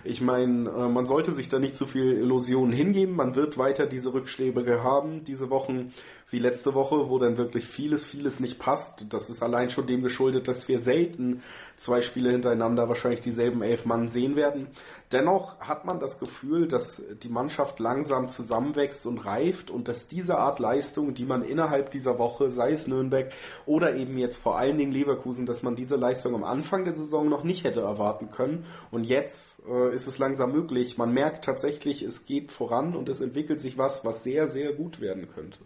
Ich 0.05 0.21
meine, 0.21 0.69
äh, 0.69 0.89
man 0.89 1.07
sollte 1.07 1.33
sich 1.33 1.49
da 1.49 1.59
nicht 1.59 1.75
zu 1.75 1.87
viel 1.87 2.13
Illusionen 2.19 2.75
hingeben. 2.75 3.17
Man 3.17 3.35
wird 3.35 3.57
weiter 3.57 3.87
diese 3.87 4.13
Rückschläge 4.13 4.85
haben, 4.85 5.25
diese 5.25 5.49
Wochen 5.49 5.95
wie 6.33 6.39
letzte 6.39 6.73
Woche, 6.73 7.11
wo 7.11 7.19
dann 7.19 7.37
wirklich 7.37 7.67
vieles, 7.67 8.07
vieles 8.07 8.41
nicht 8.41 8.59
passt. 8.59 9.05
Das 9.11 9.29
ist 9.29 9.43
allein 9.43 9.69
schon 9.69 9.87
dem 9.87 10.03
geschuldet, 10.03 10.49
dass 10.49 10.67
wir 10.67 10.79
selten 10.79 11.43
zwei 11.77 12.01
Spiele 12.01 12.31
hintereinander 12.31 12.89
wahrscheinlich 12.89 13.21
dieselben 13.21 13.63
elf 13.63 13.85
Mann 13.85 14.09
sehen 14.09 14.35
werden. 14.35 14.69
Dennoch 15.13 15.61
hat 15.61 15.85
man 15.85 16.01
das 16.01 16.19
Gefühl, 16.19 16.69
dass 16.69 17.03
die 17.23 17.29
Mannschaft 17.29 17.81
langsam 17.81 18.29
zusammenwächst 18.29 19.05
und 19.05 19.19
reift 19.19 19.71
und 19.71 19.89
dass 19.89 20.09
diese 20.09 20.39
Art 20.39 20.59
Leistung, 20.59 21.13
die 21.13 21.27
man 21.27 21.43
innerhalb 21.43 21.91
dieser 21.91 22.19
Woche, 22.19 22.51
sei 22.51 22.73
es 22.73 22.87
Nürnberg 22.87 23.31
oder 23.67 23.95
eben 23.95 24.17
jetzt 24.17 24.37
vor 24.37 24.57
allen 24.57 24.79
Dingen 24.79 24.93
Leverkusen, 24.93 25.45
dass 25.45 25.63
man 25.63 25.77
diese 25.77 25.97
Leistung 25.97 26.35
am 26.35 26.45
Anfang 26.45 26.85
der 26.85 26.97
Saison 26.97 27.29
noch 27.29 27.45
nicht 27.45 27.65
hätte 27.65 27.83
erwarten 27.83 28.31
können. 28.31 28.65
Und 28.91 29.05
jetzt 29.05 29.61
äh, 29.69 29.95
ist 29.95 30.07
es 30.07 30.17
langsam 30.17 30.53
möglich. 30.53 30.97
Man 30.97 31.13
merkt 31.13 31.45
tatsächlich, 31.45 32.03
es 32.03 32.25
geht 32.25 32.53
voran 32.53 32.97
und 32.97 33.11
es 33.11 33.21
entwickelt 33.21 33.61
sich 33.61 33.77
was, 33.77 34.03
was 34.07 34.25
sehr, 34.25 34.49
sehr 34.49 34.73
gut 34.73 35.03
werden 35.03 35.29
könnte. 35.29 35.59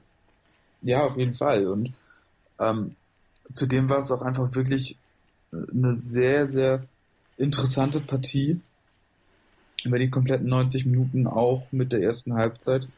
Ja, 0.81 1.05
auf 1.05 1.17
jeden 1.17 1.35
Fall. 1.35 1.67
Und 1.67 1.93
ähm, 2.61 2.97
zudem 3.53 3.89
war 3.89 3.99
es 3.99 4.11
auch 4.11 4.23
einfach 4.23 4.55
wirklich 4.55 4.97
eine 5.53 5.97
sehr, 5.97 6.47
sehr 6.47 6.87
interessante 7.37 8.01
Partie 8.01 8.61
über 9.85 9.99
die 9.99 10.11
kompletten 10.11 10.49
90 10.49 10.87
Minuten 10.87 11.27
auch 11.27 11.71
mit 11.71 11.93
der 11.93 12.03
ersten 12.03 12.35
Halbzeit. 12.35 12.89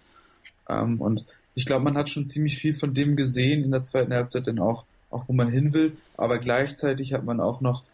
Ähm, 0.69 1.01
und 1.01 1.25
ich 1.55 1.67
glaube, 1.67 1.85
man 1.85 1.97
hat 1.97 2.09
schon 2.09 2.27
ziemlich 2.27 2.59
viel 2.59 2.75
von 2.75 2.95
dem 2.95 3.17
gesehen 3.17 3.65
in 3.65 3.71
der 3.71 3.83
zweiten 3.83 4.15
Halbzeit, 4.15 4.47
denn 4.47 4.59
auch, 4.59 4.85
auch 5.11 5.29
wo 5.29 5.33
man 5.33 5.51
hin 5.51 5.75
will. 5.75 5.97
Aber 6.17 6.39
gleichzeitig 6.39 7.13
hat 7.13 7.25
man 7.25 7.41
auch 7.41 7.61
noch 7.61 7.85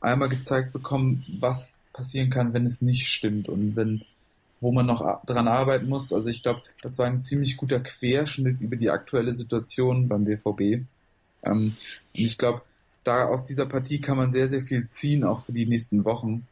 einmal 0.00 0.28
gezeigt 0.28 0.72
bekommen, 0.72 1.24
was 1.40 1.78
passieren 1.92 2.30
kann, 2.30 2.54
wenn 2.54 2.66
es 2.66 2.82
nicht 2.82 3.06
stimmt 3.06 3.48
und 3.48 3.76
wenn 3.76 4.02
wo 4.62 4.70
man 4.70 4.86
noch 4.86 5.24
dran 5.26 5.48
arbeiten 5.48 5.88
muss. 5.88 6.12
Also 6.12 6.28
ich 6.28 6.42
glaube, 6.42 6.62
das 6.82 6.96
war 6.96 7.06
ein 7.06 7.22
ziemlich 7.22 7.56
guter 7.56 7.80
Querschnitt 7.80 8.60
über 8.60 8.76
die 8.76 8.90
aktuelle 8.90 9.34
Situation 9.34 10.08
beim 10.08 10.24
BVB. 10.24 10.86
Ähm, 11.42 11.74
und 11.74 11.76
ich 12.12 12.38
glaube, 12.38 12.62
da 13.02 13.24
aus 13.26 13.44
dieser 13.44 13.66
Partie 13.66 14.00
kann 14.00 14.16
man 14.16 14.30
sehr, 14.30 14.48
sehr 14.48 14.62
viel 14.62 14.86
ziehen, 14.86 15.24
auch 15.24 15.40
für 15.40 15.52
die 15.52 15.66
nächsten 15.66 16.04
Wochen. 16.04 16.46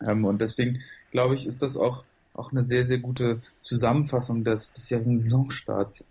Ähm, 0.00 0.24
und 0.24 0.40
deswegen 0.40 0.80
glaube 1.10 1.34
ich, 1.34 1.46
ist 1.46 1.60
das 1.60 1.76
auch, 1.76 2.02
auch 2.32 2.50
eine 2.50 2.64
sehr, 2.64 2.86
sehr 2.86 2.98
gute 2.98 3.42
Zusammenfassung 3.60 4.42
des 4.42 4.68
bisherigen 4.68 5.18
Saisonstarts. 5.18 6.02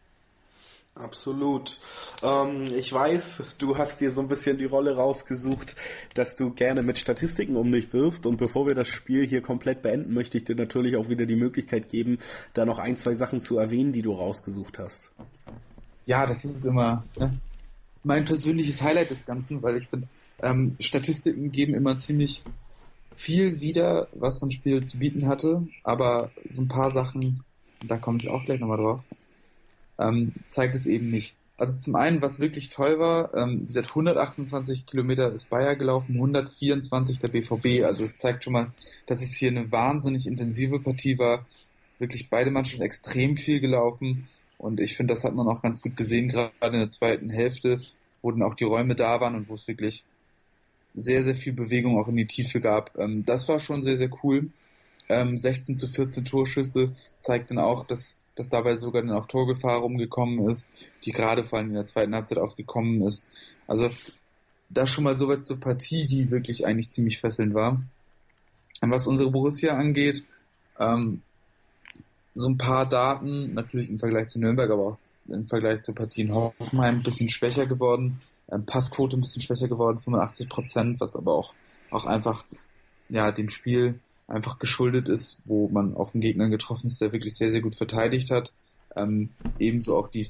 Absolut. 0.95 1.77
Ähm, 2.23 2.73
ich 2.73 2.91
weiß, 2.91 3.43
du 3.57 3.77
hast 3.77 3.99
dir 3.99 4.11
so 4.11 4.21
ein 4.21 4.29
bisschen 4.29 4.57
die 4.57 4.65
Rolle 4.65 4.95
rausgesucht, 4.95 5.75
dass 6.13 6.37
du 6.37 6.51
gerne 6.51 6.83
mit 6.83 6.97
Statistiken 6.97 7.57
um 7.57 7.69
dich 7.69 7.91
wirfst. 7.91 8.25
Und 8.25 8.37
bevor 8.37 8.65
wir 8.65 8.75
das 8.75 8.87
Spiel 8.87 9.27
hier 9.27 9.41
komplett 9.41 9.81
beenden, 9.81 10.13
möchte 10.13 10.37
ich 10.37 10.45
dir 10.45 10.55
natürlich 10.55 10.95
auch 10.95 11.09
wieder 11.09 11.25
die 11.25 11.35
Möglichkeit 11.35 11.89
geben, 11.89 12.19
da 12.53 12.63
noch 12.63 12.79
ein, 12.79 12.95
zwei 12.95 13.13
Sachen 13.13 13.41
zu 13.41 13.57
erwähnen, 13.57 13.91
die 13.91 14.03
du 14.03 14.13
rausgesucht 14.13 14.79
hast. 14.79 15.11
Ja, 16.05 16.25
das 16.25 16.45
ist 16.45 16.63
immer 16.63 17.03
ne, 17.19 17.33
mein 18.05 18.23
persönliches 18.23 18.81
Highlight 18.81 19.11
des 19.11 19.25
Ganzen, 19.25 19.61
weil 19.63 19.75
ich 19.75 19.89
finde, 19.89 20.07
ähm, 20.41 20.77
Statistiken 20.79 21.51
geben 21.51 21.73
immer 21.73 21.97
ziemlich 21.97 22.41
viel 23.17 23.59
wieder, 23.59 24.07
was 24.13 24.39
so 24.39 24.45
ein 24.45 24.51
Spiel 24.51 24.81
zu 24.85 24.97
bieten 24.97 25.27
hatte. 25.27 25.67
Aber 25.83 26.31
so 26.49 26.61
ein 26.61 26.69
paar 26.69 26.93
Sachen, 26.93 27.43
da 27.85 27.97
komme 27.97 28.19
ich 28.21 28.29
auch 28.29 28.45
gleich 28.45 28.61
nochmal 28.61 28.77
drauf 28.77 29.01
ähm, 29.99 30.33
zeigt 30.47 30.75
es 30.75 30.85
eben 30.85 31.09
nicht. 31.09 31.35
Also 31.57 31.77
zum 31.77 31.95
einen, 31.95 32.21
was 32.21 32.39
wirklich 32.39 32.69
toll 32.69 32.99
war, 32.99 33.33
ähm, 33.33 33.67
gesagt, 33.67 33.89
128 33.89 34.85
Kilometer 34.85 35.31
ist 35.31 35.49
Bayer 35.49 35.75
gelaufen, 35.75 36.15
124 36.15 37.19
der 37.19 37.29
BVB. 37.29 37.85
Also 37.85 38.03
es 38.03 38.17
zeigt 38.17 38.43
schon 38.43 38.53
mal, 38.53 38.71
dass 39.05 39.21
es 39.21 39.33
hier 39.33 39.49
eine 39.49 39.71
wahnsinnig 39.71 40.27
intensive 40.27 40.79
Partie 40.79 41.17
war. 41.17 41.45
Wirklich 41.97 42.29
beide 42.29 42.51
Mannschaften 42.51 42.83
extrem 42.83 43.37
viel 43.37 43.61
gelaufen. 43.61 44.27
Und 44.57 44.81
ich 44.81 44.97
finde, 44.97 45.13
das 45.13 45.23
hat 45.23 45.33
man 45.33 45.47
auch 45.47 45.61
ganz 45.61 45.81
gut 45.81 45.95
gesehen, 45.95 46.27
gerade 46.27 46.51
in 46.61 46.73
der 46.73 46.89
zweiten 46.89 47.29
Hälfte, 47.29 47.81
wo 48.21 48.31
dann 48.31 48.43
auch 48.43 48.55
die 48.55 48.63
Räume 48.65 48.95
da 48.95 49.21
waren 49.21 49.35
und 49.35 49.47
wo 49.47 49.53
es 49.53 49.67
wirklich 49.67 50.03
sehr, 50.93 51.23
sehr 51.23 51.35
viel 51.35 51.53
Bewegung 51.53 51.97
auch 51.99 52.07
in 52.07 52.15
die 52.17 52.27
Tiefe 52.27 52.59
gab. 52.59 52.97
Ähm, 52.97 53.23
das 53.23 53.47
war 53.47 53.59
schon 53.59 53.81
sehr, 53.81 53.97
sehr 53.97 54.09
cool. 54.23 54.49
Ähm, 55.07 55.37
16 55.37 55.77
zu 55.77 55.87
14 55.87 56.25
Torschüsse 56.25 56.95
zeigt 57.19 57.51
dann 57.51 57.59
auch, 57.59 57.85
dass 57.85 58.17
dass 58.35 58.49
dabei 58.49 58.77
sogar 58.77 59.01
dann 59.01 59.11
auch 59.11 59.25
Torgefahr 59.25 59.79
rumgekommen 59.79 60.49
ist, 60.49 60.71
die 61.03 61.11
gerade 61.11 61.43
vor 61.43 61.59
allem 61.59 61.69
in 61.69 61.75
der 61.75 61.87
zweiten 61.87 62.13
Halbzeit 62.13 62.37
aufgekommen 62.37 63.01
ist. 63.01 63.29
Also 63.67 63.89
das 64.69 64.89
schon 64.89 65.03
mal 65.03 65.17
soweit 65.17 65.45
zur 65.45 65.59
Partie, 65.59 66.05
die 66.07 66.31
wirklich 66.31 66.65
eigentlich 66.65 66.91
ziemlich 66.91 67.19
fesselnd 67.19 67.53
war. 67.53 67.81
Und 68.81 68.91
was 68.91 69.07
unsere 69.07 69.31
Borussia 69.31 69.75
angeht, 69.75 70.23
ähm, 70.79 71.21
so 72.33 72.49
ein 72.49 72.57
paar 72.57 72.87
Daten, 72.87 73.47
natürlich 73.47 73.89
im 73.89 73.99
Vergleich 73.99 74.27
zu 74.27 74.39
Nürnberg, 74.39 74.69
aber 74.69 74.87
auch 74.87 74.97
im 75.27 75.47
Vergleich 75.47 75.81
zur 75.81 75.95
Partie 75.95 76.21
in 76.21 76.33
Hoffenheim 76.33 76.97
ein 76.97 77.03
bisschen 77.03 77.29
schwächer 77.29 77.65
geworden, 77.65 78.21
ähm, 78.51 78.65
Passquote 78.65 79.17
ein 79.17 79.21
bisschen 79.21 79.41
schwächer 79.41 79.67
geworden, 79.67 79.97
85 79.97 80.49
Prozent, 80.49 80.99
was 80.99 81.15
aber 81.15 81.33
auch, 81.33 81.53
auch 81.89 82.05
einfach 82.05 82.45
ja, 83.09 83.31
dem 83.31 83.49
Spiel 83.49 83.99
einfach 84.27 84.59
geschuldet 84.59 85.09
ist, 85.09 85.41
wo 85.45 85.69
man 85.69 85.95
auf 85.95 86.11
den 86.11 86.21
Gegner 86.21 86.49
getroffen 86.49 86.87
ist, 86.87 87.01
der 87.01 87.13
wirklich 87.13 87.35
sehr, 87.35 87.51
sehr 87.51 87.61
gut 87.61 87.75
verteidigt 87.75 88.31
hat. 88.31 88.53
Ähm, 88.95 89.35
ebenso 89.57 89.97
auch 89.97 90.09
die 90.09 90.27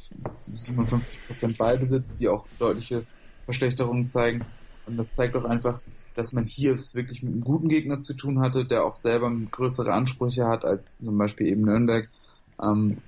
57% 0.48 1.58
Ballbesitz, 1.58 2.16
die 2.16 2.30
auch 2.30 2.48
deutliche 2.58 3.04
Verschlechterungen 3.46 4.08
zeigen. 4.08 4.46
Und 4.86 4.98
das 4.98 5.16
zeigt 5.16 5.36
auch 5.36 5.46
einfach, 5.46 5.82
dass 6.16 6.34
man 6.34 6.46
hier 6.46 6.74
es 6.74 6.96
wirklich 6.96 7.24
mit 7.24 7.34
einem 7.34 7.42
guten 7.42 7.70
Gegner 7.70 8.00
zu 8.00 8.14
tun 8.14 8.40
hatte, 8.40 8.66
der 8.66 8.86
auch 8.86 8.96
selber 8.96 9.32
größere 9.52 9.94
Ansprüche 9.94 10.48
hat 10.48 10.66
als 10.66 10.98
zum 10.98 11.18
Beispiel 11.18 11.48
eben 11.48 11.62
Nürnberg. 11.62 12.10
Ähm, 12.62 13.02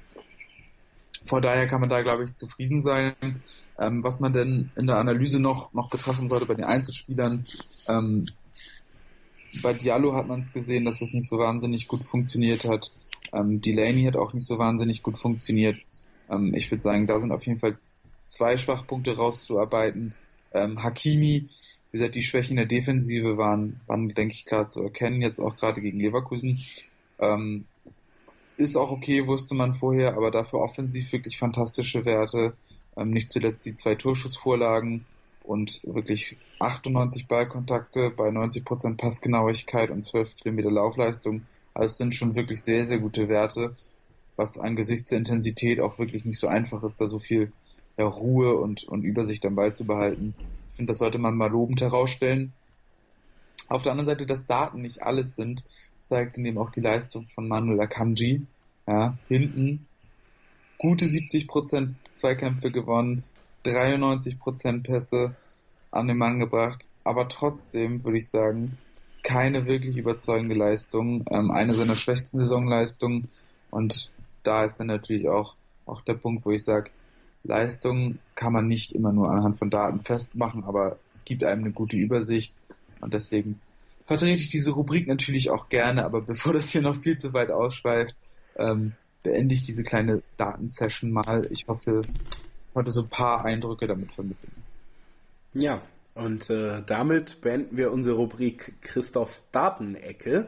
vor 1.25 1.41
daher 1.41 1.67
kann 1.67 1.81
man 1.81 1.89
da, 1.89 2.01
glaube 2.01 2.23
ich, 2.25 2.35
zufrieden 2.35 2.81
sein. 2.81 3.13
Ähm, 3.79 4.03
was 4.03 4.19
man 4.19 4.33
denn 4.33 4.71
in 4.75 4.87
der 4.87 4.97
Analyse 4.97 5.39
noch, 5.39 5.73
noch 5.73 5.89
betrachten 5.89 6.27
sollte 6.27 6.45
bei 6.45 6.55
den 6.55 6.65
Einzelspielern, 6.65 7.45
ähm, 7.87 8.25
bei 9.61 9.73
Diallo 9.73 10.13
hat 10.13 10.27
man 10.27 10.41
es 10.41 10.53
gesehen, 10.53 10.85
dass 10.85 11.01
es 11.01 11.13
nicht 11.13 11.27
so 11.27 11.37
wahnsinnig 11.37 11.87
gut 11.87 12.03
funktioniert 12.03 12.65
hat. 12.65 12.91
Ähm, 13.33 13.61
Delaney 13.61 14.03
hat 14.03 14.15
auch 14.15 14.33
nicht 14.33 14.45
so 14.45 14.57
wahnsinnig 14.57 15.03
gut 15.03 15.17
funktioniert. 15.17 15.77
Ähm, 16.29 16.53
ich 16.53 16.69
würde 16.71 16.81
sagen, 16.81 17.07
da 17.07 17.19
sind 17.19 17.31
auf 17.31 17.45
jeden 17.45 17.59
Fall 17.59 17.77
zwei 18.25 18.57
Schwachpunkte 18.57 19.15
rauszuarbeiten. 19.15 20.13
Ähm, 20.53 20.83
Hakimi, 20.83 21.47
wie 21.91 21.97
gesagt, 21.97 22.15
die 22.15 22.23
Schwächen 22.23 22.57
der 22.57 22.65
Defensive 22.65 23.37
waren, 23.37 23.79
waren, 23.87 24.09
denke 24.09 24.33
ich, 24.33 24.45
klar 24.45 24.69
zu 24.69 24.81
erkennen, 24.81 25.21
jetzt 25.21 25.39
auch 25.39 25.55
gerade 25.55 25.81
gegen 25.81 25.99
Leverkusen. 25.99 26.59
Ähm, 27.19 27.65
ist 28.57 28.75
auch 28.75 28.91
okay, 28.91 29.27
wusste 29.27 29.55
man 29.55 29.73
vorher, 29.73 30.15
aber 30.15 30.31
dafür 30.31 30.59
offensiv 30.59 31.11
wirklich 31.11 31.37
fantastische 31.37 32.05
Werte. 32.05 32.53
Ähm, 32.95 33.11
nicht 33.11 33.29
zuletzt 33.29 33.65
die 33.65 33.75
zwei 33.75 33.95
Torschussvorlagen 33.95 35.05
und 35.47 35.81
wirklich 35.83 36.37
98 36.59 37.27
Ballkontakte 37.27 38.09
bei 38.09 38.29
90% 38.29 38.97
Passgenauigkeit 38.97 39.89
und 39.89 40.03
12 40.03 40.35
Kilometer 40.37 40.71
Laufleistung. 40.71 41.41
Also 41.73 41.85
es 41.91 41.97
sind 41.97 42.15
schon 42.15 42.35
wirklich 42.35 42.61
sehr, 42.61 42.85
sehr 42.85 42.99
gute 42.99 43.27
Werte, 43.27 43.75
was 44.35 44.57
angesichts 44.57 45.09
der 45.09 45.19
Intensität 45.19 45.79
auch 45.79 45.99
wirklich 45.99 46.25
nicht 46.25 46.39
so 46.39 46.47
einfach 46.47 46.83
ist, 46.83 46.99
da 46.99 47.07
so 47.07 47.19
viel 47.19 47.51
ja, 47.97 48.05
Ruhe 48.05 48.57
und, 48.57 48.83
und 48.83 49.03
Übersicht 49.03 49.45
am 49.45 49.55
Ball 49.55 49.73
zu 49.73 49.85
behalten. 49.85 50.35
Ich 50.69 50.75
finde, 50.75 50.91
das 50.91 50.99
sollte 50.99 51.17
man 51.17 51.35
mal 51.35 51.49
lobend 51.49 51.81
herausstellen. 51.81 52.53
Auf 53.69 53.83
der 53.83 53.91
anderen 53.91 54.05
Seite, 54.05 54.25
dass 54.25 54.45
Daten 54.45 54.81
nicht 54.81 55.01
alles 55.01 55.35
sind, 55.35 55.63
zeigt 55.99 56.37
dem 56.37 56.57
auch 56.57 56.69
die 56.69 56.81
Leistung 56.81 57.27
von 57.27 57.47
Manuel 57.47 57.81
Akanji. 57.81 58.45
Ja, 58.87 59.17
hinten 59.27 59.85
gute 60.77 61.05
70% 61.05 61.93
Zweikämpfe 62.11 62.71
gewonnen, 62.71 63.23
93% 63.67 64.83
Pässe 64.83 65.35
an 65.91 66.07
den 66.07 66.17
Mann 66.17 66.39
gebracht, 66.39 66.87
aber 67.03 67.27
trotzdem 67.27 68.03
würde 68.03 68.17
ich 68.17 68.29
sagen, 68.29 68.77
keine 69.23 69.65
wirklich 69.65 69.97
überzeugende 69.97 70.55
Leistung, 70.55 71.25
ähm, 71.29 71.51
eine 71.51 71.73
seiner 71.73 71.95
schwächsten 71.95 72.37
Saisonleistungen. 72.37 73.27
Und 73.71 74.09
da 74.43 74.63
ist 74.63 74.79
dann 74.79 74.87
natürlich 74.87 75.27
auch, 75.27 75.55
auch 75.85 76.01
der 76.01 76.13
Punkt, 76.13 76.45
wo 76.45 76.51
ich 76.51 76.63
sage, 76.63 76.91
Leistung 77.43 78.19
kann 78.35 78.53
man 78.53 78.67
nicht 78.67 78.93
immer 78.93 79.11
nur 79.11 79.29
anhand 79.29 79.59
von 79.59 79.69
Daten 79.69 80.01
festmachen, 80.01 80.63
aber 80.63 80.97
es 81.11 81.25
gibt 81.25 81.43
einem 81.43 81.65
eine 81.65 81.73
gute 81.73 81.97
Übersicht. 81.97 82.55
Und 83.01 83.13
deswegen 83.13 83.59
vertrete 84.05 84.35
ich 84.35 84.49
diese 84.49 84.71
Rubrik 84.71 85.07
natürlich 85.07 85.49
auch 85.49 85.69
gerne, 85.69 86.05
aber 86.05 86.21
bevor 86.21 86.53
das 86.53 86.69
hier 86.69 86.81
noch 86.81 87.01
viel 87.01 87.17
zu 87.17 87.33
weit 87.33 87.51
ausschweift, 87.51 88.15
ähm, 88.57 88.93
beende 89.23 89.55
ich 89.55 89.63
diese 89.63 89.83
kleine 89.83 90.21
Datensession 90.37 91.11
mal. 91.11 91.47
Ich 91.51 91.67
hoffe, 91.67 92.01
konnte 92.77 92.91
so 92.91 93.01
ein 93.01 93.09
paar 93.09 93.43
Eindrücke 93.43 93.87
damit 93.87 94.13
vermitteln. 94.13 94.51
Ja, 95.55 95.81
und 96.13 96.47
äh, 96.51 96.83
damit 96.85 97.41
beenden 97.41 97.75
wir 97.75 97.91
unsere 97.91 98.17
Rubrik 98.17 98.75
Christophs 98.81 99.45
Datenecke. 99.51 100.47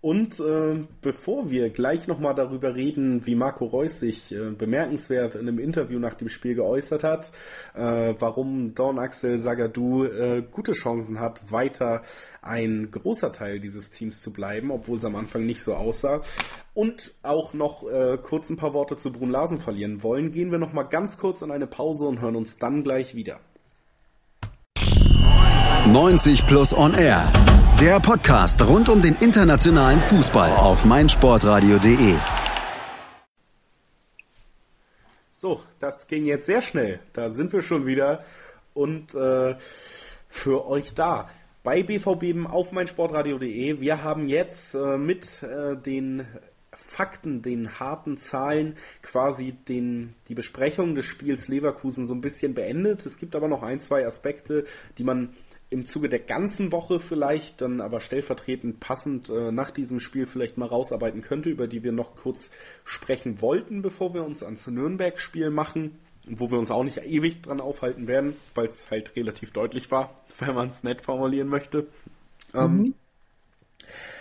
Und 0.00 0.38
äh, 0.38 0.84
bevor 1.02 1.50
wir 1.50 1.70
gleich 1.70 2.06
nochmal 2.06 2.36
darüber 2.36 2.76
reden, 2.76 3.26
wie 3.26 3.34
Marco 3.34 3.64
Reus 3.64 3.98
sich 3.98 4.30
äh, 4.30 4.50
bemerkenswert 4.50 5.34
in 5.34 5.48
einem 5.48 5.58
Interview 5.58 5.98
nach 5.98 6.14
dem 6.14 6.28
Spiel 6.28 6.54
geäußert 6.54 7.02
hat, 7.02 7.32
äh, 7.74 8.14
warum 8.16 8.76
Don 8.76 9.00
Axel 9.00 9.38
Sagadou 9.38 10.04
äh, 10.04 10.44
gute 10.48 10.72
Chancen 10.72 11.18
hat, 11.18 11.50
weiter 11.50 12.02
ein 12.42 12.92
großer 12.92 13.32
Teil 13.32 13.58
dieses 13.58 13.90
Teams 13.90 14.22
zu 14.22 14.32
bleiben, 14.32 14.70
obwohl 14.70 14.98
es 14.98 15.04
am 15.04 15.16
Anfang 15.16 15.44
nicht 15.44 15.64
so 15.64 15.74
aussah, 15.74 16.20
und 16.74 17.14
auch 17.24 17.52
noch 17.52 17.82
äh, 17.88 18.18
kurz 18.22 18.50
ein 18.50 18.56
paar 18.56 18.74
Worte 18.74 18.96
zu 18.96 19.10
Brun 19.10 19.30
Larsen 19.30 19.60
verlieren 19.60 20.04
wollen, 20.04 20.30
gehen 20.30 20.52
wir 20.52 20.58
nochmal 20.58 20.88
ganz 20.88 21.18
kurz 21.18 21.42
in 21.42 21.50
eine 21.50 21.66
Pause 21.66 22.04
und 22.06 22.20
hören 22.20 22.36
uns 22.36 22.56
dann 22.58 22.84
gleich 22.84 23.16
wieder. 23.16 23.40
90 25.92 26.46
Plus 26.46 26.76
On 26.76 26.92
Air. 26.92 27.32
Der 27.80 27.98
Podcast 27.98 28.60
rund 28.60 28.90
um 28.90 29.00
den 29.00 29.16
internationalen 29.20 30.02
Fußball 30.02 30.52
auf 30.52 30.84
meinsportradio.de. 30.84 32.14
So, 35.30 35.62
das 35.78 36.06
ging 36.06 36.26
jetzt 36.26 36.44
sehr 36.44 36.60
schnell. 36.60 37.00
Da 37.14 37.30
sind 37.30 37.54
wir 37.54 37.62
schon 37.62 37.86
wieder 37.86 38.22
und 38.74 39.14
äh, 39.14 39.56
für 40.28 40.66
euch 40.66 40.92
da 40.92 41.30
bei 41.64 41.82
BVB 41.82 42.46
auf 42.50 42.70
meinsportradio.de. 42.72 43.80
Wir 43.80 44.04
haben 44.04 44.28
jetzt 44.28 44.74
äh, 44.74 44.98
mit 44.98 45.42
äh, 45.42 45.74
den 45.74 46.26
Fakten, 46.70 47.40
den 47.40 47.80
harten 47.80 48.18
Zahlen 48.18 48.76
quasi 49.00 49.52
den, 49.52 50.14
die 50.28 50.34
Besprechung 50.34 50.94
des 50.94 51.06
Spiels 51.06 51.48
Leverkusen 51.48 52.06
so 52.06 52.12
ein 52.12 52.20
bisschen 52.20 52.52
beendet. 52.52 53.06
Es 53.06 53.16
gibt 53.16 53.34
aber 53.34 53.48
noch 53.48 53.62
ein, 53.62 53.80
zwei 53.80 54.06
Aspekte, 54.06 54.66
die 54.98 55.04
man 55.04 55.30
im 55.70 55.84
Zuge 55.84 56.08
der 56.08 56.20
ganzen 56.20 56.72
Woche 56.72 56.98
vielleicht, 56.98 57.60
dann 57.60 57.80
aber 57.80 58.00
stellvertretend 58.00 58.80
passend 58.80 59.28
äh, 59.28 59.52
nach 59.52 59.70
diesem 59.70 60.00
Spiel 60.00 60.24
vielleicht 60.24 60.56
mal 60.56 60.66
rausarbeiten 60.66 61.20
könnte, 61.20 61.50
über 61.50 61.66
die 61.66 61.82
wir 61.82 61.92
noch 61.92 62.16
kurz 62.16 62.50
sprechen 62.84 63.42
wollten, 63.42 63.82
bevor 63.82 64.14
wir 64.14 64.24
uns 64.24 64.42
ans 64.42 64.66
Nürnberg-Spiel 64.66 65.50
machen, 65.50 65.98
wo 66.26 66.50
wir 66.50 66.58
uns 66.58 66.70
auch 66.70 66.84
nicht 66.84 66.98
ewig 66.98 67.42
dran 67.42 67.60
aufhalten 67.60 68.06
werden, 68.06 68.36
weil 68.54 68.66
es 68.66 68.90
halt 68.90 69.14
relativ 69.14 69.52
deutlich 69.52 69.90
war, 69.90 70.14
wenn 70.38 70.54
man 70.54 70.70
es 70.70 70.84
nett 70.84 71.02
formulieren 71.02 71.48
möchte. 71.48 71.86
Ähm, 72.54 72.76
mhm. 72.76 72.84
Ähm, 72.84 72.94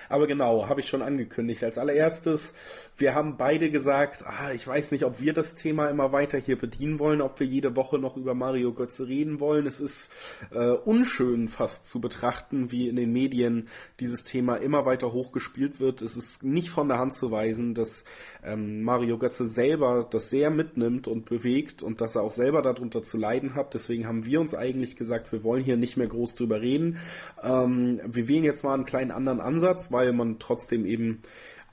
Aber 0.10 0.28
genau, 0.28 0.68
habe 0.68 0.80
ich 0.80 0.88
schon 0.88 1.02
angekündigt. 1.02 1.64
Als 1.64 1.78
allererstes, 1.78 2.54
wir 2.98 3.16
haben 3.16 3.38
beide 3.38 3.70
gesagt, 3.70 4.24
ah, 4.26 4.52
ich 4.54 4.68
weiß 4.68 4.92
nicht, 4.92 5.06
ob 5.06 5.22
wir 5.22 5.34
das 5.34 5.56
Thema 5.56 5.90
immer 5.90 6.12
weiter 6.12 6.38
hier 6.38 6.58
bedienen 6.58 7.00
wollen, 7.00 7.22
ob 7.22 7.40
wir 7.40 7.48
jede 7.48 7.76
Woche 7.76 8.00
noch 8.00 8.18
über 8.18 8.34
Mario 8.34 8.74
Götze 8.74 9.08
reden 9.08 9.40
wollen. 9.40 9.68
Es 9.68 9.80
ist 9.80 10.10
äh, 10.52 10.72
unschön 10.72 11.48
fast 11.48 11.86
zu 11.86 12.00
betrachten, 12.00 12.72
wie 12.72 12.88
in 12.88 12.96
den 12.96 13.12
Medien 13.12 13.68
dieses 14.00 14.24
Thema 14.24 14.56
immer 14.56 14.86
weiter 14.86 15.14
hochgespielt 15.14 15.80
wird. 15.80 16.02
Es 16.02 16.18
ist 16.18 16.44
nicht 16.44 16.70
von 16.70 16.88
der 16.88 17.00
Hand 17.00 17.14
zu 17.14 17.32
weisen, 17.32 17.74
dass 17.74 18.04
ähm, 18.44 18.84
Mario 18.84 19.18
Götze 19.18 19.48
selber 19.48 20.08
das 20.10 20.30
sehr 20.30 20.50
mitnimmt 20.50 21.08
und 21.08 21.26
bewegt 21.26 21.84
und 21.84 22.02
dass 22.02 22.16
er 22.16 22.24
auch 22.24 22.32
selber 22.32 22.62
darunter 22.62 23.04
zu 23.04 23.18
leiden 23.18 23.56
hat. 23.56 23.74
Deswegen 23.74 24.08
haben 24.08 24.26
wir 24.26 24.40
uns 24.40 24.56
eigentlich 24.56 24.96
gesagt, 24.96 25.32
wir 25.32 25.44
wollen 25.44 25.64
hier 25.64 25.78
nicht 25.78 25.98
mehr 25.98 26.08
groß 26.08 26.36
drüber 26.36 26.62
reden. 26.62 26.98
Ähm, 27.44 28.00
wir 28.06 28.28
wählen 28.28 28.44
jetzt 28.44 28.64
mal 28.64 28.74
einen 28.74 28.86
kleinen 28.86 29.12
anderen 29.12 29.40
Ansatz, 29.40 29.92
weil 29.98 30.14
man 30.14 30.38
trotzdem 30.38 30.86
eben 30.86 31.24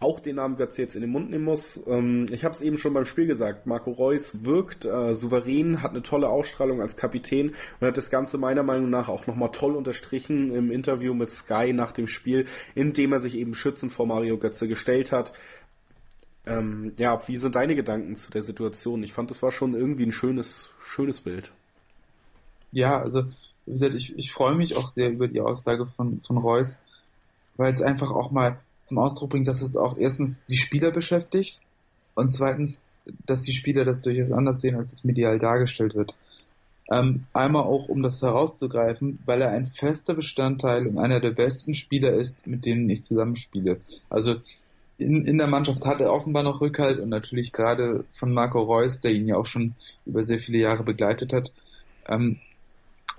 auch 0.00 0.18
den 0.18 0.36
Namen 0.36 0.56
Götze 0.56 0.82
jetzt 0.82 0.94
in 0.94 1.02
den 1.02 1.10
Mund 1.10 1.30
nehmen 1.30 1.44
muss. 1.44 1.80
Ähm, 1.86 2.26
ich 2.32 2.44
habe 2.44 2.54
es 2.54 2.62
eben 2.62 2.78
schon 2.78 2.94
beim 2.94 3.04
Spiel 3.04 3.26
gesagt, 3.26 3.66
Marco 3.66 3.90
Reus 3.92 4.44
wirkt 4.44 4.86
äh, 4.86 5.14
souverän, 5.14 5.82
hat 5.82 5.90
eine 5.90 6.02
tolle 6.02 6.28
Ausstrahlung 6.28 6.80
als 6.80 6.96
Kapitän 6.96 7.54
und 7.80 7.86
hat 7.86 7.96
das 7.96 8.10
Ganze 8.10 8.38
meiner 8.38 8.62
Meinung 8.62 8.90
nach 8.90 9.08
auch 9.08 9.26
nochmal 9.26 9.50
toll 9.52 9.76
unterstrichen 9.76 10.50
im 10.54 10.70
Interview 10.70 11.14
mit 11.14 11.30
Sky 11.30 11.72
nach 11.72 11.92
dem 11.92 12.08
Spiel, 12.08 12.46
indem 12.74 13.12
er 13.12 13.20
sich 13.20 13.36
eben 13.36 13.54
schützend 13.54 13.92
vor 13.92 14.06
Mario 14.06 14.38
Götze 14.38 14.68
gestellt 14.68 15.12
hat. 15.12 15.34
Ähm, 16.46 16.92
ja, 16.98 17.20
wie 17.28 17.36
sind 17.36 17.54
deine 17.54 17.74
Gedanken 17.74 18.16
zu 18.16 18.30
der 18.30 18.42
Situation? 18.42 19.02
Ich 19.02 19.12
fand, 19.12 19.30
das 19.30 19.42
war 19.42 19.52
schon 19.52 19.74
irgendwie 19.74 20.06
ein 20.06 20.12
schönes, 20.12 20.70
schönes 20.80 21.20
Bild. 21.20 21.52
Ja, 22.72 23.00
also 23.00 23.24
wie 23.66 23.72
gesagt, 23.72 23.94
ich, 23.94 24.18
ich 24.18 24.32
freue 24.32 24.54
mich 24.54 24.76
auch 24.76 24.88
sehr 24.88 25.10
über 25.10 25.28
die 25.28 25.40
Aussage 25.40 25.86
von, 25.86 26.20
von 26.26 26.36
Reus, 26.36 26.76
weil 27.56 27.72
es 27.72 27.82
einfach 27.82 28.10
auch 28.10 28.30
mal 28.30 28.58
zum 28.82 28.98
Ausdruck 28.98 29.30
bringt, 29.30 29.48
dass 29.48 29.62
es 29.62 29.76
auch 29.76 29.96
erstens 29.96 30.44
die 30.46 30.56
Spieler 30.56 30.90
beschäftigt 30.90 31.60
und 32.14 32.30
zweitens, 32.30 32.82
dass 33.26 33.42
die 33.42 33.52
Spieler 33.52 33.84
das 33.84 34.00
durchaus 34.00 34.32
anders 34.32 34.60
sehen, 34.60 34.76
als 34.76 34.92
es 34.92 35.04
medial 35.04 35.38
dargestellt 35.38 35.94
wird. 35.94 36.14
Ähm, 36.90 37.24
einmal 37.32 37.62
auch, 37.62 37.88
um 37.88 38.02
das 38.02 38.20
herauszugreifen, 38.20 39.18
weil 39.24 39.40
er 39.40 39.50
ein 39.50 39.66
fester 39.66 40.14
Bestandteil 40.14 40.86
und 40.86 40.98
einer 40.98 41.20
der 41.20 41.30
besten 41.30 41.74
Spieler 41.74 42.12
ist, 42.12 42.46
mit 42.46 42.66
denen 42.66 42.90
ich 42.90 43.02
zusammenspiele. 43.02 43.80
Also 44.10 44.36
in, 44.98 45.24
in 45.24 45.38
der 45.38 45.46
Mannschaft 45.46 45.86
hat 45.86 46.00
er 46.00 46.12
offenbar 46.12 46.42
noch 46.42 46.60
Rückhalt 46.60 47.00
und 47.00 47.08
natürlich 47.08 47.52
gerade 47.52 48.04
von 48.12 48.32
Marco 48.32 48.60
Reus, 48.60 49.00
der 49.00 49.12
ihn 49.12 49.26
ja 49.26 49.36
auch 49.36 49.46
schon 49.46 49.74
über 50.04 50.22
sehr 50.22 50.38
viele 50.38 50.58
Jahre 50.58 50.84
begleitet 50.84 51.32
hat. 51.32 51.52
Ähm, 52.06 52.38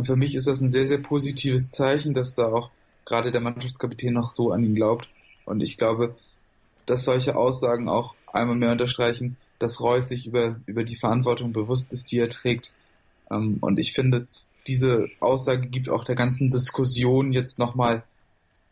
für 0.01 0.15
mich 0.15 0.35
ist 0.35 0.47
das 0.47 0.61
ein 0.61 0.69
sehr, 0.69 0.85
sehr 0.85 0.99
positives 0.99 1.71
Zeichen, 1.71 2.13
dass 2.13 2.35
da 2.35 2.47
auch 2.47 2.69
gerade 3.05 3.31
der 3.31 3.41
Mannschaftskapitän 3.41 4.13
noch 4.13 4.27
so 4.27 4.51
an 4.51 4.63
ihn 4.63 4.75
glaubt. 4.75 5.07
Und 5.45 5.61
ich 5.61 5.77
glaube, 5.77 6.15
dass 6.85 7.05
solche 7.05 7.35
Aussagen 7.35 7.87
auch 7.87 8.15
einmal 8.31 8.55
mehr 8.55 8.71
unterstreichen, 8.71 9.37
dass 9.59 9.79
Reus 9.79 10.09
sich 10.09 10.25
über, 10.25 10.59
über 10.65 10.83
die 10.83 10.95
Verantwortung 10.95 11.53
bewusst 11.53 11.93
ist, 11.93 12.11
die 12.11 12.19
er 12.19 12.29
trägt. 12.29 12.73
Ähm, 13.31 13.57
und 13.61 13.79
ich 13.79 13.93
finde, 13.93 14.27
diese 14.67 15.07
Aussage 15.19 15.67
gibt 15.67 15.89
auch 15.89 16.03
der 16.03 16.15
ganzen 16.15 16.49
Diskussion 16.49 17.31
jetzt 17.31 17.59
nochmal 17.59 18.03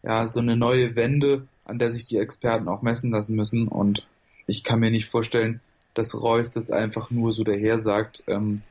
ja, 0.02 0.28
so 0.28 0.40
eine 0.40 0.58
neue 0.58 0.96
Wende, 0.96 1.48
an 1.66 1.80
der 1.80 1.92
sich 1.92 2.06
die 2.06 2.18
Experten 2.18 2.68
auch 2.68 2.82
messen 2.82 3.12
lassen 3.12 3.36
müssen. 3.36 3.68
Und 3.68 4.06
ich 4.48 4.64
kann 4.64 4.80
mir 4.80 4.92
nicht 4.92 5.08
vorstellen, 5.08 5.62
dass 5.94 6.20
Reus 6.20 6.52
das 6.52 6.72
einfach 6.72 7.12
nur 7.12 7.32
so 7.32 7.44
daher 7.44 7.80
sagt. 7.80 8.24
Ähm, 8.28 8.64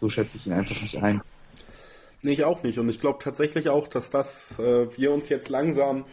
so 0.00 0.10
schätze 0.10 0.36
ich 0.36 0.46
ihn 0.46 0.52
einfach 0.52 0.80
nicht 0.82 1.02
ein. 1.02 1.22
Nee, 2.22 2.32
ich 2.32 2.44
auch 2.44 2.62
nicht. 2.62 2.78
Und 2.78 2.88
ich 2.88 3.00
glaube 3.00 3.18
tatsächlich 3.22 3.68
auch, 3.68 3.88
dass 3.88 4.10
das 4.10 4.58
äh, 4.58 4.86
wir 4.96 5.12
uns 5.12 5.28
jetzt 5.28 5.48
langsam 5.48 6.04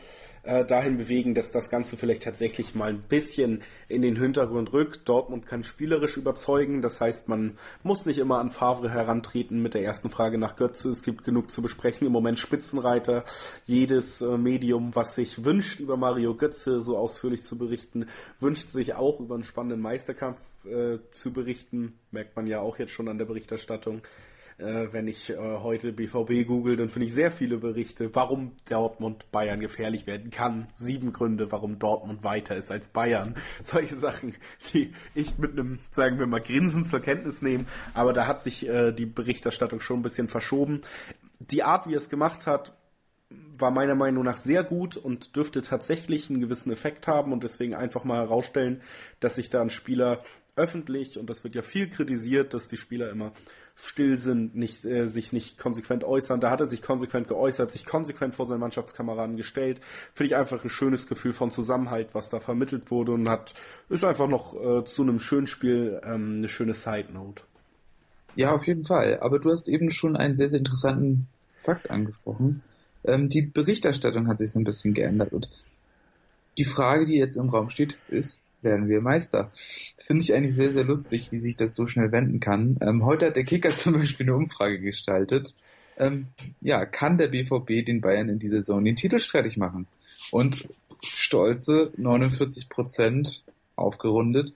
äh, 0.43 0.66
dahin 0.66 0.97
bewegen, 0.97 1.34
dass 1.34 1.51
das 1.51 1.70
Ganze 1.70 1.95
vielleicht 1.95 2.24
tatsächlich 2.24 2.76
mal 2.76 2.89
ein 2.89 3.01
bisschen 3.01 3.62
in 3.88 4.01
den 4.01 4.18
Hintergrund 4.18 4.74
rückt. 4.74 5.08
Dortmund 5.08 5.45
kann 5.45 5.64
spielerisch 5.64 6.18
überzeugen. 6.18 6.82
Das 6.82 6.99
heißt, 6.99 7.30
man 7.30 7.58
muss 7.82 8.06
nicht 8.06 8.20
immer 8.20 8.39
an 8.39 8.51
Favre 8.51 8.91
herantreten 8.91 9.62
mit 9.62 9.74
der 9.74 9.84
ersten 9.84 10.10
Frage 10.10 10.38
nach 10.38 10.58
Götze. 10.58 10.89
Es 10.89 11.01
gibt 11.01 11.24
genug 11.24 11.49
zu 11.49 11.62
besprechen. 11.62 12.06
Im 12.06 12.14
Moment 12.14 12.39
Spitzenreiter. 12.39 13.24
Jedes 13.66 14.22
äh, 14.22 14.38
Medium, 14.38 14.93
was 14.95 15.16
sich 15.16 15.45
wünscht, 15.45 15.80
über 15.80 15.95
Mario 15.95 16.36
Götze 16.36 16.82
so 16.82 16.97
ausführlich 16.97 17.43
zu 17.43 17.58
berichten, 17.58 18.08
wünscht 18.41 18.70
sich 18.70 18.95
auch 18.95 19.22
über 19.22 19.36
einen 19.36 19.45
spannenden 19.45 19.80
Meisterkampf 19.80 20.39
äh, 20.66 20.97
zu 21.12 21.32
berichten. 21.32 21.95
Merkt 22.12 22.36
man 22.36 22.47
ja 22.47 22.60
auch 22.60 22.78
jetzt 22.80 22.91
schon 22.91 23.08
an 23.08 23.18
der 23.18 23.26
Berichterstattung. 23.26 24.01
Äh, 24.64 24.93
wenn 24.93 25.07
ich 25.07 25.30
äh, 25.30 25.36
heute 25.38 25.91
BVB 25.91 26.47
google, 26.47 26.78
dann 26.78 26.88
finde 26.88 27.07
ich 27.07 27.14
sehr 27.14 27.32
viele 27.32 27.57
Berichte, 27.57 28.16
warum 28.16 28.53
Dortmund 28.70 29.30
Bayern 29.32 29.59
gefährlich 29.59 30.07
werden 30.07 30.32
kann. 30.32 30.68
Sieben 30.74 31.11
Gründe, 31.11 31.51
warum 31.51 31.80
Dortmund 31.80 32.24
weiter 32.24 32.55
ist 32.55 32.72
als 32.72 32.88
Bayern. 32.88 33.36
Solche 33.64 33.97
Sachen, 33.97 34.36
die 34.72 34.93
ich 35.14 35.38
mit 35.38 35.51
einem, 35.51 35.80
sagen 35.91 36.18
wir 36.18 36.28
mal, 36.28 36.39
Grinsen 36.39 36.86
zur 36.86 37.01
Kenntnis 37.01 37.41
nehme. 37.41 37.66
Aber 37.93 38.14
da 38.14 38.26
hat 38.26 38.41
sich 38.41 38.68
äh, 38.68 38.93
die 38.93 39.05
Berichterstattung 39.05 39.82
schon 39.82 39.99
ein 39.99 40.03
bisschen 40.03 40.30
verschoben. 40.30 40.82
Die 41.39 41.64
Art, 41.64 41.88
wie 41.88 41.93
er 41.93 41.97
es 41.97 42.09
gemacht 42.09 42.47
hat, 42.47 42.78
war 43.57 43.72
meiner 43.72 43.95
Meinung 43.95 44.24
nach 44.24 44.38
sehr 44.38 44.64
gut 44.64 44.95
und 44.95 45.36
dürfte 45.36 45.61
tatsächlich 45.61 46.30
einen 46.30 46.39
gewissen 46.39 46.72
Effekt 46.72 47.07
haben 47.07 47.34
und 47.34 47.43
deswegen 47.43 47.76
einfach 47.76 48.03
mal 48.03 48.18
herausstellen, 48.18 48.82
dass 49.20 49.36
sich 49.36 49.49
da 49.49 49.61
ein 49.61 49.70
Spieler 49.70 50.24
öffentlich, 50.56 51.18
und 51.18 51.30
das 51.30 51.43
wird 51.43 51.56
ja 51.56 51.62
viel 51.62 51.89
kritisiert, 51.89 52.54
dass 52.54 52.68
die 52.68 52.78
Spieler 52.78 53.10
immer 53.10 53.32
still 53.76 54.18
sind, 54.18 54.56
nicht, 54.56 54.86
äh, 54.86 55.08
sich 55.08 55.34
nicht 55.34 55.58
konsequent 55.58 56.04
äußern. 56.04 56.39
Da 56.39 56.51
hat 56.51 56.60
er 56.60 56.68
sich 56.68 56.82
konsequent 56.82 57.28
geäußert, 57.28 57.72
sich 57.72 57.86
konsequent 57.86 58.36
vor 58.36 58.45
seinen 58.45 58.60
Mannschaftskameraden 58.60 59.36
gestellt. 59.36 59.82
Finde 60.14 60.28
ich 60.28 60.36
einfach 60.36 60.64
ein 60.64 60.70
schönes 60.70 61.08
Gefühl 61.08 61.34
von 61.34 61.51
Zusammenhalt, 61.51 62.14
was 62.14 62.30
da 62.30 62.39
vermittelt 62.39 62.91
wurde 62.91 63.14
und 63.14 63.28
hat, 63.30 63.54
ist 63.89 64.04
einfach 64.04 64.28
noch 64.28 64.54
äh, 64.54 64.84
zu 64.86 65.01
einem 65.01 65.20
schönen 65.20 65.47
Spiel 65.47 65.99
ähm, 66.04 66.34
eine 66.38 66.49
schöne 66.49 66.76
Side 66.76 67.12
Note. 67.12 67.43
Ja, 68.36 68.54
auf 68.54 68.66
jeden 68.68 68.86
Fall. 68.86 69.20
Aber 69.22 69.39
du 69.39 69.51
hast 69.51 69.68
eben 69.68 69.89
schon 69.89 70.16
einen 70.16 70.38
sehr, 70.38 70.49
sehr 70.49 70.60
interessanten 70.60 71.28
Fakt 71.62 71.89
angesprochen. 71.89 72.62
Ähm, 73.04 73.30
die 73.30 73.41
Berichterstattung 73.41 74.28
hat 74.28 74.38
sich 74.38 74.51
so 74.51 74.60
ein 74.60 74.66
bisschen 74.66 74.93
geändert 74.93 75.34
und 75.34 75.49
die 76.60 76.66
Frage, 76.66 77.06
die 77.06 77.16
jetzt 77.16 77.36
im 77.36 77.49
Raum 77.49 77.72
steht, 77.72 77.97
ist, 78.10 78.43
werden 78.64 78.88
wir 78.88 79.01
Meister. 79.01 79.51
Finde 79.97 80.24
ich 80.24 80.34
eigentlich 80.34 80.55
sehr, 80.55 80.72
sehr 80.72 80.84
lustig, 80.84 81.32
wie 81.32 81.39
sich 81.39 81.55
das 81.55 81.76
so 81.76 81.88
schnell 81.88 82.11
wenden 82.11 82.39
kann. 82.39 82.78
Ähm, 82.82 83.05
heute 83.05 83.28
hat 83.28 83.36
der 83.36 83.43
Kicker 83.43 83.74
zum 83.76 83.93
Beispiel 83.93 84.28
eine 84.28 84.36
Umfrage 84.36 84.80
gestaltet. 84.80 85.53
Ähm, 85.97 86.28
ja, 86.61 86.86
kann 86.86 87.18
der 87.18 87.28
BVB 87.28 87.86
den 87.86 88.01
Bayern 88.01 88.30
in 88.30 88.39
dieser 88.39 88.57
Saison 88.57 88.84
den 88.84 88.95
Titel 88.95 89.20
streitig 89.20 89.57
machen? 89.57 89.88
Und 90.32 90.68
stolze 91.01 91.91
49 91.97 92.70
Prozent 92.70 93.43
aufgerundet 93.76 94.53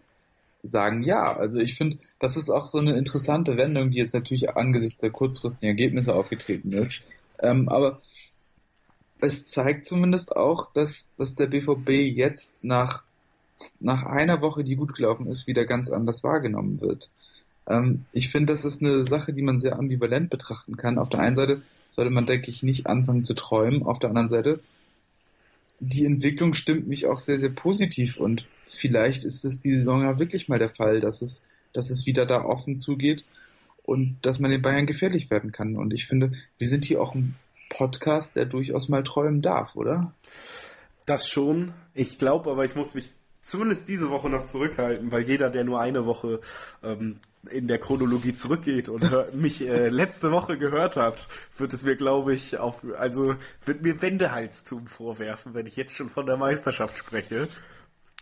sagen 0.63 1.03
ja. 1.03 1.35
Also 1.35 1.59
ich 1.59 1.75
finde, 1.75 1.97
das 2.19 2.37
ist 2.37 2.49
auch 2.49 2.65
so 2.65 2.79
eine 2.79 2.97
interessante 2.97 3.57
Wendung, 3.57 3.91
die 3.91 3.99
jetzt 3.99 4.13
natürlich 4.13 4.55
angesichts 4.55 5.01
der 5.01 5.11
kurzfristigen 5.11 5.69
Ergebnisse 5.69 6.13
aufgetreten 6.13 6.73
ist. 6.73 7.01
Ähm, 7.39 7.69
aber 7.69 8.01
es 9.19 9.47
zeigt 9.47 9.85
zumindest 9.85 10.35
auch, 10.35 10.71
dass, 10.73 11.13
dass 11.15 11.35
der 11.35 11.47
BVB 11.47 11.89
jetzt 11.89 12.55
nach 12.61 13.03
nach 13.79 14.03
einer 14.03 14.41
Woche, 14.41 14.63
die 14.63 14.75
gut 14.75 14.95
gelaufen 14.95 15.27
ist, 15.27 15.47
wieder 15.47 15.65
ganz 15.65 15.89
anders 15.89 16.23
wahrgenommen 16.23 16.81
wird. 16.81 17.09
Ähm, 17.67 18.05
ich 18.11 18.29
finde, 18.29 18.53
das 18.53 18.65
ist 18.65 18.81
eine 18.81 19.05
Sache, 19.05 19.33
die 19.33 19.41
man 19.41 19.59
sehr 19.59 19.77
ambivalent 19.77 20.29
betrachten 20.29 20.77
kann. 20.77 20.97
Auf 20.97 21.09
der 21.09 21.19
einen 21.19 21.35
Seite 21.35 21.61
sollte 21.91 22.11
man, 22.11 22.25
denke 22.25 22.51
ich, 22.51 22.63
nicht 22.63 22.87
anfangen 22.87 23.23
zu 23.23 23.33
träumen. 23.33 23.83
Auf 23.83 23.99
der 23.99 24.09
anderen 24.09 24.29
Seite, 24.29 24.59
die 25.79 26.05
Entwicklung 26.05 26.53
stimmt 26.53 26.87
mich 26.87 27.05
auch 27.05 27.19
sehr, 27.19 27.39
sehr 27.39 27.49
positiv 27.49 28.17
und 28.17 28.45
vielleicht 28.65 29.23
ist 29.23 29.45
es 29.45 29.59
die 29.59 29.73
Saison 29.75 30.01
ja 30.01 30.19
wirklich 30.19 30.47
mal 30.47 30.59
der 30.59 30.69
Fall, 30.69 30.99
dass 30.99 31.21
es, 31.21 31.43
dass 31.73 31.89
es 31.89 32.05
wieder 32.05 32.25
da 32.25 32.43
offen 32.43 32.77
zugeht 32.77 33.25
und 33.83 34.17
dass 34.21 34.39
man 34.39 34.51
den 34.51 34.61
Bayern 34.61 34.87
gefährlich 34.87 35.29
werden 35.29 35.51
kann. 35.51 35.77
Und 35.77 35.93
ich 35.93 36.07
finde, 36.07 36.31
wir 36.57 36.67
sind 36.67 36.85
hier 36.85 37.01
auch 37.01 37.15
ein 37.15 37.35
Podcast, 37.69 38.35
der 38.35 38.45
durchaus 38.45 38.89
mal 38.89 39.03
träumen 39.03 39.41
darf, 39.41 39.75
oder? 39.75 40.13
Das 41.05 41.27
schon. 41.27 41.73
Ich 41.93 42.17
glaube 42.17 42.51
aber, 42.51 42.65
ich 42.65 42.75
muss 42.75 42.93
mich 42.93 43.09
zumindest 43.47 43.87
diese 43.87 44.09
Woche 44.09 44.29
noch 44.29 44.45
zurückhalten, 44.45 45.11
weil 45.11 45.23
jeder, 45.23 45.49
der 45.49 45.63
nur 45.63 45.79
eine 45.79 46.05
Woche 46.05 46.41
ähm, 46.83 47.17
in 47.49 47.67
der 47.67 47.79
Chronologie 47.79 48.33
zurückgeht 48.33 48.89
und 48.89 49.09
mich 49.33 49.61
äh, 49.61 49.87
letzte 49.89 50.31
Woche 50.31 50.57
gehört 50.57 50.97
hat, 50.97 51.27
wird 51.57 51.73
es 51.73 51.83
mir, 51.83 51.95
glaube 51.95 52.33
ich, 52.33 52.57
auf, 52.57 52.81
also 52.97 53.35
wird 53.65 53.81
mir 53.81 54.01
Wendehalstum 54.01 54.87
vorwerfen, 54.87 55.53
wenn 55.53 55.65
ich 55.65 55.75
jetzt 55.75 55.93
schon 55.93 56.09
von 56.09 56.25
der 56.25 56.37
Meisterschaft 56.37 56.97
spreche. 56.97 57.47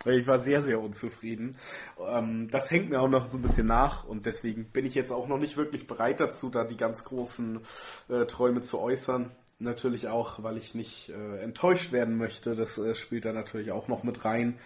Ich 0.05 0.28
war 0.28 0.38
sehr, 0.38 0.61
sehr 0.61 0.80
unzufrieden. 0.80 1.57
Ähm, 1.99 2.49
das 2.51 2.69
hängt 2.69 2.91
mir 2.91 3.01
auch 3.01 3.09
noch 3.09 3.26
so 3.26 3.38
ein 3.38 3.41
bisschen 3.41 3.65
nach 3.65 4.05
und 4.05 4.28
deswegen 4.28 4.65
bin 4.65 4.86
ich 4.86 4.93
jetzt 4.93 5.11
auch 5.11 5.28
noch 5.28 5.39
nicht 5.39 5.57
wirklich 5.57 5.88
bereit 5.88 6.19
dazu, 6.19 6.49
da 6.49 6.63
die 6.63 6.78
ganz 6.78 7.03
großen 7.03 7.61
äh, 8.09 8.26
Träume 8.26 8.61
zu 8.61 8.80
äußern. 8.80 9.32
Natürlich 9.57 10.09
auch, 10.09 10.43
weil 10.43 10.57
ich 10.57 10.76
nicht 10.76 11.09
äh, 11.09 11.41
enttäuscht 11.41 11.93
werden 11.93 12.17
möchte. 12.17 12.55
Das 12.55 12.78
äh, 12.78 12.93
spielt 12.93 13.26
da 13.26 13.32
natürlich 13.32 13.71
auch 13.71 13.88
noch 13.88 14.03
mit 14.03 14.26
rein. 14.26 14.59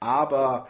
Aber 0.00 0.68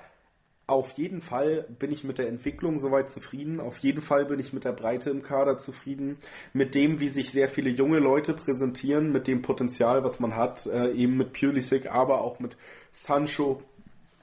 auf 0.71 0.93
jeden 0.93 1.21
Fall 1.21 1.67
bin 1.81 1.91
ich 1.91 2.05
mit 2.05 2.19
der 2.19 2.29
Entwicklung 2.29 2.79
soweit 2.79 3.11
zufrieden. 3.11 3.59
Auf 3.59 3.79
jeden 3.79 4.03
Fall 4.03 4.25
bin 4.25 4.39
ich 4.39 4.53
mit 4.53 4.65
der 4.65 4.73
Breite 4.73 5.11
im 5.11 5.23
Kader 5.23 5.57
zufrieden. 5.57 6.17
Mit 6.53 6.77
dem, 6.77 7.01
wie 7.01 7.09
sich 7.09 7.33
sehr 7.33 7.49
viele 7.49 7.71
junge 7.71 7.99
Leute 7.99 8.35
präsentieren, 8.35 9.11
mit 9.11 9.27
dem 9.27 9.43
Potenzial, 9.43 10.05
was 10.05 10.21
man 10.21 10.37
hat, 10.37 10.67
äh, 10.67 10.93
eben 10.93 11.17
mit 11.17 11.33
Pulisic, 11.33 11.91
aber 11.91 12.21
auch 12.21 12.39
mit 12.39 12.57
Sancho, 12.93 13.63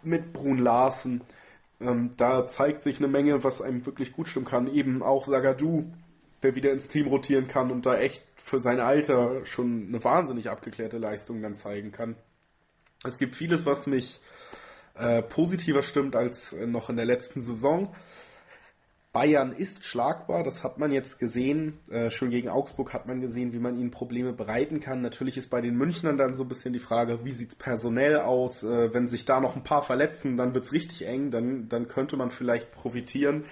mit 0.04 0.32
Brun 0.32 0.60
Larsen. 0.60 1.22
Ähm, 1.82 2.12
da 2.16 2.48
zeigt 2.48 2.84
sich 2.84 3.00
eine 3.00 3.10
Menge, 3.10 3.44
was 3.44 3.62
einem 3.62 3.86
wirklich 3.86 4.14
gut 4.14 4.30
stimmen 4.30 4.46
kann. 4.46 4.74
Eben 4.74 5.04
auch 5.04 5.26
Sagadu, 5.26 5.92
der 6.44 6.56
wieder 6.56 6.72
ins 6.72 6.88
Team 6.88 7.08
rotieren 7.08 7.50
kann 7.50 7.72
und 7.72 7.86
da 7.86 7.98
echt 7.98 8.24
für 8.36 8.60
sein 8.60 8.80
Alter 8.80 9.44
schon 9.46 9.88
eine 9.90 10.02
wahnsinnig 10.02 10.50
abgeklärte 10.50 10.98
Leistung 10.98 11.42
dann 11.42 11.56
zeigen 11.56 11.92
kann. 11.92 12.16
Es 13.04 13.18
gibt 13.18 13.36
vieles, 13.36 13.66
was 13.66 13.86
mich 13.86 14.22
äh, 15.00 15.22
positiver 15.22 15.84
stimmt 15.84 16.16
als 16.16 16.54
äh, 16.54 16.66
noch 16.66 16.90
in 16.90 16.96
der 16.96 17.06
letzten 17.06 17.42
Saison. 17.42 17.94
Bayern 19.18 19.52
ist 19.52 19.84
schlagbar, 19.84 20.44
das 20.44 20.64
hat 20.64 20.78
man 20.78 20.92
jetzt 20.92 21.18
gesehen. 21.18 21.80
Äh, 21.90 22.12
schon 22.12 22.30
gegen 22.30 22.50
Augsburg 22.50 22.94
hat 22.94 23.08
man 23.08 23.20
gesehen, 23.20 23.52
wie 23.52 23.58
man 23.58 23.80
ihnen 23.80 23.90
Probleme 23.90 24.32
bereiten 24.32 24.80
kann. 24.80 25.02
Natürlich 25.02 25.38
ist 25.38 25.50
bei 25.50 25.60
den 25.60 25.76
Münchnern 25.76 26.20
dann 26.20 26.36
so 26.36 26.44
ein 26.44 26.50
bisschen 26.50 26.72
die 26.72 26.80
Frage, 26.80 27.26
wie 27.26 27.32
sieht 27.32 27.50
es 27.50 27.56
personell 27.56 28.20
aus? 28.20 28.62
Äh, 28.62 28.94
wenn 28.94 29.08
sich 29.08 29.26
da 29.26 29.40
noch 29.40 29.56
ein 29.56 29.64
paar 29.64 29.82
verletzen, 29.82 30.38
dann 30.38 30.54
wird 30.54 30.66
es 30.66 30.72
richtig 30.72 31.08
eng, 31.08 31.32
dann, 31.32 31.68
dann 31.68 31.88
könnte 31.88 32.16
man 32.16 32.30
vielleicht 32.30 32.72
profitieren. 32.72 33.46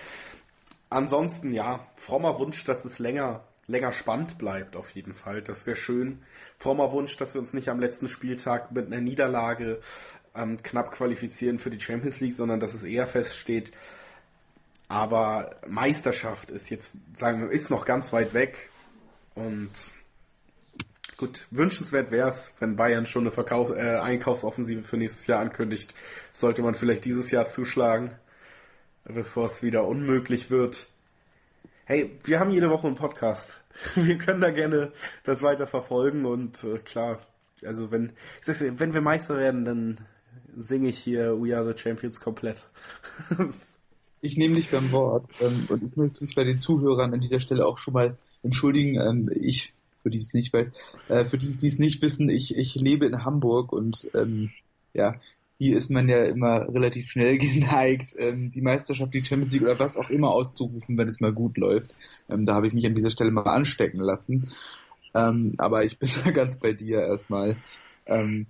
Ansonsten, 0.92 1.52
ja, 1.52 1.88
frommer 1.96 2.38
Wunsch, 2.38 2.64
dass 2.66 2.86
es 2.86 3.00
länger, 3.00 3.44
länger 3.66 3.92
spannend 3.92 4.38
bleibt, 4.38 4.76
auf 4.76 4.92
jeden 4.92 5.16
Fall. 5.16 5.42
Das 5.42 5.66
wäre 5.66 5.76
schön. 5.76 6.20
Frommer 6.60 6.92
Wunsch, 6.92 7.18
dass 7.18 7.34
wir 7.34 7.42
uns 7.42 7.54
nicht 7.54 7.70
am 7.70 7.80
letzten 7.80 8.08
Spieltag 8.08 8.72
mit 8.72 8.86
einer 8.86 9.02
Niederlage 9.02 9.80
ähm, 10.36 10.62
knapp 10.62 10.92
qualifizieren 10.92 11.60
für 11.60 11.70
die 11.70 11.80
Champions 11.80 12.20
League, 12.20 12.34
sondern 12.34 12.60
dass 12.60 12.74
es 12.74 12.84
eher 12.84 13.08
feststeht. 13.08 13.72
Aber 14.88 15.56
Meisterschaft 15.68 16.52
ist 16.52 16.70
jetzt, 16.70 16.98
sagen 17.18 17.42
wir, 17.42 17.52
ist 17.52 17.70
noch 17.70 17.86
ganz 17.86 18.14
weit 18.14 18.34
weg. 18.34 18.70
Und 19.34 19.72
gut, 21.18 21.48
wünschenswert 21.52 22.12
wäre 22.12 22.30
es, 22.30 22.54
wenn 22.60 22.76
Bayern 22.76 23.06
schon 23.06 23.24
eine 23.24 23.32
Verkauf, 23.32 23.72
äh, 23.72 23.98
Einkaufsoffensive 23.98 24.84
für 24.84 24.98
nächstes 24.98 25.28
Jahr 25.28 25.40
ankündigt. 25.40 25.94
Sollte 26.34 26.62
man 26.62 26.76
vielleicht 26.76 27.06
dieses 27.06 27.32
Jahr 27.32 27.48
zuschlagen, 27.48 28.14
bevor 29.06 29.46
es 29.46 29.64
wieder 29.64 29.86
unmöglich 29.86 30.52
wird. 30.52 30.88
Hey, 31.86 32.18
wir 32.24 32.40
haben 32.40 32.52
jede 32.52 32.70
Woche 32.70 32.88
einen 32.88 32.96
Podcast. 32.96 33.62
Wir 33.96 34.18
können 34.18 34.40
da 34.40 34.52
gerne 34.52 34.94
das 35.24 35.42
weiter 35.42 35.68
verfolgen 35.68 36.26
und 36.26 36.64
äh, 36.64 36.78
klar, 36.78 37.20
also 37.66 37.92
wenn, 37.92 38.14
ich 38.40 38.46
sag's, 38.46 38.64
wenn 38.64 38.94
wir 38.94 39.02
Meister 39.02 39.38
werden, 39.38 39.66
dann 39.66 39.98
singe 40.56 40.90
ich 40.90 40.98
hier 40.98 41.42
We 41.42 41.56
Are 41.56 41.66
the 41.66 41.78
Champions 41.80 42.20
komplett. 42.20 42.68
ich 44.22 44.38
nehme 44.38 44.56
dich 44.56 44.72
beim 44.72 44.92
Wort 44.92 45.30
ähm, 45.42 45.66
und 45.70 45.84
ich 45.84 45.96
möchte 45.96 46.24
mich 46.24 46.36
bei 46.36 46.44
den 46.44 46.58
Zuhörern 46.58 47.14
an 47.14 47.22
dieser 47.22 47.40
Stelle 47.40 47.66
auch 47.66 47.78
schon 47.78 47.94
mal 47.94 48.18
entschuldigen. 48.44 49.00
Ähm, 49.00 49.30
ich, 49.34 49.74
für 50.04 50.10
die 50.10 50.18
es 50.18 50.34
nicht 50.34 50.54
weiß, 50.54 50.72
äh, 51.10 51.26
für 51.26 51.38
die, 51.38 51.58
die 51.58 51.68
es 51.68 51.80
nicht 51.80 52.02
wissen, 52.02 52.30
ich, 52.30 52.56
ich 52.58 52.76
lebe 52.76 53.06
in 53.06 53.24
Hamburg 53.24 53.72
und 53.72 54.10
ähm, 54.14 54.52
ja, 54.94 55.16
hier 55.58 55.78
ist 55.78 55.90
man 55.90 56.10
ja 56.10 56.24
immer 56.24 56.68
relativ 56.74 57.10
schnell 57.10 57.38
geneigt, 57.40 58.16
ähm, 58.18 58.52
die 58.52 58.62
Meisterschaft, 58.62 59.14
die 59.14 59.24
Champions 59.24 59.54
League 59.54 59.64
oder 59.64 59.80
was 59.80 59.98
auch 59.98 60.10
immer 60.10 60.32
auszurufen, 60.32 60.98
wenn 60.98 61.08
es 61.08 61.22
mal 61.22 61.34
gut 61.34 61.58
läuft. 61.58 61.94
Ähm, 62.30 62.46
da 62.46 62.56
habe 62.56 62.68
ich 62.68 62.74
mich 62.74 62.86
an 62.86 62.96
dieser 62.96 63.12
Stelle 63.12 63.32
mal 63.32 63.44
anstecken 63.44 64.00
lassen. 64.00 64.50
Ähm, 65.14 65.54
aber 65.58 65.86
ich 65.86 65.98
bin 65.98 66.10
da 66.26 66.32
ganz 66.32 66.58
bei 66.58 66.74
dir 66.74 67.00
erstmal. 67.00 67.58
Ähm, 68.06 68.48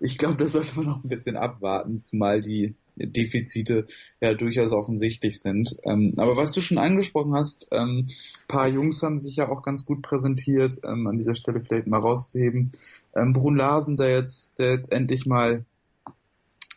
ich 0.00 0.18
glaube, 0.18 0.36
da 0.36 0.46
sollte 0.46 0.76
man 0.76 0.86
noch 0.86 1.02
ein 1.02 1.08
bisschen 1.08 1.36
abwarten, 1.36 1.98
zumal 1.98 2.40
die 2.40 2.74
Defizite 2.96 3.86
ja 4.20 4.34
durchaus 4.34 4.72
offensichtlich 4.72 5.40
sind. 5.40 5.76
Ähm, 5.84 6.14
aber 6.18 6.36
was 6.36 6.52
du 6.52 6.60
schon 6.60 6.78
angesprochen 6.78 7.34
hast, 7.34 7.68
ähm, 7.70 8.08
paar 8.48 8.68
Jungs 8.68 9.02
haben 9.02 9.18
sich 9.18 9.36
ja 9.36 9.48
auch 9.48 9.62
ganz 9.62 9.84
gut 9.84 10.02
präsentiert, 10.02 10.80
ähm, 10.84 11.06
an 11.06 11.18
dieser 11.18 11.34
Stelle 11.34 11.60
vielleicht 11.60 11.86
mal 11.86 12.00
rauszuheben. 12.00 12.72
Ähm, 13.14 13.32
Brun 13.32 13.56
Larsen, 13.56 13.96
der 13.96 14.10
jetzt, 14.10 14.58
der 14.58 14.72
jetzt 14.72 14.92
endlich 14.92 15.26
mal 15.26 15.64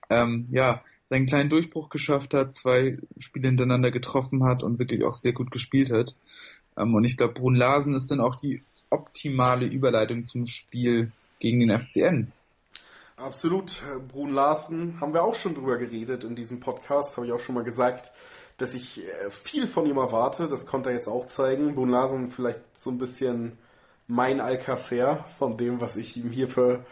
ähm, 0.09 0.47
ja, 0.51 0.83
seinen 1.05 1.25
kleinen 1.25 1.49
Durchbruch 1.49 1.89
geschafft 1.89 2.33
hat, 2.33 2.53
zwei 2.53 2.97
Spiele 3.17 3.47
hintereinander 3.47 3.91
getroffen 3.91 4.43
hat 4.43 4.63
und 4.63 4.79
wirklich 4.79 5.03
auch 5.03 5.13
sehr 5.13 5.33
gut 5.33 5.51
gespielt 5.51 5.91
hat. 5.91 6.15
Ähm, 6.77 6.93
und 6.93 7.03
ich 7.03 7.17
glaube, 7.17 7.33
Brun 7.33 7.55
Larsen 7.55 7.93
ist 7.93 8.11
dann 8.11 8.21
auch 8.21 8.35
die 8.35 8.61
optimale 8.89 9.65
Überleitung 9.65 10.25
zum 10.25 10.45
Spiel 10.45 11.11
gegen 11.39 11.59
den 11.59 11.79
FCN. 11.79 12.31
Absolut. 13.21 13.83
Brun 14.07 14.31
Larsen 14.31 14.99
haben 14.99 15.13
wir 15.13 15.23
auch 15.23 15.35
schon 15.35 15.53
drüber 15.53 15.77
geredet 15.77 16.23
in 16.23 16.35
diesem 16.35 16.59
Podcast, 16.59 17.15
habe 17.17 17.27
ich 17.27 17.33
auch 17.33 17.39
schon 17.39 17.53
mal 17.53 17.63
gesagt, 17.63 18.11
dass 18.57 18.73
ich 18.73 19.05
äh, 19.05 19.29
viel 19.29 19.67
von 19.67 19.85
ihm 19.85 19.97
erwarte. 19.97 20.47
Das 20.47 20.65
konnte 20.65 20.89
er 20.89 20.95
jetzt 20.95 21.07
auch 21.07 21.27
zeigen. 21.27 21.75
Brun 21.75 21.89
Larsen 21.89 22.31
vielleicht 22.31 22.61
so 22.73 22.89
ein 22.89 22.97
bisschen 22.97 23.59
mein 24.07 24.41
Alcacer 24.41 25.23
von 25.37 25.55
dem, 25.55 25.79
was 25.79 25.97
ich 25.97 26.17
ihm 26.17 26.31
hier 26.31 26.47
für 26.47 26.83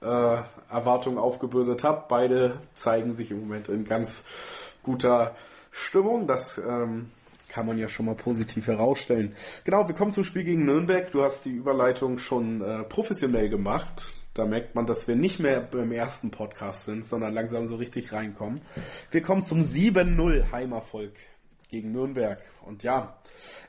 äh, 0.00 0.42
Erwartungen 0.70 1.18
aufgebürdet 1.18 1.84
habe. 1.84 2.04
Beide 2.08 2.58
zeigen 2.72 3.14
sich 3.14 3.30
im 3.30 3.40
Moment 3.40 3.68
in 3.68 3.84
ganz 3.84 4.24
guter 4.82 5.36
Stimmung. 5.70 6.26
Das 6.26 6.56
ähm, 6.56 7.10
kann 7.48 7.66
man 7.66 7.76
ja 7.76 7.88
schon 7.88 8.06
mal 8.06 8.14
positiv 8.16 8.68
herausstellen. 8.68 9.34
Genau, 9.64 9.86
wir 9.86 9.94
kommen 9.94 10.12
zum 10.12 10.24
Spiel 10.24 10.44
gegen 10.44 10.64
Nürnberg. 10.64 11.12
Du 11.12 11.22
hast 11.22 11.44
die 11.44 11.52
Überleitung 11.52 12.18
schon 12.18 12.62
äh, 12.62 12.84
professionell 12.84 13.50
gemacht. 13.50 14.23
Da 14.34 14.44
merkt 14.44 14.74
man, 14.74 14.86
dass 14.86 15.06
wir 15.06 15.14
nicht 15.14 15.38
mehr 15.38 15.60
beim 15.60 15.92
ersten 15.92 16.32
Podcast 16.32 16.86
sind, 16.86 17.06
sondern 17.06 17.32
langsam 17.32 17.68
so 17.68 17.76
richtig 17.76 18.12
reinkommen. 18.12 18.62
Wir 19.12 19.22
kommen 19.22 19.44
zum 19.44 19.62
7-0 19.62 20.50
Heimerfolg 20.50 21.12
gegen 21.70 21.92
Nürnberg. 21.92 22.42
Und 22.64 22.82
ja, 22.82 23.16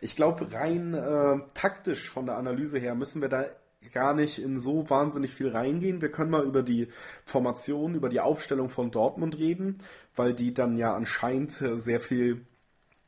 ich 0.01 0.15
glaube, 0.15 0.51
rein 0.51 0.95
äh, 0.95 1.37
taktisch 1.53 2.09
von 2.09 2.25
der 2.25 2.37
Analyse 2.37 2.79
her 2.79 2.95
müssen 2.95 3.21
wir 3.21 3.29
da 3.29 3.45
gar 3.93 4.15
nicht 4.15 4.39
in 4.39 4.59
so 4.59 4.89
wahnsinnig 4.89 5.33
viel 5.35 5.49
reingehen. 5.49 6.01
Wir 6.01 6.11
können 6.11 6.31
mal 6.31 6.43
über 6.43 6.63
die 6.63 6.87
Formation, 7.25 7.93
über 7.93 8.09
die 8.09 8.19
Aufstellung 8.19 8.69
von 8.69 8.89
Dortmund 8.89 9.37
reden, 9.37 9.83
weil 10.15 10.33
die 10.33 10.53
dann 10.53 10.77
ja 10.77 10.95
anscheinend 10.95 11.51
sehr 11.51 11.99
viel 11.99 12.41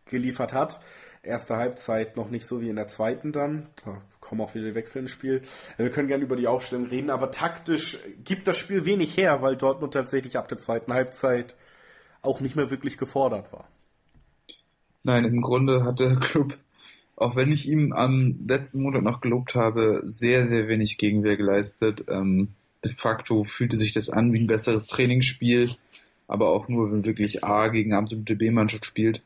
geliefert 0.06 0.54
hat. 0.54 0.80
Erste 1.24 1.58
Halbzeit 1.58 2.16
noch 2.16 2.30
nicht 2.30 2.46
so 2.46 2.62
wie 2.62 2.70
in 2.70 2.76
der 2.76 2.88
zweiten 2.88 3.32
dann. 3.32 3.68
Da 3.84 4.02
kommen 4.28 4.42
auch 4.42 4.54
wieder 4.56 4.66
die 4.66 4.76
Wechsel 4.76 5.04
ins 5.04 5.12
Spiel. 5.12 5.42
Wir 5.78 5.90
können 5.90 6.08
gerne 6.08 6.24
über 6.24 6.36
die 6.36 6.48
Aufstellung 6.48 6.88
reden, 6.88 7.10
aber 7.10 7.32
taktisch 7.32 7.98
gibt 8.24 8.48
das 8.48 8.58
Spiel 8.58 8.86
wenig 8.86 9.16
her, 9.16 9.42
weil 9.42 9.56
Dortmund 9.56 9.94
tatsächlich 9.94 10.38
ab 10.38 10.50
der 10.50 10.58
zweiten 10.58 10.94
Halbzeit 10.94 11.56
auch 12.22 12.42
nicht 12.42 12.56
mehr 12.56 12.70
wirklich 12.70 12.98
gefordert 12.98 13.54
war. 13.54 13.70
Nein, 15.04 15.24
im 15.24 15.42
Grunde 15.42 15.86
hat 15.86 16.00
der 16.02 16.18
Club, 16.18 16.58
auch 17.16 17.36
wenn 17.38 17.52
ich 17.52 17.70
ihm 17.70 17.94
am 17.94 18.40
letzten 18.46 18.82
Monat 18.82 19.04
noch 19.04 19.22
gelobt 19.22 19.56
habe, 19.56 20.02
sehr, 20.04 20.48
sehr 20.48 20.68
wenig 20.68 20.98
Gegenwehr 20.98 21.38
geleistet. 21.38 22.06
Ähm, 22.10 22.50
de 22.84 22.94
facto 22.94 23.46
fühlte 23.46 23.78
sich 23.78 23.94
das 23.94 24.10
an 24.10 24.34
wie 24.34 24.40
ein 24.40 24.48
besseres 24.48 24.86
Trainingsspiel, 24.86 25.72
aber 26.28 26.50
auch 26.50 26.68
nur, 26.68 26.92
wenn 26.92 27.06
wirklich 27.06 27.46
A 27.46 27.70
gegen 27.70 27.94
absolute 27.94 28.36
B-Mannschaft 28.36 28.86
spielt. 28.86 29.24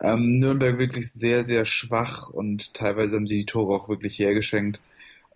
Ähm, 0.00 0.38
Nürnberg 0.38 0.78
wirklich 0.78 1.10
sehr, 1.10 1.44
sehr 1.44 1.64
schwach 1.64 2.28
und 2.28 2.72
teilweise 2.74 3.16
haben 3.16 3.26
sie 3.26 3.38
die 3.38 3.46
Tore 3.46 3.74
auch 3.74 3.88
wirklich 3.88 4.18
hergeschenkt. 4.18 4.80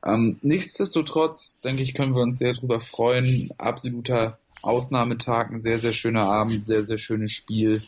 Ähm, 0.04 0.38
nichtsdestotrotz, 0.42 1.60
denke 1.60 1.82
ich, 1.82 1.94
können 1.94 2.14
wir 2.14 2.22
uns 2.22 2.38
sehr 2.38 2.52
darüber 2.52 2.80
freuen. 2.80 3.50
Absoluter 3.58 4.38
Ausnahmetag, 4.62 5.50
ein 5.50 5.60
sehr, 5.60 5.78
sehr 5.78 5.92
schöner 5.92 6.22
Abend, 6.22 6.64
sehr, 6.64 6.84
sehr 6.84 6.98
schönes 6.98 7.32
Spiel. 7.32 7.82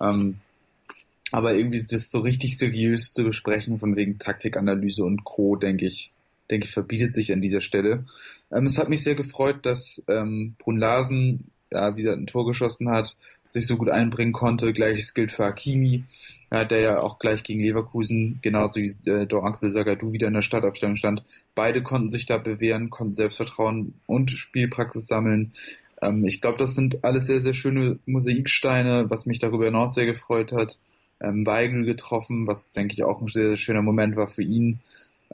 Ähm, 0.00 0.36
aber 1.30 1.54
irgendwie 1.54 1.82
das 1.82 2.10
so 2.10 2.20
richtig 2.20 2.56
seriös 2.56 3.12
zu 3.12 3.24
besprechen 3.24 3.78
von 3.78 3.96
wegen 3.96 4.18
Taktikanalyse 4.18 5.04
und 5.04 5.24
Co., 5.24 5.56
denke 5.56 5.86
ich, 5.86 6.10
denke 6.50 6.66
ich, 6.66 6.72
verbietet 6.72 7.14
sich 7.14 7.32
an 7.32 7.42
dieser 7.42 7.60
Stelle. 7.60 8.06
Ähm, 8.50 8.64
es 8.66 8.78
hat 8.78 8.88
mich 8.88 9.02
sehr 9.02 9.14
gefreut, 9.14 9.66
dass 9.66 10.02
ähm, 10.08 10.54
Brun 10.58 10.78
Larsen 10.78 11.50
ja, 11.70 11.96
wieder 11.96 12.14
ein 12.14 12.26
Tor 12.26 12.46
geschossen 12.46 12.90
hat, 12.90 13.16
sich 13.48 13.66
so 13.66 13.76
gut 13.76 13.90
einbringen 13.90 14.32
konnte. 14.32 14.72
Gleiches 14.72 15.14
gilt 15.14 15.32
für 15.32 15.44
Hakimi, 15.44 16.04
ja, 16.52 16.64
der 16.64 16.80
ja 16.80 17.00
auch 17.00 17.18
gleich 17.18 17.42
gegen 17.42 17.60
Leverkusen, 17.60 18.38
genauso 18.42 18.80
wie 18.80 19.10
äh, 19.10 19.26
Dor 19.26 19.44
Axel 19.44 19.70
Sagadou 19.70 20.12
wieder 20.12 20.28
in 20.28 20.34
der 20.34 20.42
Startaufstellung 20.42 20.96
stand. 20.96 21.22
Beide 21.54 21.82
konnten 21.82 22.08
sich 22.08 22.26
da 22.26 22.38
bewähren, 22.38 22.90
konnten 22.90 23.14
Selbstvertrauen 23.14 23.94
und 24.06 24.30
Spielpraxis 24.30 25.06
sammeln. 25.06 25.52
Ähm, 26.02 26.24
ich 26.24 26.40
glaube, 26.40 26.58
das 26.58 26.74
sind 26.74 27.04
alles 27.04 27.26
sehr, 27.26 27.40
sehr 27.40 27.54
schöne 27.54 27.98
Mosaiksteine, 28.06 29.06
was 29.08 29.26
mich 29.26 29.38
darüber 29.38 29.64
hinaus 29.64 29.94
sehr 29.94 30.06
gefreut 30.06 30.52
hat. 30.52 30.78
Ähm, 31.20 31.44
Weigel 31.46 31.84
getroffen, 31.84 32.46
was 32.46 32.72
denke 32.72 32.94
ich 32.94 33.02
auch 33.02 33.20
ein 33.20 33.26
sehr, 33.26 33.48
sehr 33.48 33.56
schöner 33.56 33.82
Moment 33.82 34.14
war 34.16 34.28
für 34.28 34.42
ihn. 34.42 34.80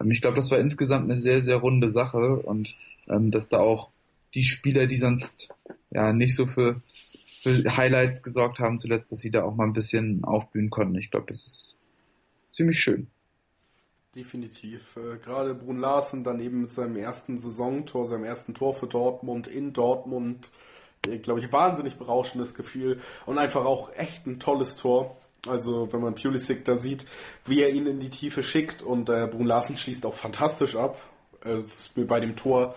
Ähm, 0.01 0.11
ich 0.11 0.21
glaube, 0.21 0.37
das 0.37 0.51
war 0.51 0.59
insgesamt 0.59 1.11
eine 1.11 1.21
sehr, 1.21 1.43
sehr 1.43 1.57
runde 1.57 1.91
Sache 1.91 2.37
und 2.37 2.75
ähm, 3.09 3.31
dass 3.31 3.49
da 3.49 3.59
auch 3.59 3.91
die 4.35 4.45
Spieler, 4.45 4.87
die 4.87 4.97
sonst 4.97 5.51
ja 5.91 6.13
nicht 6.13 6.35
so 6.35 6.47
für, 6.47 6.81
für 7.45 7.77
Highlights 7.77 8.23
gesorgt 8.23 8.59
haben 8.59 8.81
zuletzt, 8.81 9.13
dass 9.13 9.21
sie 9.21 9.31
da 9.31 9.45
auch 9.45 9.55
mal 9.55 9.65
ein 9.65 9.73
bisschen 9.73 10.25
aufblühen 10.25 10.71
konnten. 10.71 10.97
Ich 10.97 11.11
glaube, 11.11 11.27
das 11.29 11.47
ist 11.47 11.77
ziemlich 12.51 12.81
schön. 12.81 13.09
Definitiv. 14.15 14.97
Äh, 14.97 15.19
gerade 15.19 15.55
Brun 15.55 15.79
Larsen 15.79 16.25
dann 16.25 16.41
eben 16.41 16.63
mit 16.63 16.71
seinem 16.71 16.97
ersten 16.97 17.39
Saisontor, 17.39 18.07
seinem 18.07 18.25
ersten 18.25 18.55
Tor 18.55 18.75
für 18.75 18.87
Dortmund 18.87 19.47
in 19.47 19.73
Dortmund 19.73 20.51
glaube 21.23 21.41
ich, 21.41 21.53
wahnsinnig 21.53 21.97
berauschendes 21.97 22.55
Gefühl 22.55 23.01
und 23.27 23.39
einfach 23.39 23.65
auch 23.65 23.93
echt 23.95 24.27
ein 24.27 24.41
tolles 24.41 24.77
Tor. 24.77 25.17
Also 25.47 25.93
wenn 25.93 26.01
man 26.01 26.15
Pulisic 26.15 26.65
da 26.65 26.77
sieht, 26.77 27.05
wie 27.45 27.61
er 27.61 27.71
ihn 27.71 27.87
in 27.87 28.01
die 28.01 28.09
Tiefe 28.09 28.43
schickt 28.43 28.83
und 28.83 29.11
äh, 29.11 29.27
Brun 29.27 29.47
Larsen 29.47 29.77
schließt 29.77 30.07
auch 30.07 30.15
fantastisch 30.15 30.77
ab. 30.77 30.99
Äh, 31.45 31.65
bei 32.05 32.21
dem 32.21 32.37
Tor 32.37 32.75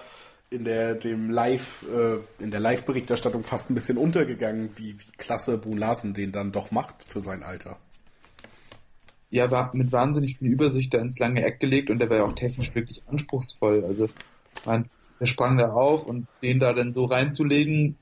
in 0.49 0.63
der 0.63 0.95
dem 0.95 1.29
Live 1.29 1.85
äh, 1.93 2.19
in 2.41 2.51
der 2.51 2.59
Live-Berichterstattung 2.59 3.43
fast 3.43 3.69
ein 3.69 3.73
bisschen 3.73 3.97
untergegangen, 3.97 4.69
wie, 4.77 4.99
wie 4.99 5.11
klasse 5.17 5.57
Brun 5.57 5.77
Larsen 5.77 6.13
den 6.13 6.31
dann 6.31 6.51
doch 6.51 6.71
macht 6.71 7.03
für 7.07 7.19
sein 7.19 7.43
Alter. 7.43 7.77
Ja, 9.29 9.51
war 9.51 9.75
mit 9.75 9.91
wahnsinnig 9.91 10.37
viel 10.37 10.47
Übersicht 10.47 10.93
da 10.93 10.99
ins 10.99 11.19
lange 11.19 11.43
Eck 11.43 11.59
gelegt 11.59 11.89
und 11.89 11.99
der 11.99 12.09
war 12.09 12.17
ja 12.17 12.23
auch 12.23 12.35
technisch 12.35 12.73
wirklich 12.75 13.03
anspruchsvoll. 13.07 13.83
Also 13.83 14.07
man, 14.65 14.89
der 15.19 15.25
sprang 15.25 15.57
da 15.57 15.73
auf 15.73 16.07
und 16.07 16.27
den 16.41 16.59
da 16.59 16.71
dann 16.71 16.93
so 16.93 17.05
reinzulegen 17.05 17.97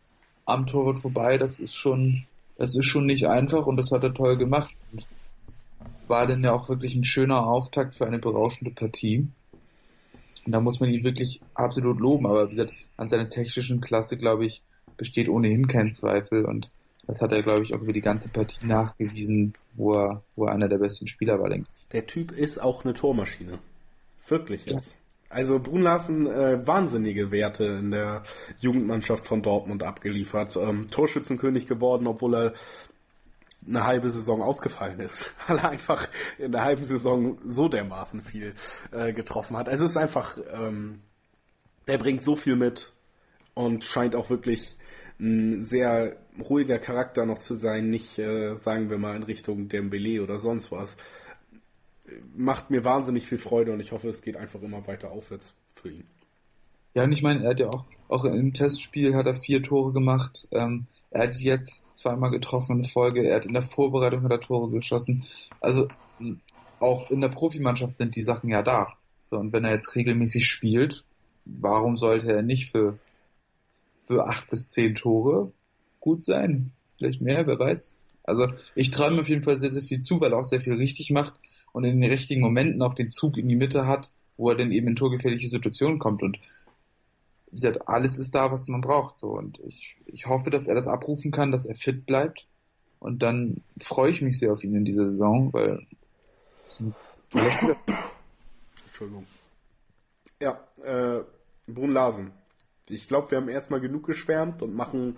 am 0.45 0.67
Torwart 0.67 0.99
vorbei, 0.99 1.39
das 1.39 1.59
ist 1.59 1.73
schon 1.73 2.25
das 2.57 2.75
ist 2.75 2.85
schon 2.85 3.05
nicht 3.05 3.27
einfach 3.27 3.67
und 3.67 3.77
das 3.77 3.91
hat 3.91 4.03
er 4.03 4.13
toll 4.13 4.37
gemacht. 4.37 4.75
Und 4.91 5.07
war 6.07 6.27
dann 6.27 6.43
ja 6.43 6.53
auch 6.53 6.69
wirklich 6.69 6.95
ein 6.95 7.03
schöner 7.03 7.45
Auftakt 7.45 7.95
für 7.95 8.05
eine 8.05 8.19
berauschende 8.19 8.71
Partie. 8.71 9.27
Und 10.45 10.51
da 10.51 10.61
muss 10.61 10.79
man 10.79 10.89
ihn 10.89 11.03
wirklich 11.03 11.41
absolut 11.53 11.99
loben. 11.99 12.27
Aber 12.27 12.49
wie 12.49 12.55
gesagt, 12.55 12.73
an 12.97 13.09
seiner 13.09 13.29
technischen 13.29 13.81
Klasse, 13.81 14.17
glaube 14.17 14.45
ich, 14.45 14.61
besteht 14.97 15.29
ohnehin 15.29 15.67
kein 15.67 15.91
Zweifel. 15.91 16.45
Und 16.45 16.71
das 17.07 17.21
hat 17.21 17.31
er, 17.31 17.43
glaube 17.43 17.63
ich, 17.63 17.73
auch 17.73 17.81
über 17.81 17.93
die 17.93 18.01
ganze 18.01 18.29
Partie 18.29 18.65
nachgewiesen, 18.65 19.53
wo 19.73 19.95
er, 19.95 20.23
wo 20.35 20.45
er 20.45 20.53
einer 20.53 20.67
der 20.67 20.77
besten 20.77 21.07
Spieler 21.07 21.39
war, 21.39 21.49
denke 21.49 21.67
ich. 21.67 21.89
Der 21.89 22.05
Typ 22.07 22.31
ist 22.31 22.59
auch 22.59 22.83
eine 22.83 22.93
Tormaschine. 22.93 23.59
Wirklich 24.27 24.65
jetzt. 24.65 24.91
Ja. 24.91 24.97
Also 25.29 25.59
Brun 25.59 25.81
Larsen 25.81 26.27
äh, 26.27 26.65
wahnsinnige 26.65 27.31
Werte 27.31 27.65
in 27.65 27.91
der 27.91 28.23
Jugendmannschaft 28.59 29.25
von 29.25 29.41
Dortmund 29.41 29.83
abgeliefert. 29.83 30.55
Ähm, 30.55 30.87
Torschützenkönig 30.87 31.67
geworden, 31.67 32.07
obwohl 32.07 32.35
er 32.35 32.53
eine 33.67 33.85
halbe 33.85 34.09
Saison 34.11 34.41
ausgefallen 34.41 34.99
ist, 34.99 35.33
weil 35.47 35.57
er 35.57 35.69
einfach 35.69 36.07
in 36.37 36.51
der 36.51 36.63
halben 36.63 36.85
Saison 36.85 37.37
so 37.45 37.67
dermaßen 37.67 38.21
viel 38.21 38.53
äh, 38.91 39.13
getroffen 39.13 39.57
hat. 39.57 39.67
Es 39.67 39.79
ist 39.79 39.97
einfach, 39.97 40.37
ähm, 40.53 41.01
der 41.87 41.97
bringt 41.97 42.21
so 42.23 42.35
viel 42.35 42.55
mit 42.55 42.91
und 43.53 43.83
scheint 43.83 44.15
auch 44.15 44.29
wirklich 44.29 44.75
ein 45.19 45.63
sehr 45.63 46.17
ruhiger 46.39 46.77
Charakter 46.77 47.25
noch 47.25 47.39
zu 47.39 47.55
sein, 47.55 47.89
nicht, 47.89 48.19
äh, 48.19 48.55
sagen 48.57 48.89
wir 48.89 48.97
mal, 48.97 49.15
in 49.15 49.23
Richtung 49.23 49.69
Dembele 49.69 50.21
oder 50.21 50.39
sonst 50.39 50.71
was. 50.71 50.97
Macht 52.35 52.69
mir 52.69 52.83
wahnsinnig 52.83 53.25
viel 53.25 53.37
Freude 53.37 53.71
und 53.71 53.79
ich 53.79 53.91
hoffe, 53.91 54.09
es 54.09 54.21
geht 54.21 54.37
einfach 54.37 54.61
immer 54.61 54.85
weiter 54.87 55.11
aufwärts 55.11 55.55
für 55.75 55.89
ihn. 55.89 56.07
Ja, 56.95 57.03
und 57.03 57.11
ich 57.11 57.21
meine, 57.21 57.43
er 57.43 57.49
hat 57.49 57.59
ja 57.59 57.67
auch, 57.67 57.83
auch 58.07 58.23
im 58.23 58.53
Testspiel 58.53 59.15
hat 59.15 59.25
er 59.25 59.33
vier 59.33 59.61
Tore 59.61 59.91
gemacht. 59.91 60.47
Ähm, 60.51 60.87
er 61.11 61.23
hat 61.23 61.35
jetzt 61.35 61.93
zweimal 61.95 62.31
getroffen 62.31 62.79
in 62.79 62.85
Folge. 62.85 63.27
Er 63.27 63.35
hat 63.35 63.45
in 63.45 63.53
der 63.53 63.63
Vorbereitung 63.63 64.23
hat 64.23 64.31
er 64.31 64.39
Tore 64.39 64.71
geschossen. 64.71 65.25
Also 65.59 65.89
auch 66.79 67.11
in 67.11 67.19
der 67.19 67.29
Profimannschaft 67.29 67.97
sind 67.97 68.15
die 68.15 68.21
Sachen 68.21 68.49
ja 68.49 68.61
da. 68.63 68.93
So, 69.21 69.37
und 69.37 69.51
wenn 69.51 69.65
er 69.65 69.73
jetzt 69.73 69.93
regelmäßig 69.95 70.47
spielt, 70.47 71.03
warum 71.43 71.97
sollte 71.97 72.33
er 72.33 72.43
nicht 72.43 72.71
für, 72.71 72.97
für 74.07 74.25
acht 74.27 74.49
bis 74.49 74.69
zehn 74.71 74.95
Tore 74.95 75.51
gut 75.99 76.23
sein? 76.23 76.71
Vielleicht 76.97 77.21
mehr, 77.21 77.45
wer 77.45 77.59
weiß. 77.59 77.97
Also 78.23 78.47
ich 78.73 78.91
traue 78.91 79.11
ihm 79.11 79.19
auf 79.19 79.27
jeden 79.27 79.43
Fall 79.43 79.59
sehr, 79.59 79.71
sehr 79.71 79.81
viel 79.81 79.99
zu, 79.99 80.21
weil 80.21 80.31
er 80.31 80.39
auch 80.39 80.45
sehr 80.45 80.61
viel 80.61 80.75
richtig 80.75 81.11
macht 81.11 81.33
und 81.73 81.83
in 81.83 81.99
den 81.99 82.09
richtigen 82.09 82.41
Momenten 82.41 82.81
auch 82.81 82.93
den 82.93 83.09
Zug 83.09 83.37
in 83.37 83.49
die 83.49 83.57
Mitte 83.57 83.85
hat, 83.85 84.11
wo 84.37 84.49
er 84.49 84.55
dann 84.55 84.71
eben 84.71 84.87
in 84.87 84.95
torgefährliche 84.95 85.49
Situationen 85.49 85.99
kommt. 85.99 86.23
Und 86.23 86.37
wie 87.55 87.61
gesagt, 87.61 87.87
alles 87.87 88.19
ist 88.19 88.35
da, 88.35 88.51
was 88.51 88.67
man 88.67 88.81
braucht. 88.81 89.17
So. 89.17 89.29
Und 89.29 89.59
ich, 89.59 89.95
ich 90.07 90.27
hoffe, 90.27 90.49
dass 90.49 90.67
er 90.67 90.75
das 90.75 90.87
abrufen 90.87 91.31
kann, 91.31 91.53
dass 91.53 91.65
er 91.65 91.75
fit 91.75 92.05
bleibt. 92.05 92.47
Und 92.99 93.23
dann 93.23 93.63
freue 93.79 94.11
ich 94.11 94.21
mich 94.21 94.37
sehr 94.37 94.51
auf 94.51 94.61
ihn 94.65 94.75
in 94.75 94.83
dieser 94.83 95.09
Saison, 95.09 95.53
weil 95.53 95.87
es 96.67 96.81
ein. 96.81 96.93
Entschuldigung. 98.87 99.25
Ja, 100.41 100.59
äh, 100.83 101.23
Brun 101.65 101.93
Larsen. 101.93 102.33
Ich 102.89 103.07
glaube, 103.07 103.31
wir 103.31 103.37
haben 103.37 103.47
erstmal 103.47 103.79
genug 103.79 104.05
geschwärmt 104.05 104.61
und 104.61 104.75
machen 104.75 105.15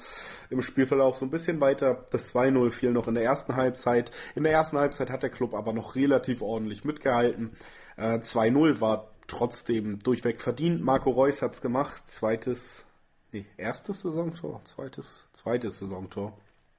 im 0.52 0.62
Spielverlauf 0.62 1.18
so 1.18 1.26
ein 1.26 1.32
bisschen 1.32 1.60
weiter. 1.60 2.06
Das 2.12 2.34
2-0 2.36 2.70
fiel 2.70 2.92
noch 2.92 3.08
in 3.08 3.16
der 3.16 3.24
ersten 3.24 3.56
Halbzeit. 3.56 4.12
In 4.36 4.44
der 4.44 4.52
ersten 4.52 4.78
Halbzeit 4.78 5.10
hat 5.10 5.24
der 5.24 5.32
Club 5.32 5.56
aber 5.56 5.74
noch 5.74 5.96
relativ 5.96 6.44
ordentlich 6.44 6.86
mitgehalten. 6.86 7.54
Äh, 7.98 8.20
2-0 8.20 8.80
war 8.80 9.17
trotzdem 9.28 10.00
durchweg 10.00 10.42
verdient. 10.42 10.82
Marco 10.82 11.12
Reus 11.12 11.42
hat's 11.42 11.62
gemacht. 11.62 12.08
Zweites, 12.08 12.86
nee, 13.32 13.46
erstes 13.58 14.02
Saisontor, 14.02 14.62
zweites, 14.66 15.28
zweites 15.34 15.80
Saisontor. 15.80 16.38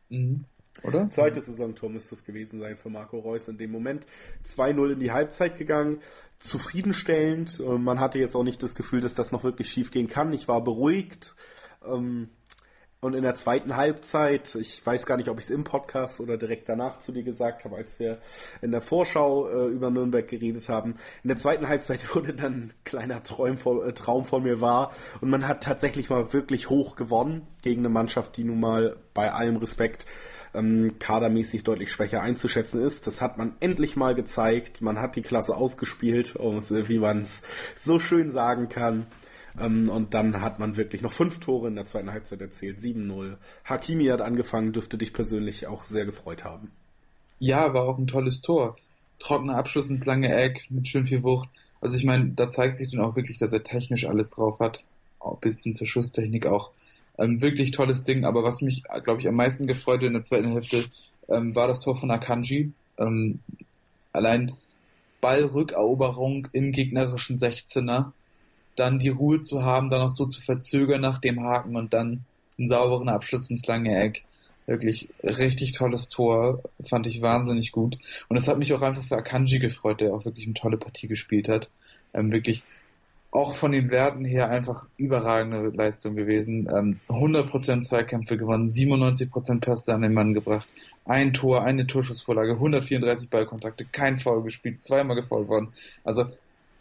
Mhm. 0.09 0.45
Oder? 0.83 1.11
Zweites 1.11 1.47
Saisontor 1.47 1.91
müsste 1.91 2.15
es 2.15 2.25
gewesen 2.25 2.61
sein 2.61 2.77
für 2.77 2.89
Marco 2.89 3.19
Reus 3.19 3.49
in 3.49 3.59
dem 3.59 3.73
Moment. 3.73 4.07
2-0 4.45 4.93
in 4.93 5.01
die 5.01 5.13
Halbzeit 5.13 5.59
gegangen. 5.59 6.01
Zufriedenstellend. 6.39 7.61
Äh, 7.61 7.79
man 7.79 8.01
hatte 8.01 8.19
jetzt 8.19 8.37
auch 8.37 8.45
nicht 8.45 8.63
das 8.63 8.75
Gefühl, 8.75 9.01
dass 9.01 9.15
das 9.15 9.33
noch 9.33 9.43
wirklich 9.43 9.69
schief 9.69 9.91
gehen 9.91 10.09
kann. 10.09 10.33
Ich 10.33 10.47
war 10.47 10.63
beruhigt. 10.63 11.35
Ähm, 11.85 12.31
und 13.01 13.15
in 13.15 13.23
der 13.23 13.37
zweiten 13.37 13.77
Halbzeit, 13.77 14.57
ich 14.57 14.85
weiß 14.85 15.07
gar 15.07 15.17
nicht, 15.17 15.29
ob 15.29 15.39
ich 15.39 15.45
es 15.45 15.51
im 15.51 15.63
Podcast 15.63 16.19
oder 16.19 16.37
direkt 16.37 16.69
danach 16.69 16.99
zu 16.99 17.13
dir 17.13 17.23
gesagt 17.23 17.65
habe, 17.65 17.77
als 17.77 17.97
wir 18.01 18.19
in 18.61 18.73
der 18.73 18.81
Vorschau 18.81 19.49
äh, 19.49 19.67
über 19.69 19.91
Nürnberg 19.91 20.27
geredet 20.27 20.69
haben. 20.69 20.97
In 21.23 21.29
der 21.29 21.37
zweiten 21.37 21.69
Halbzeit 21.69 22.13
wurde 22.15 22.35
dann 22.35 22.53
ein 22.53 22.73
kleiner 22.85 23.23
Traum, 23.23 23.57
äh, 23.87 23.93
Traum 23.93 24.27
von 24.27 24.43
mir 24.43 24.61
wahr 24.61 24.93
und 25.21 25.31
man 25.31 25.47
hat 25.47 25.63
tatsächlich 25.63 26.11
mal 26.11 26.33
wirklich 26.33 26.71
hoch 26.71 26.97
gewonnen 26.97 27.47
gegen 27.63 27.83
eine 27.83 27.89
Mannschaft, 27.89 28.37
die 28.37 28.45
nun 28.45 28.59
mal 28.59 28.97
bei 29.15 29.33
allem 29.33 29.57
Respekt 29.59 30.05
ähm, 30.53 30.99
kadermäßig 30.99 31.63
deutlich 31.63 31.93
schwächer 31.93 32.23
einzuschätzen 32.23 32.83
ist. 32.83 33.07
Das 33.07 33.21
hat 33.21 33.39
man 33.39 33.55
endlich 33.61 33.95
mal 33.95 34.17
gezeigt. 34.17 34.83
Man 34.83 34.99
hat 34.99 35.15
die 35.15 35.23
Klasse 35.23 35.57
ausgespielt, 35.57 36.35
wie 36.37 36.99
man 36.99 37.21
es 37.21 37.43
so 37.77 38.01
schön 38.01 38.33
sagen 38.33 38.69
kann. 38.69 39.07
Ähm, 39.61 39.89
und 39.89 40.15
dann 40.15 40.41
hat 40.41 40.59
man 40.59 40.77
wirklich 40.77 41.03
noch 41.03 41.13
fünf 41.13 41.41
Tore 41.41 41.69
in 41.69 41.75
der 41.75 41.87
zweiten 41.87 42.13
Halbzeit 42.13 42.41
erzielt, 42.41 42.79
7-0. 42.79 43.37
Hakimi 43.65 44.07
hat 44.07 44.21
angefangen, 44.21 44.73
dürfte 44.73 44.99
dich 44.99 45.13
persönlich 45.13 45.67
auch 45.67 45.83
sehr 45.83 46.05
gefreut 46.05 46.45
haben. 46.45 46.71
Ja, 47.39 47.73
war 47.75 47.85
auch 47.85 47.99
ein 47.99 48.07
tolles 48.07 48.41
Tor. 48.41 48.77
Trockener 49.19 49.57
Abschluss 49.57 49.91
ins 49.91 50.07
lange 50.07 50.35
Eck 50.35 50.67
mit 50.71 50.87
schön 50.89 51.07
viel 51.07 51.23
Wucht. 51.23 51.49
Also 51.81 51.97
ich 51.97 52.05
meine, 52.05 52.31
da 52.31 52.51
zeigt 52.51 52.77
sich 52.77 52.91
dann 52.91 53.01
auch 53.01 53.17
wirklich, 53.17 53.39
dass 53.39 53.53
er 53.53 53.63
technisch 53.63 54.07
alles 54.07 54.31
drauf 54.31 54.59
hat. 54.59 54.85
Auch 55.19 55.39
bis 55.39 55.61
zur 55.61 55.87
Schusstechnik 55.87 56.47
auch. 56.47 56.71
Ähm, 57.19 57.41
wirklich 57.41 57.73
tolles 57.73 58.05
Ding, 58.05 58.25
aber 58.25 58.45
was 58.45 58.61
mich, 58.61 58.85
glaube 59.03 59.21
ich, 59.21 59.29
am 59.29 59.35
meisten 59.35 59.67
gefreut 59.67 60.03
in 60.05 60.13
der 60.13 60.23
zweiten 60.23 60.53
Hälfte, 60.53 60.85
ähm, 61.29 61.55
war 61.55 61.67
das 61.67 61.81
Tor 61.81 61.97
von 61.97 62.11
Akanji. 62.11 62.73
Ähm, 62.97 63.41
allein 64.13 64.53
Ballrückeroberung 65.21 66.49
im 66.53 66.71
gegnerischen 66.71 67.37
16er 67.37 68.13
dann 68.79 68.99
die 68.99 69.09
Ruhe 69.09 69.41
zu 69.41 69.63
haben, 69.63 69.91
dann 69.91 70.03
auch 70.03 70.11
so 70.11 70.27
zu 70.27 70.41
verzögern 70.41 71.01
nach 71.01 71.21
dem 71.21 71.43
Haken 71.43 71.77
und 71.77 71.93
dann 71.93 72.25
einen 72.59 72.69
sauberen 72.69 73.09
Abschluss 73.09 73.51
ins 73.51 73.67
lange 73.67 73.97
Eck. 73.99 74.25
Wirklich 74.67 75.09
richtig 75.23 75.73
tolles 75.73 76.11
Tor, 76.11 76.63
fand 76.85 77.07
ich 77.07 77.23
wahnsinnig 77.23 77.73
gut. 77.73 77.99
Und 78.29 78.37
es 78.37 78.49
hat 78.49 78.59
mich 78.59 78.75
auch 78.75 78.83
einfach 78.83 79.03
für 79.03 79.17
Akanji 79.17 79.61
gefreut, 79.61 80.01
der 80.01 80.13
auch 80.13 80.27
wirklich 80.27 80.45
eine 80.45 80.55
tolle 80.55 80.77
Partie 80.77 81.09
gespielt 81.09 81.49
hat. 81.49 81.71
Ähm, 82.13 82.31
wirklich 82.33 82.63
auch 83.31 83.55
von 83.55 83.73
den 83.73 83.91
Werten 83.91 84.25
her 84.25 84.51
einfach 84.51 84.87
überragende 84.97 85.69
Leistung 85.69 86.17
gewesen. 86.17 86.69
Ähm, 86.75 87.01
100% 87.09 87.81
Zweikämpfe 87.81 88.37
gewonnen, 88.37 88.69
97% 88.69 89.61
Pässe 89.61 89.95
an 89.95 90.03
den 90.03 90.15
Mann 90.15 90.35
gebracht, 90.35 90.67
ein 91.05 91.33
Tor, 91.33 91.63
eine 91.63 91.87
Torschussvorlage, 91.87 92.53
134 92.53 93.31
Ballkontakte, 93.31 93.87
kein 93.91 94.19
Foul 94.19 94.43
gespielt, 94.43 94.79
zweimal 94.79 95.17
gefault 95.17 95.49
worden. 95.49 95.69
Also 96.05 96.27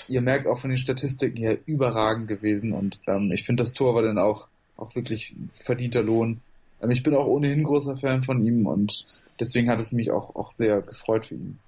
ihr 0.07 0.21
merkt 0.21 0.47
auch 0.47 0.59
von 0.59 0.69
den 0.69 0.77
Statistiken 0.77 1.37
her 1.37 1.57
überragend 1.65 2.27
gewesen 2.27 2.73
und 2.73 2.99
ähm, 3.07 3.31
ich 3.31 3.43
finde 3.43 3.63
das 3.63 3.73
Tor 3.73 3.95
war 3.95 4.03
dann 4.03 4.17
auch, 4.17 4.47
auch 4.75 4.95
wirklich 4.95 5.35
verdienter 5.51 6.03
Lohn. 6.03 6.39
Ähm, 6.81 6.91
ich 6.91 7.03
bin 7.03 7.15
auch 7.15 7.27
ohnehin 7.27 7.63
großer 7.63 7.97
Fan 7.97 8.23
von 8.23 8.43
ihm 8.45 8.65
und 8.65 9.05
deswegen 9.39 9.69
hat 9.69 9.79
es 9.79 9.91
mich 9.91 10.11
auch, 10.11 10.35
auch 10.35 10.51
sehr 10.51 10.81
gefreut 10.81 11.25
für 11.25 11.35
ihn. 11.35 11.59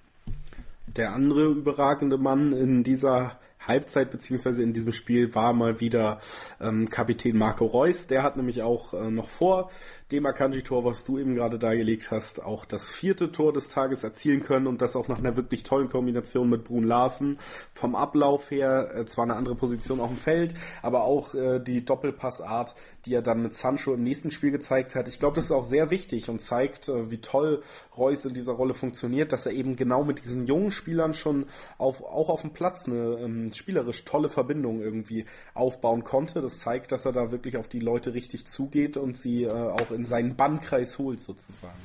Der 0.96 1.12
andere 1.12 1.46
überragende 1.46 2.18
Mann 2.18 2.52
in 2.52 2.82
dieser 2.82 3.38
Halbzeit 3.60 4.10
beziehungsweise 4.10 4.62
in 4.62 4.72
diesem 4.72 4.92
Spiel 4.92 5.34
war 5.34 5.52
mal 5.52 5.80
wieder 5.80 6.20
ähm, 6.60 6.88
Kapitän 6.88 7.36
Marco 7.36 7.66
Reus. 7.66 8.06
Der 8.06 8.22
hat 8.22 8.36
nämlich 8.36 8.62
auch 8.62 8.94
äh, 8.94 9.10
noch 9.10 9.28
vor 9.28 9.70
dem 10.12 10.26
Akanji-Tor, 10.26 10.84
was 10.84 11.04
du 11.04 11.18
eben 11.18 11.34
gerade 11.34 11.58
dargelegt 11.58 12.10
hast, 12.10 12.42
auch 12.42 12.64
das 12.64 12.88
vierte 12.88 13.30
Tor 13.30 13.52
des 13.52 13.68
Tages 13.68 14.02
erzielen 14.02 14.42
können 14.42 14.66
und 14.66 14.82
das 14.82 14.96
auch 14.96 15.08
nach 15.08 15.18
einer 15.18 15.36
wirklich 15.36 15.62
tollen 15.62 15.88
Kombination 15.88 16.48
mit 16.48 16.64
Brun 16.64 16.84
Larsen. 16.84 17.38
Vom 17.74 17.94
Ablauf 17.94 18.50
her 18.50 18.90
äh, 18.94 19.04
zwar 19.04 19.24
eine 19.24 19.36
andere 19.36 19.54
Position 19.54 20.00
auf 20.00 20.08
dem 20.08 20.16
Feld, 20.16 20.54
aber 20.82 21.04
auch 21.04 21.34
äh, 21.34 21.60
die 21.60 21.84
Doppelpassart, 21.84 22.74
die 23.06 23.14
er 23.14 23.22
dann 23.22 23.42
mit 23.42 23.54
Sancho 23.54 23.94
im 23.94 24.02
nächsten 24.02 24.30
Spiel 24.30 24.50
gezeigt 24.50 24.94
hat. 24.94 25.08
Ich 25.08 25.18
glaube, 25.18 25.36
das 25.36 25.46
ist 25.46 25.52
auch 25.52 25.64
sehr 25.64 25.90
wichtig 25.90 26.28
und 26.28 26.40
zeigt, 26.40 26.88
äh, 26.88 27.10
wie 27.10 27.20
toll 27.20 27.62
Reus 27.96 28.24
in 28.24 28.34
dieser 28.34 28.52
Rolle 28.52 28.74
funktioniert, 28.74 29.32
dass 29.32 29.46
er 29.46 29.52
eben 29.52 29.76
genau 29.76 30.04
mit 30.04 30.24
diesen 30.24 30.46
jungen 30.46 30.72
Spielern 30.72 31.14
schon 31.14 31.46
auf, 31.78 32.02
auch 32.02 32.28
auf 32.28 32.40
dem 32.40 32.52
Platz 32.52 32.88
eine 32.88 33.18
ähm, 33.20 33.52
spielerisch 33.52 34.04
tolle 34.04 34.28
Verbindungen 34.28 34.82
irgendwie 34.82 35.26
aufbauen 35.54 36.02
konnte. 36.02 36.40
Das 36.40 36.58
zeigt, 36.58 36.92
dass 36.92 37.06
er 37.06 37.12
da 37.12 37.30
wirklich 37.30 37.56
auf 37.56 37.68
die 37.68 37.80
Leute 37.80 38.14
richtig 38.14 38.46
zugeht 38.46 38.96
und 38.96 39.16
sie 39.16 39.44
äh, 39.44 39.50
auch 39.50 39.90
in 39.90 39.99
seinen 40.04 40.36
Bannkreis 40.36 40.98
holt 40.98 41.20
sozusagen. 41.20 41.78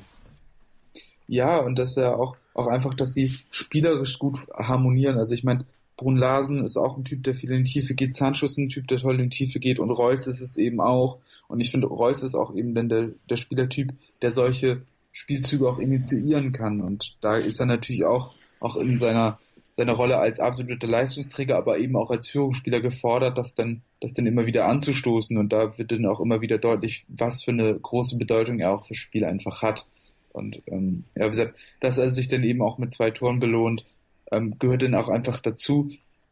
Ja, 1.28 1.58
und 1.58 1.78
dass 1.78 1.96
er 1.96 2.18
auch, 2.18 2.36
auch 2.54 2.68
einfach, 2.68 2.94
dass 2.94 3.12
sie 3.12 3.32
spielerisch 3.50 4.18
gut 4.18 4.46
harmonieren. 4.52 5.18
Also 5.18 5.34
ich 5.34 5.44
meine, 5.44 5.64
Brun 5.96 6.16
Larsen 6.16 6.62
ist 6.62 6.76
auch 6.76 6.96
ein 6.96 7.04
Typ, 7.04 7.24
der 7.24 7.34
viel 7.34 7.50
in 7.50 7.64
die 7.64 7.72
Tiefe 7.72 7.94
geht. 7.94 8.14
Sancho 8.14 8.46
ist 8.46 8.58
ein 8.58 8.68
Typ, 8.68 8.86
der 8.88 8.98
toll 8.98 9.14
in 9.14 9.30
die 9.30 9.36
Tiefe 9.36 9.58
geht. 9.58 9.78
Und 9.78 9.90
Reus 9.90 10.26
ist 10.26 10.40
es 10.40 10.56
eben 10.56 10.80
auch. 10.80 11.18
Und 11.48 11.60
ich 11.60 11.70
finde, 11.70 11.86
Reus 11.86 12.22
ist 12.22 12.34
auch 12.34 12.54
eben 12.54 12.74
dann 12.74 12.88
der, 12.88 13.10
der 13.30 13.36
Spielertyp, 13.36 13.92
der 14.20 14.30
solche 14.30 14.82
Spielzüge 15.12 15.68
auch 15.68 15.78
initiieren 15.78 16.52
kann. 16.52 16.80
Und 16.80 17.16
da 17.22 17.36
ist 17.36 17.60
er 17.60 17.66
natürlich 17.66 18.04
auch, 18.04 18.34
auch 18.60 18.76
in 18.76 18.98
seiner, 18.98 19.38
seiner 19.76 19.92
Rolle 19.92 20.18
als 20.18 20.40
absoluter 20.40 20.86
Leistungsträger, 20.86 21.56
aber 21.56 21.78
eben 21.78 21.96
auch 21.96 22.10
als 22.10 22.28
Führungsspieler 22.28 22.80
gefordert, 22.80 23.36
das 23.36 23.54
dann, 23.54 23.82
das 24.00 24.14
dann 24.14 24.26
immer 24.26 24.46
wieder 24.46 24.66
anzustoßen. 24.66 25.36
Und 25.36 25.52
da 25.52 25.76
wird 25.76 25.92
dann 25.92 26.06
auch 26.06 26.20
immer 26.20 26.40
wieder 26.40 26.56
deutlich, 26.56 27.04
was 27.08 27.44
für 27.44 27.50
eine 27.50 27.74
große 27.74 28.16
Bedeutung 28.16 28.58
er 28.58 28.72
auch 28.72 28.86
fürs 28.86 28.98
Spiel 28.98 29.24
einfach 29.26 29.60
hat. 29.60 29.86
Und 30.32 30.62
ähm, 30.66 31.04
ja, 31.14 31.26
wie 31.26 31.30
gesagt, 31.30 31.58
dass 31.80 31.98
er 31.98 32.10
sich 32.10 32.28
dann 32.28 32.42
eben 32.42 32.62
auch 32.62 32.78
mit 32.78 32.90
zwei 32.90 33.10
Toren 33.10 33.38
belohnt, 33.38 33.84
ähm, 34.32 34.58
gehört 34.58 34.82
dann 34.82 34.94
auch 34.94 35.08
einfach 35.08 35.40
dazu. 35.40 35.90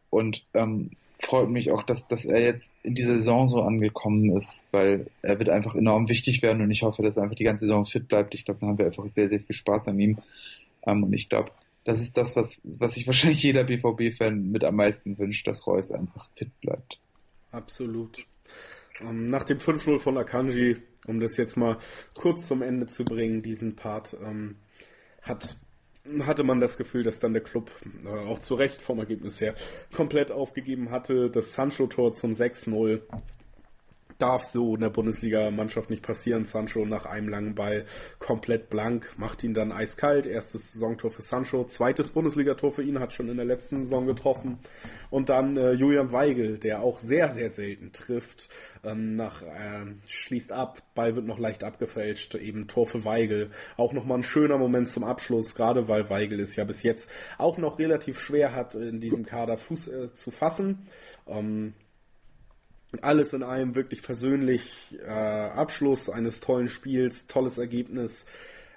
Und 0.08 0.42
ähm, 0.54 0.92
freut 1.20 1.50
mich 1.50 1.70
auch, 1.70 1.82
dass, 1.82 2.08
dass 2.08 2.24
er 2.24 2.40
jetzt 2.40 2.72
in 2.82 2.94
dieser 2.94 3.16
Saison 3.16 3.46
so 3.46 3.60
angekommen 3.60 4.34
ist, 4.34 4.68
weil 4.72 5.06
er 5.20 5.38
wird 5.38 5.50
einfach 5.50 5.74
enorm 5.74 6.08
wichtig 6.08 6.40
werden 6.40 6.62
und 6.62 6.70
ich 6.70 6.82
hoffe, 6.82 7.02
dass 7.02 7.18
er 7.18 7.24
einfach 7.24 7.36
die 7.36 7.44
ganze 7.44 7.66
Saison 7.66 7.84
fit 7.84 8.08
bleibt. 8.08 8.34
Ich 8.34 8.46
glaube, 8.46 8.60
dann 8.60 8.70
haben 8.70 8.78
wir 8.78 8.86
einfach 8.86 9.06
sehr, 9.08 9.28
sehr 9.28 9.40
viel 9.40 9.56
Spaß 9.56 9.88
an 9.88 10.00
ihm. 10.00 10.18
Ähm, 10.86 11.02
und 11.02 11.12
ich 11.12 11.28
glaube, 11.28 11.50
das 11.84 12.00
ist 12.00 12.16
das, 12.16 12.34
was, 12.36 12.60
was 12.64 12.94
sich 12.94 13.06
wahrscheinlich 13.06 13.42
jeder 13.42 13.64
BVB-Fan 13.64 14.50
mit 14.50 14.64
am 14.64 14.76
meisten 14.76 15.18
wünscht, 15.18 15.46
dass 15.46 15.66
Reus 15.66 15.92
einfach 15.92 16.28
fit 16.36 16.50
bleibt. 16.60 16.98
Absolut. 17.52 18.26
Ähm, 19.00 19.28
nach 19.28 19.44
dem 19.44 19.58
5-0 19.58 19.98
von 19.98 20.18
Akanji, 20.18 20.76
um 21.06 21.20
das 21.20 21.36
jetzt 21.36 21.56
mal 21.56 21.78
kurz 22.14 22.48
zum 22.48 22.62
Ende 22.62 22.86
zu 22.86 23.04
bringen, 23.04 23.42
diesen 23.42 23.76
Part, 23.76 24.16
ähm, 24.22 24.56
hat 25.22 25.56
hatte 26.26 26.44
man 26.44 26.60
das 26.60 26.76
Gefühl, 26.76 27.02
dass 27.02 27.18
dann 27.18 27.32
der 27.32 27.42
Club 27.42 27.70
äh, 28.04 28.08
auch 28.08 28.38
zu 28.38 28.56
Recht 28.56 28.82
vom 28.82 28.98
Ergebnis 28.98 29.40
her 29.40 29.54
komplett 29.94 30.30
aufgegeben 30.30 30.90
hatte. 30.90 31.30
Das 31.30 31.54
Sancho-Tor 31.54 32.12
zum 32.12 32.32
6-0 32.32 33.00
darf 34.18 34.44
so 34.44 34.74
in 34.74 34.80
der 34.80 34.90
Bundesliga-Mannschaft 34.90 35.90
nicht 35.90 36.02
passieren. 36.02 36.44
Sancho 36.44 36.84
nach 36.84 37.06
einem 37.06 37.28
langen 37.28 37.54
Ball 37.54 37.84
komplett 38.18 38.70
blank, 38.70 39.12
macht 39.16 39.42
ihn 39.44 39.54
dann 39.54 39.72
eiskalt. 39.72 40.26
Erstes 40.26 40.72
Saisontor 40.72 41.10
für 41.10 41.22
Sancho, 41.22 41.64
zweites 41.64 42.10
Bundesligator 42.10 42.72
für 42.72 42.82
ihn, 42.82 43.00
hat 43.00 43.12
schon 43.12 43.28
in 43.28 43.36
der 43.36 43.46
letzten 43.46 43.82
Saison 43.82 44.06
getroffen. 44.06 44.58
Und 45.10 45.28
dann 45.28 45.56
äh, 45.56 45.72
Julian 45.72 46.12
Weigel, 46.12 46.58
der 46.58 46.80
auch 46.80 46.98
sehr, 46.98 47.28
sehr 47.28 47.50
selten 47.50 47.92
trifft. 47.92 48.48
Ähm, 48.84 49.16
nach, 49.16 49.42
äh, 49.42 49.86
schließt 50.06 50.52
ab, 50.52 50.82
Ball 50.94 51.16
wird 51.16 51.26
noch 51.26 51.38
leicht 51.38 51.64
abgefälscht, 51.64 52.34
eben 52.34 52.68
Tor 52.68 52.86
für 52.86 53.04
Weigel. 53.04 53.50
Auch 53.76 53.92
nochmal 53.92 54.18
ein 54.18 54.24
schöner 54.24 54.58
Moment 54.58 54.88
zum 54.88 55.04
Abschluss, 55.04 55.54
gerade 55.54 55.88
weil 55.88 56.10
Weigel 56.10 56.40
es 56.40 56.56
ja 56.56 56.64
bis 56.64 56.82
jetzt 56.82 57.10
auch 57.38 57.58
noch 57.58 57.78
relativ 57.78 58.20
schwer 58.20 58.54
hat, 58.54 58.74
in 58.74 59.00
diesem 59.00 59.26
Kader 59.26 59.56
Fuß 59.56 59.88
äh, 59.88 60.12
zu 60.12 60.30
fassen. 60.30 60.86
Ähm, 61.26 61.74
alles 63.02 63.32
in 63.32 63.42
allem 63.42 63.74
wirklich 63.74 64.00
versöhnlich 64.00 64.96
äh, 65.04 65.10
Abschluss 65.10 66.08
eines 66.08 66.40
tollen 66.40 66.68
Spiels, 66.68 67.26
tolles 67.26 67.58
Ergebnis. 67.58 68.26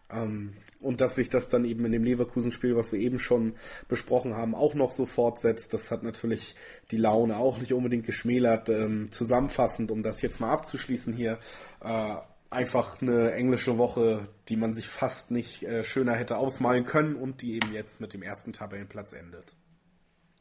Ähm, 0.09 0.53
und 0.81 1.01
dass 1.01 1.15
sich 1.15 1.29
das 1.29 1.49
dann 1.49 1.65
eben 1.65 1.85
in 1.85 1.91
dem 1.91 2.03
Leverkusen-Spiel, 2.03 2.75
was 2.75 2.91
wir 2.91 2.99
eben 2.99 3.19
schon 3.19 3.55
besprochen 3.87 4.35
haben, 4.35 4.53
auch 4.53 4.75
noch 4.75 4.91
so 4.91 5.05
fortsetzt, 5.05 5.73
das 5.73 5.89
hat 5.89 6.03
natürlich 6.03 6.55
die 6.91 6.97
Laune 6.97 7.37
auch 7.37 7.59
nicht 7.59 7.73
unbedingt 7.73 8.05
geschmälert. 8.05 8.69
Ähm, 8.69 9.11
zusammenfassend, 9.11 9.91
um 9.91 10.03
das 10.03 10.21
jetzt 10.21 10.39
mal 10.39 10.51
abzuschließen 10.51 11.13
hier, 11.13 11.39
äh, 11.81 12.15
einfach 12.49 13.01
eine 13.01 13.31
englische 13.33 13.77
Woche, 13.77 14.23
die 14.49 14.55
man 14.55 14.73
sich 14.73 14.87
fast 14.87 15.31
nicht 15.31 15.63
äh, 15.63 15.83
schöner 15.83 16.13
hätte 16.13 16.37
ausmalen 16.37 16.85
können 16.85 17.15
und 17.15 17.41
die 17.41 17.55
eben 17.55 17.73
jetzt 17.73 17.99
mit 17.99 18.13
dem 18.13 18.21
ersten 18.21 18.53
Tabellenplatz 18.53 19.13
endet. 19.13 19.55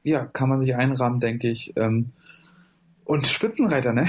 Ja, 0.02 0.26
kann 0.26 0.48
man 0.48 0.60
sich 0.60 0.74
einrahmen, 0.76 1.18
denke 1.18 1.50
ich. 1.50 1.72
Ähm, 1.76 2.12
und 3.07 3.26
Spitzenreiter, 3.26 3.92
ne? 3.92 4.09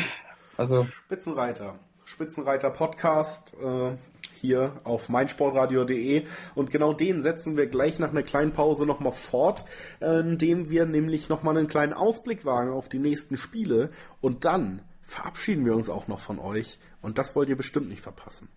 Also 0.58 0.88
Spitzenreiter. 1.06 1.80
Spitzenreiter 2.06 2.72
Podcast 2.72 3.54
äh, 3.62 3.95
hier 4.39 4.74
auf 4.86 5.10
meinsportradio.de 5.10 6.26
und 6.56 6.72
genau 6.72 6.93
den 6.93 7.22
setzen 7.22 7.58
wir 7.58 7.68
gleich 7.68 8.00
nach 8.00 8.10
einer 8.10 8.24
kleinen 8.24 8.54
Pause 8.54 8.86
nochmal 8.86 9.12
fort, 9.12 9.66
äh, 10.00 10.22
indem 10.22 10.70
wir 10.70 10.86
nämlich 10.86 11.30
nochmal 11.30 11.58
einen 11.58 11.68
kleinen 11.68 11.93
Ausblick 11.93 12.45
wagen 12.45 12.72
auf 12.72 12.89
die 12.89 13.00
nächsten 13.00 13.38
Spiele 13.38 13.89
und 14.20 14.45
dann 14.45 14.82
verabschieden 15.04 15.66
wir 15.66 15.76
uns 15.76 15.89
auch 15.89 16.08
noch 16.08 16.20
von 16.20 16.39
euch 16.39 16.80
und 17.02 17.18
das 17.18 17.36
wollt 17.36 17.50
ihr 17.50 17.58
bestimmt 17.58 17.89
nicht 17.89 18.02
verpassen. 18.02 18.50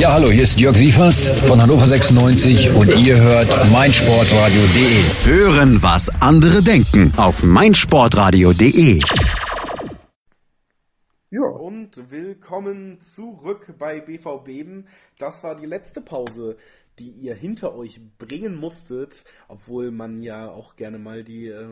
Ja, 0.00 0.12
hallo, 0.12 0.28
hier 0.28 0.42
ist 0.42 0.58
Jörg 0.58 0.76
Sievers 0.76 1.28
von 1.46 1.62
Hannover 1.62 1.86
96 1.86 2.72
und 2.74 2.88
ihr 2.96 3.20
hört 3.20 3.70
meinsportradio.de. 3.70 5.24
Hören, 5.24 5.82
was 5.82 6.10
andere 6.20 6.62
denken 6.62 7.12
auf 7.16 7.44
meinsportradio.de. 7.44 8.98
Ja. 11.30 11.42
Und 11.42 12.10
willkommen 12.10 13.00
zurück 13.00 13.74
bei 13.78 14.00
BVB. 14.00 14.84
Das 15.18 15.44
war 15.44 15.54
die 15.54 15.66
letzte 15.66 16.00
Pause, 16.00 16.56
die 16.98 17.10
ihr 17.10 17.34
hinter 17.34 17.74
euch 17.74 18.00
bringen 18.18 18.56
musstet, 18.56 19.24
obwohl 19.48 19.90
man 19.90 20.20
ja 20.20 20.48
auch 20.48 20.76
gerne 20.76 20.98
mal 20.98 21.22
die 21.22 21.48
äh, 21.48 21.66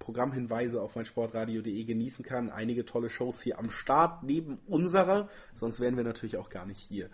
Programmhinweise 0.00 0.82
auf 0.82 0.96
meinsportradio.de 0.96 1.84
genießen 1.84 2.24
kann. 2.24 2.50
Einige 2.50 2.84
tolle 2.84 3.10
Shows 3.10 3.40
hier 3.42 3.60
am 3.60 3.70
Start 3.70 4.24
neben 4.24 4.58
unserer, 4.66 5.28
sonst 5.54 5.78
wären 5.78 5.96
wir 5.96 6.02
natürlich 6.02 6.38
auch 6.38 6.48
gar 6.48 6.66
nicht 6.66 6.80
hier. 6.80 7.10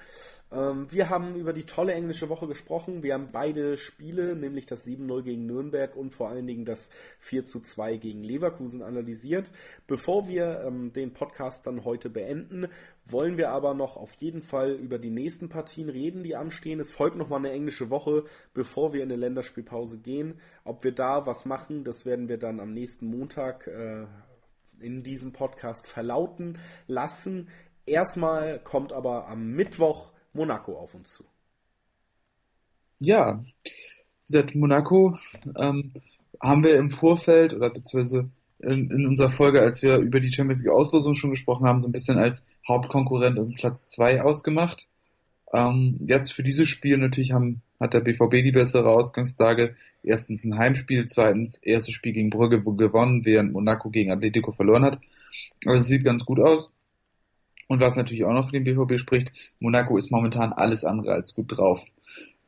Ähm, 0.50 0.86
wir 0.90 1.10
haben 1.10 1.34
über 1.34 1.52
die 1.52 1.64
tolle 1.64 1.92
englische 1.92 2.28
Woche 2.28 2.46
gesprochen. 2.46 3.02
Wir 3.02 3.14
haben 3.14 3.28
beide 3.32 3.76
Spiele, 3.76 4.36
nämlich 4.36 4.66
das 4.66 4.86
7-0 4.86 5.22
gegen 5.22 5.46
Nürnberg 5.46 5.96
und 5.96 6.14
vor 6.14 6.28
allen 6.28 6.46
Dingen 6.46 6.64
das 6.64 6.88
4-2 7.28 7.98
gegen 7.98 8.22
Leverkusen 8.22 8.82
analysiert. 8.82 9.50
Bevor 9.86 10.28
wir 10.28 10.62
ähm, 10.64 10.92
den 10.92 11.12
Podcast 11.12 11.66
dann 11.66 11.84
heute 11.84 12.08
beenden, 12.08 12.68
wollen 13.08 13.36
wir 13.36 13.50
aber 13.50 13.74
noch 13.74 13.96
auf 13.96 14.14
jeden 14.14 14.42
Fall 14.42 14.72
über 14.72 14.98
die 14.98 15.10
nächsten 15.10 15.48
Partien 15.48 15.88
reden, 15.88 16.22
die 16.22 16.36
anstehen. 16.36 16.80
Es 16.80 16.90
folgt 16.90 17.16
nochmal 17.16 17.38
eine 17.38 17.52
englische 17.52 17.90
Woche, 17.90 18.24
bevor 18.52 18.92
wir 18.92 19.02
in 19.02 19.10
eine 19.10 19.20
Länderspielpause 19.20 19.98
gehen. 19.98 20.40
Ob 20.64 20.84
wir 20.84 20.92
da 20.92 21.26
was 21.26 21.44
machen, 21.44 21.84
das 21.84 22.04
werden 22.04 22.28
wir 22.28 22.38
dann 22.38 22.60
am 22.60 22.72
nächsten 22.72 23.06
Montag 23.06 23.66
äh, 23.66 24.06
in 24.80 25.02
diesem 25.02 25.32
Podcast 25.32 25.86
verlauten 25.86 26.58
lassen. 26.86 27.48
Erstmal 27.86 28.58
kommt 28.58 28.92
aber 28.92 29.28
am 29.28 29.52
Mittwoch 29.52 30.12
Monaco 30.32 30.76
auf 30.76 30.94
uns 30.94 31.10
zu. 31.10 31.24
Ja, 32.98 33.44
gesagt, 34.26 34.54
Monaco 34.54 35.18
ähm, 35.56 35.92
haben 36.42 36.64
wir 36.64 36.76
im 36.76 36.90
Vorfeld 36.90 37.54
oder 37.54 37.70
beziehungsweise 37.70 38.30
in, 38.66 38.90
in, 38.90 39.06
unserer 39.06 39.30
Folge, 39.30 39.62
als 39.62 39.82
wir 39.82 39.98
über 39.98 40.20
die 40.20 40.32
Champions 40.32 40.62
League 40.62 40.72
Auslosung 40.72 41.14
schon 41.14 41.30
gesprochen 41.30 41.66
haben, 41.66 41.82
so 41.82 41.88
ein 41.88 41.92
bisschen 41.92 42.18
als 42.18 42.44
Hauptkonkurrent 42.66 43.38
um 43.38 43.54
Platz 43.54 43.88
2 43.90 44.22
ausgemacht. 44.22 44.88
Ähm, 45.52 46.00
jetzt 46.06 46.32
für 46.32 46.42
dieses 46.42 46.68
Spiel 46.68 46.98
natürlich 46.98 47.32
haben, 47.32 47.62
hat 47.78 47.94
der 47.94 48.00
BVB 48.00 48.42
die 48.42 48.52
bessere 48.52 48.90
Ausgangslage. 48.90 49.76
Erstens 50.02 50.44
ein 50.44 50.58
Heimspiel, 50.58 51.06
zweitens 51.06 51.58
erstes 51.58 51.94
Spiel 51.94 52.12
gegen 52.12 52.30
Brügge 52.30 52.62
gewonnen, 52.62 53.24
während 53.24 53.52
Monaco 53.52 53.90
gegen 53.90 54.10
Atletico 54.10 54.52
verloren 54.52 54.84
hat. 54.84 55.00
Also 55.64 55.80
es 55.80 55.86
sieht 55.86 56.04
ganz 56.04 56.24
gut 56.24 56.40
aus. 56.40 56.72
Und 57.68 57.80
was 57.80 57.96
natürlich 57.96 58.24
auch 58.24 58.32
noch 58.32 58.46
für 58.46 58.58
den 58.58 58.64
BVB 58.64 58.98
spricht, 58.98 59.32
Monaco 59.60 59.96
ist 59.96 60.10
momentan 60.10 60.52
alles 60.52 60.84
andere 60.84 61.12
als 61.12 61.34
gut 61.34 61.56
drauf. 61.56 61.84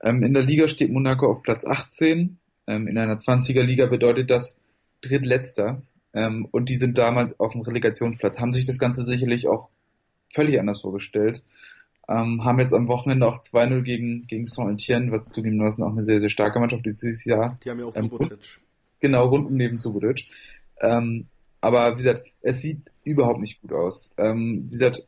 Ähm, 0.03 0.23
in 0.23 0.33
der 0.33 0.45
Liga 0.45 0.69
steht 0.69 0.93
Monaco 0.93 1.31
auf 1.31 1.43
Platz 1.43 1.65
18. 1.65 2.39
Ähm, 2.67 2.87
in 2.87 2.99
einer 2.99 3.17
20er 3.17 3.63
Liga 3.63 3.87
bedeutet 3.87 4.31
das 4.31 4.61
drittletzter. 5.01 5.83
Ähm, 6.15 6.49
und 6.51 6.69
die 6.69 6.77
sind 6.77 6.99
damals 6.99 7.39
auf 7.39 7.53
dem 7.53 7.63
Relegationsplatz, 7.63 8.39
haben 8.39 8.53
sich 8.53 8.65
das 8.67 8.79
Ganze 8.79 9.05
sicherlich 9.05 9.49
auch 9.49 9.69
völlig 10.33 10.59
anders 10.59 10.81
vorgestellt. 10.81 11.45
Ähm, 12.09 12.45
haben 12.45 12.59
jetzt 12.59 12.73
am 12.73 12.89
Wochenende 12.89 13.27
auch 13.27 13.41
2-0 13.41 13.83
gegen, 13.83 14.27
gegen 14.27 14.47
Saint-Etienne, 14.47 15.13
was 15.13 15.29
zugeben 15.29 15.59
lassen 15.59 15.83
auch 15.83 15.93
eine 15.93 16.05
sehr, 16.05 16.21
sehr 16.21 16.31
starke 16.31 16.59
Mannschaft 16.59 16.87
dieses 16.87 17.25
Jahr. 17.25 17.59
Die 17.63 17.71
haben 17.71 17.81
ja 17.81 17.87
auch 17.87 17.97
ähm, 17.97 18.05
Subotic. 18.05 18.39
Genau, 19.01 19.27
rund 19.29 19.47
um 19.47 19.57
neben 19.57 19.77
Subotic. 19.77 20.27
Ähm, 20.81 21.27
aber 21.61 21.93
wie 21.93 22.03
gesagt, 22.03 22.33
es 22.41 22.63
sieht 22.63 22.91
überhaupt 23.05 23.41
nicht 23.41 23.61
gut 23.61 23.73
aus. 23.73 24.13
Ähm, 24.17 24.65
wie 24.67 24.71
gesagt, 24.71 25.07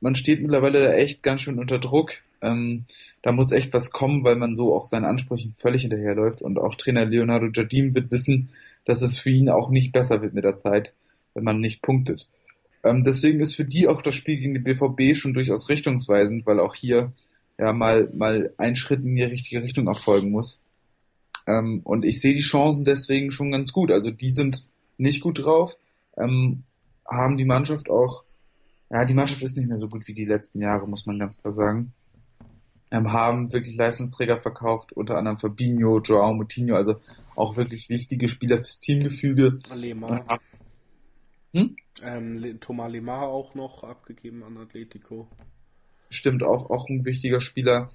man 0.00 0.14
steht 0.14 0.42
mittlerweile 0.42 0.94
echt 0.94 1.22
ganz 1.22 1.42
schön 1.42 1.58
unter 1.58 1.78
Druck. 1.78 2.12
Ähm, 2.42 2.84
da 3.22 3.32
muss 3.32 3.52
echt 3.52 3.72
was 3.72 3.90
kommen, 3.90 4.24
weil 4.24 4.36
man 4.36 4.54
so 4.54 4.74
auch 4.74 4.84
seinen 4.84 5.04
Ansprüchen 5.04 5.54
völlig 5.58 5.82
hinterherläuft. 5.82 6.42
Und 6.42 6.58
auch 6.58 6.74
Trainer 6.74 7.04
Leonardo 7.04 7.46
Jardim 7.52 7.94
wird 7.94 8.10
wissen, 8.10 8.50
dass 8.86 9.02
es 9.02 9.18
für 9.18 9.30
ihn 9.30 9.50
auch 9.50 9.68
nicht 9.68 9.92
besser 9.92 10.22
wird 10.22 10.32
mit 10.32 10.44
der 10.44 10.56
Zeit, 10.56 10.94
wenn 11.34 11.44
man 11.44 11.60
nicht 11.60 11.82
punktet. 11.82 12.28
Ähm, 12.82 13.04
deswegen 13.04 13.40
ist 13.40 13.54
für 13.54 13.64
die 13.64 13.88
auch 13.88 14.00
das 14.00 14.14
Spiel 14.14 14.38
gegen 14.38 14.54
die 14.54 14.60
BVB 14.60 15.16
schon 15.16 15.34
durchaus 15.34 15.68
richtungsweisend, 15.68 16.46
weil 16.46 16.60
auch 16.60 16.74
hier 16.74 17.12
ja 17.58 17.72
mal, 17.72 18.08
mal 18.14 18.52
ein 18.56 18.76
Schritt 18.76 19.04
in 19.04 19.16
die 19.16 19.22
richtige 19.22 19.62
Richtung 19.62 19.86
erfolgen 19.86 20.30
muss. 20.30 20.62
Ähm, 21.46 21.80
und 21.84 22.04
ich 22.04 22.20
sehe 22.20 22.34
die 22.34 22.40
Chancen 22.40 22.84
deswegen 22.84 23.30
schon 23.30 23.52
ganz 23.52 23.72
gut. 23.72 23.90
Also 23.90 24.10
die 24.10 24.30
sind 24.30 24.66
nicht 24.98 25.20
gut 25.20 25.44
drauf, 25.44 25.76
ähm, 26.16 26.62
haben 27.06 27.36
die 27.36 27.44
Mannschaft 27.44 27.90
auch, 27.90 28.24
ja, 28.90 29.04
die 29.04 29.14
Mannschaft 29.14 29.42
ist 29.42 29.56
nicht 29.56 29.68
mehr 29.68 29.78
so 29.78 29.88
gut 29.88 30.06
wie 30.06 30.14
die 30.14 30.24
letzten 30.24 30.60
Jahre, 30.60 30.86
muss 30.86 31.06
man 31.06 31.18
ganz 31.18 31.40
klar 31.40 31.52
sagen. 31.52 31.92
Ähm, 32.90 33.12
haben 33.12 33.52
wirklich 33.52 33.76
Leistungsträger 33.76 34.40
verkauft, 34.40 34.92
unter 34.92 35.16
anderem 35.16 35.38
Fabinho, 35.38 36.00
Joao 36.00 36.32
Moutinho, 36.32 36.76
also 36.76 37.00
auch 37.34 37.56
wirklich 37.56 37.88
wichtige 37.88 38.28
Spieler 38.28 38.58
fürs 38.58 38.78
Teamgefüge. 38.78 39.58
Lemar. 39.74 40.24
Hm? 41.52 41.76
Ähm, 42.02 42.60
Thomas 42.60 42.92
Lemar 42.92 43.22
auch 43.22 43.54
noch 43.54 43.82
abgegeben 43.82 44.44
an 44.44 44.56
Atletico. 44.58 45.28
Stimmt, 46.10 46.44
auch, 46.44 46.70
auch 46.70 46.88
ein 46.88 47.04
wichtiger 47.04 47.40
Spieler. 47.40 47.90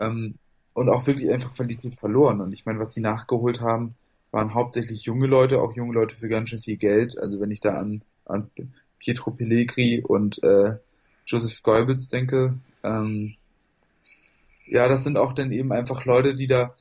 Ähm, 0.00 0.34
und 0.72 0.88
auch 0.88 1.06
wirklich 1.06 1.30
einfach 1.30 1.54
Qualität 1.54 1.94
verloren. 1.94 2.40
Und 2.40 2.52
ich 2.52 2.66
meine, 2.66 2.80
was 2.80 2.92
sie 2.92 3.00
nachgeholt 3.00 3.60
haben, 3.60 3.94
waren 4.32 4.54
hauptsächlich 4.54 5.04
junge 5.04 5.28
Leute, 5.28 5.60
auch 5.60 5.74
junge 5.76 5.94
Leute 5.94 6.16
für 6.16 6.28
ganz 6.28 6.50
schön 6.50 6.58
viel 6.58 6.76
Geld. 6.76 7.16
Also 7.16 7.40
wenn 7.40 7.52
ich 7.52 7.60
da 7.60 7.74
an, 7.74 8.02
an 8.24 8.50
Pietro 8.98 9.30
Pellegri 9.30 10.02
und 10.02 10.42
äh, 10.42 10.76
Joseph 11.26 11.62
Goebbels 11.62 12.08
denke, 12.08 12.58
ähm, 12.82 13.36
ja, 14.66 14.88
das 14.88 15.04
sind 15.04 15.18
auch 15.18 15.32
dann 15.32 15.52
eben 15.52 15.72
einfach 15.72 16.04
Leute, 16.04 16.34
die 16.34 16.46
da 16.46 16.74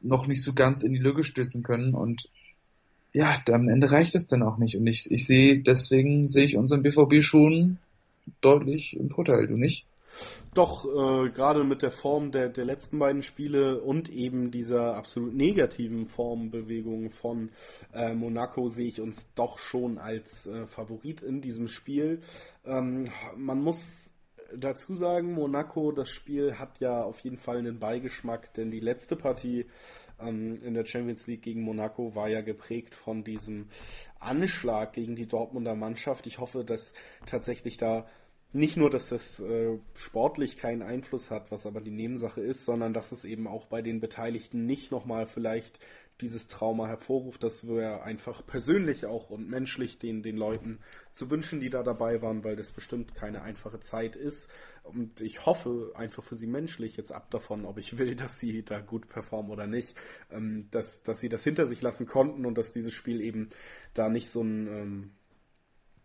noch 0.00 0.26
nicht 0.26 0.42
so 0.42 0.52
ganz 0.52 0.82
in 0.82 0.92
die 0.92 0.98
Lücke 0.98 1.24
stößen 1.24 1.62
können 1.62 1.94
und 1.94 2.28
ja, 3.12 3.40
am 3.52 3.68
Ende 3.68 3.90
reicht 3.90 4.14
es 4.16 4.26
dann 4.26 4.42
auch 4.42 4.58
nicht. 4.58 4.76
Und 4.76 4.86
ich, 4.88 5.08
ich 5.10 5.24
sehe, 5.24 5.62
deswegen 5.62 6.26
sehe 6.26 6.46
ich 6.46 6.56
unseren 6.56 6.82
BVB 6.82 7.22
schon 7.22 7.78
deutlich 8.40 8.96
im 8.96 9.08
Vorteil, 9.08 9.46
du 9.46 9.56
nicht? 9.56 9.86
Doch, 10.52 10.84
äh, 10.84 11.30
gerade 11.30 11.64
mit 11.64 11.82
der 11.82 11.90
Form 11.90 12.30
der, 12.30 12.48
der 12.48 12.64
letzten 12.64 12.98
beiden 12.98 13.22
Spiele 13.22 13.80
und 13.80 14.08
eben 14.10 14.50
dieser 14.50 14.96
absolut 14.96 15.34
negativen 15.34 16.06
Formbewegung 16.06 17.10
von 17.10 17.50
äh, 17.92 18.14
Monaco 18.14 18.68
sehe 18.68 18.88
ich 18.88 19.00
uns 19.00 19.26
doch 19.34 19.58
schon 19.58 19.98
als 19.98 20.46
äh, 20.46 20.66
Favorit 20.66 21.22
in 21.22 21.40
diesem 21.40 21.66
Spiel. 21.66 22.20
Ähm, 22.64 23.08
man 23.36 23.60
muss 23.60 24.10
dazu 24.56 24.94
sagen, 24.94 25.32
Monaco, 25.32 25.92
das 25.92 26.10
Spiel 26.10 26.58
hat 26.58 26.80
ja 26.80 27.02
auf 27.02 27.20
jeden 27.20 27.38
Fall 27.38 27.58
einen 27.58 27.78
Beigeschmack, 27.78 28.52
denn 28.54 28.70
die 28.70 28.80
letzte 28.80 29.16
Partie 29.16 29.66
ähm, 30.20 30.62
in 30.62 30.74
der 30.74 30.86
Champions 30.86 31.26
League 31.26 31.42
gegen 31.42 31.62
Monaco 31.62 32.14
war 32.14 32.28
ja 32.28 32.40
geprägt 32.40 32.94
von 32.94 33.24
diesem 33.24 33.68
Anschlag 34.20 34.92
gegen 34.92 35.16
die 35.16 35.26
Dortmunder 35.26 35.74
Mannschaft. 35.74 36.26
Ich 36.26 36.38
hoffe, 36.38 36.64
dass 36.64 36.92
tatsächlich 37.26 37.76
da 37.76 38.06
nicht 38.54 38.76
nur, 38.76 38.88
dass 38.88 39.08
das 39.08 39.40
äh, 39.40 39.78
sportlich 39.94 40.56
keinen 40.56 40.82
Einfluss 40.82 41.30
hat, 41.30 41.50
was 41.50 41.66
aber 41.66 41.80
die 41.80 41.90
Nebensache 41.90 42.40
ist, 42.40 42.64
sondern 42.64 42.94
dass 42.94 43.10
es 43.10 43.24
eben 43.24 43.48
auch 43.48 43.66
bei 43.66 43.82
den 43.82 44.00
Beteiligten 44.00 44.64
nicht 44.64 44.92
nochmal 44.92 45.26
vielleicht 45.26 45.80
dieses 46.20 46.46
Trauma 46.46 46.86
hervorruft, 46.86 47.42
dass 47.42 47.66
wir 47.66 48.04
einfach 48.04 48.46
persönlich 48.46 49.04
auch 49.04 49.30
und 49.30 49.48
menschlich 49.48 49.98
den, 49.98 50.22
den 50.22 50.36
Leuten 50.36 50.78
zu 51.12 51.30
wünschen, 51.30 51.60
die 51.60 51.70
da 51.70 51.82
dabei 51.82 52.22
waren, 52.22 52.44
weil 52.44 52.54
das 52.54 52.70
bestimmt 52.70 53.14
keine 53.14 53.42
einfache 53.42 53.80
Zeit 53.80 54.14
ist. 54.14 54.48
Und 54.84 55.20
ich 55.20 55.44
hoffe 55.44 55.92
einfach 55.94 56.22
für 56.22 56.36
sie 56.36 56.46
menschlich, 56.46 56.96
jetzt 56.96 57.10
ab 57.10 57.30
davon, 57.30 57.64
ob 57.64 57.78
ich 57.78 57.98
will, 57.98 58.14
dass 58.16 58.38
sie 58.38 58.62
da 58.62 58.80
gut 58.80 59.08
performen 59.08 59.50
oder 59.50 59.66
nicht, 59.66 59.96
ähm, 60.30 60.68
dass, 60.70 61.02
dass 61.02 61.20
sie 61.20 61.28
das 61.28 61.42
hinter 61.42 61.66
sich 61.66 61.82
lassen 61.82 62.06
konnten 62.06 62.46
und 62.46 62.56
dass 62.56 62.72
dieses 62.72 62.92
Spiel 62.92 63.20
eben 63.20 63.48
da 63.92 64.08
nicht 64.08 64.28
so 64.30 64.42
ein, 64.42 64.66
ähm, 64.68 65.10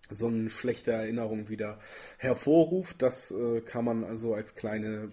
so 0.09 0.25
eine 0.25 0.49
schlechte 0.49 0.91
Erinnerung 0.91 1.49
wieder 1.49 1.79
hervorruft. 2.17 3.01
Das 3.03 3.29
äh, 3.29 3.61
kann 3.61 3.85
man 3.85 4.03
also 4.03 4.33
als 4.33 4.55
kleine 4.55 5.11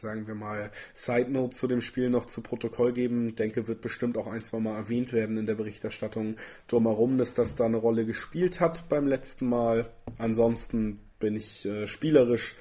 sagen 0.00 0.26
wir 0.26 0.34
mal, 0.34 0.70
Side 0.94 1.30
Note 1.30 1.56
zu 1.56 1.66
dem 1.66 1.80
Spiel 1.80 2.10
noch 2.10 2.26
zu 2.26 2.40
Protokoll 2.40 2.92
geben. 2.92 3.34
Denke, 3.36 3.68
wird 3.68 3.80
bestimmt 3.80 4.16
auch 4.16 4.26
ein, 4.26 4.42
zwei 4.42 4.60
Mal 4.60 4.76
erwähnt 4.76 5.12
werden 5.12 5.36
in 5.36 5.46
der 5.46 5.54
Berichterstattung 5.54 6.36
drumherum, 6.68 7.18
dass 7.18 7.34
das 7.34 7.54
da 7.54 7.64
eine 7.64 7.76
Rolle 7.76 8.06
gespielt 8.06 8.60
hat 8.60 8.88
beim 8.88 9.06
letzten 9.06 9.48
Mal. 9.48 9.88
Ansonsten 10.18 11.00
bin 11.18 11.36
ich 11.36 11.66
äh, 11.66 11.86
spielerisch 11.86 12.54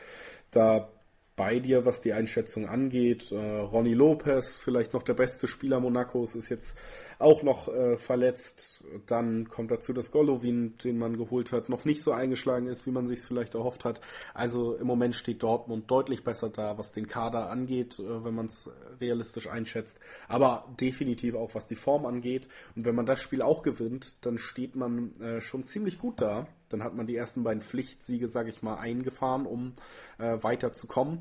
da 0.51 0.89
bei 1.37 1.59
dir, 1.59 1.85
was 1.85 2.01
die 2.01 2.13
Einschätzung 2.13 2.67
angeht. 2.67 3.31
Äh, 3.31 3.37
Ronny 3.37 3.93
Lopez, 3.93 4.57
vielleicht 4.57 4.93
noch 4.93 5.03
der 5.03 5.13
beste 5.13 5.47
Spieler 5.47 5.79
Monacos, 5.79 6.35
ist 6.35 6.49
jetzt 6.49 6.75
auch 7.19 7.43
noch 7.43 7.67
äh, 7.67 7.95
verletzt. 7.97 8.83
Dann 9.05 9.47
kommt 9.47 9.69
dazu, 9.69 9.93
dass 9.93 10.11
Golovin, 10.11 10.77
den 10.83 10.97
man 10.97 11.15
geholt 11.15 11.51
hat, 11.51 11.69
noch 11.69 11.85
nicht 11.85 12.01
so 12.01 12.11
eingeschlagen 12.11 12.67
ist, 12.67 12.87
wie 12.87 12.91
man 12.91 13.05
sich 13.05 13.21
vielleicht 13.21 13.53
erhofft 13.53 13.85
hat. 13.85 14.01
Also 14.33 14.75
im 14.75 14.87
Moment 14.87 15.13
steht 15.13 15.43
Dortmund 15.43 15.89
deutlich 15.89 16.23
besser 16.23 16.49
da, 16.49 16.77
was 16.79 16.91
den 16.91 17.07
Kader 17.07 17.51
angeht, 17.51 17.99
äh, 17.99 18.25
wenn 18.25 18.33
man 18.33 18.47
es 18.47 18.71
realistisch 18.99 19.47
einschätzt. 19.47 19.99
Aber 20.27 20.65
definitiv 20.81 21.35
auch, 21.35 21.53
was 21.53 21.67
die 21.67 21.75
Form 21.75 22.07
angeht. 22.07 22.47
Und 22.75 22.83
wenn 22.85 22.95
man 22.95 23.05
das 23.05 23.21
Spiel 23.21 23.43
auch 23.43 23.61
gewinnt, 23.61 24.25
dann 24.25 24.39
steht 24.39 24.75
man 24.75 25.13
äh, 25.21 25.39
schon 25.39 25.63
ziemlich 25.63 25.99
gut 25.99 26.19
da. 26.19 26.47
Dann 26.69 26.83
hat 26.83 26.95
man 26.95 27.07
die 27.07 27.15
ersten 27.15 27.43
beiden 27.43 27.61
Pflichtsiege, 27.61 28.27
sage 28.27 28.49
ich 28.49 28.61
mal, 28.61 28.75
eingefahren, 28.75 29.45
um 29.45 29.73
äh, 30.19 30.41
weiterzukommen 30.41 31.19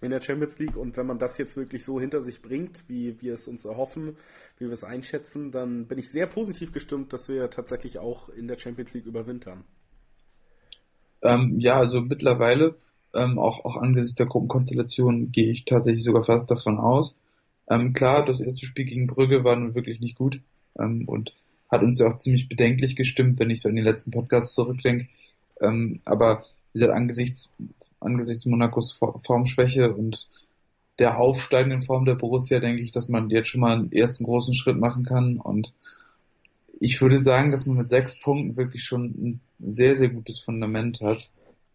in 0.00 0.10
der 0.10 0.20
Champions 0.20 0.58
League. 0.58 0.76
Und 0.76 0.96
wenn 0.96 1.06
man 1.06 1.18
das 1.18 1.38
jetzt 1.38 1.56
wirklich 1.56 1.84
so 1.84 2.00
hinter 2.00 2.20
sich 2.20 2.42
bringt, 2.42 2.84
wie 2.88 3.20
wir 3.20 3.34
es 3.34 3.48
uns 3.48 3.64
erhoffen, 3.64 4.16
wie 4.58 4.66
wir 4.66 4.72
es 4.72 4.84
einschätzen, 4.84 5.50
dann 5.50 5.86
bin 5.86 5.98
ich 5.98 6.10
sehr 6.10 6.26
positiv 6.26 6.72
gestimmt, 6.72 7.12
dass 7.12 7.28
wir 7.28 7.50
tatsächlich 7.50 7.98
auch 7.98 8.28
in 8.28 8.48
der 8.48 8.58
Champions 8.58 8.94
League 8.94 9.06
überwintern. 9.06 9.64
Ähm, 11.22 11.58
ja, 11.58 11.76
also 11.76 12.02
mittlerweile, 12.02 12.76
ähm, 13.14 13.38
auch, 13.38 13.64
auch 13.64 13.76
angesichts 13.76 14.16
der 14.16 14.26
Gruppenkonstellation, 14.26 15.32
gehe 15.32 15.50
ich 15.50 15.64
tatsächlich 15.64 16.04
sogar 16.04 16.22
fast 16.22 16.50
davon 16.50 16.78
aus. 16.78 17.16
Ähm, 17.68 17.94
klar, 17.94 18.24
das 18.24 18.40
erste 18.40 18.66
Spiel 18.66 18.84
gegen 18.84 19.06
Brügge 19.06 19.42
war 19.42 19.56
nun 19.56 19.74
wirklich 19.74 20.00
nicht 20.00 20.16
gut 20.16 20.40
ähm, 20.78 21.08
und 21.08 21.34
hat 21.70 21.82
uns 21.82 21.98
ja 21.98 22.08
auch 22.08 22.16
ziemlich 22.16 22.48
bedenklich 22.48 22.94
gestimmt, 22.94 23.38
wenn 23.40 23.48
ich 23.48 23.62
so 23.62 23.70
in 23.70 23.76
den 23.76 23.84
letzten 23.84 24.10
Podcasts 24.10 24.52
zurückdenke. 24.52 25.08
Ähm, 25.60 26.00
aber 26.04 26.44
wie 26.74 26.80
gesagt, 26.80 26.96
angesichts, 26.96 27.50
angesichts 28.00 28.44
Monacos 28.44 28.92
Formschwäche 29.24 29.94
und 29.94 30.28
der 30.98 31.18
aufsteigenden 31.18 31.82
Form 31.82 32.04
der 32.04 32.14
Borussia 32.14 32.60
denke 32.60 32.82
ich, 32.82 32.92
dass 32.92 33.08
man 33.08 33.30
jetzt 33.30 33.48
schon 33.48 33.62
mal 33.62 33.76
einen 33.76 33.92
ersten 33.92 34.24
großen 34.24 34.54
Schritt 34.54 34.78
machen 34.78 35.04
kann 35.04 35.38
und 35.38 35.72
ich 36.80 37.00
würde 37.00 37.20
sagen, 37.20 37.50
dass 37.50 37.66
man 37.66 37.78
mit 37.78 37.88
sechs 37.88 38.18
Punkten 38.20 38.56
wirklich 38.56 38.84
schon 38.84 39.04
ein 39.04 39.40
sehr, 39.58 39.96
sehr 39.96 40.08
gutes 40.08 40.40
Fundament 40.40 41.00
hat. 41.00 41.30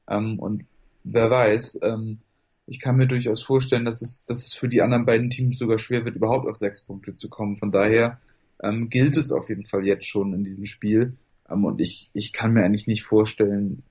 Ähm, 0.07 0.37
und 0.39 0.65
wer 1.03 1.29
weiß, 1.29 1.79
ähm, 1.83 2.19
ich 2.67 2.79
kann 2.79 2.97
mir 2.97 3.07
durchaus 3.07 3.41
vorstellen, 3.41 3.85
dass 3.85 4.01
es, 4.01 4.25
dass 4.25 4.45
es 4.45 4.53
für 4.53 4.67
die 4.67 4.81
anderen 4.81 5.05
beiden 5.05 5.29
Teams 5.29 5.57
sogar 5.57 5.79
schwer 5.79 6.05
wird, 6.05 6.15
überhaupt 6.15 6.47
auf 6.47 6.57
sechs 6.57 6.81
Punkte 6.81 7.15
zu 7.15 7.29
kommen. 7.29 7.55
Von 7.55 7.71
daher 7.71 8.19
ähm, 8.61 8.89
gilt 8.89 9.17
es 9.17 9.31
auf 9.31 9.49
jeden 9.49 9.65
Fall 9.65 9.87
jetzt 9.87 10.05
schon 10.05 10.33
in 10.33 10.43
diesem 10.43 10.65
Spiel. 10.65 11.13
Und 11.47 11.81
ich, 11.81 12.09
ich 12.13 12.31
kann 12.31 12.53
mir 12.53 12.63
eigentlich 12.63 12.85
nicht 12.85 13.03
vorstellen, 13.03 13.81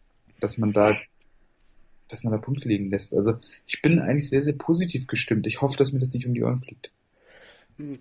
dass 0.40 0.58
man 0.58 0.72
da 0.72 0.96
dass 2.08 2.24
man 2.24 2.32
da 2.32 2.38
Punkte 2.38 2.68
liegen 2.68 2.90
lässt. 2.90 3.14
Also 3.14 3.34
ich 3.66 3.82
bin 3.82 3.98
eigentlich 3.98 4.30
sehr, 4.30 4.42
sehr 4.42 4.54
positiv 4.54 5.06
gestimmt. 5.06 5.46
Ich 5.46 5.60
hoffe, 5.60 5.76
dass 5.76 5.92
mir 5.92 5.98
das 5.98 6.14
nicht 6.14 6.26
um 6.26 6.34
die 6.34 6.42
Ohren 6.42 6.62
fliegt. 6.62 6.90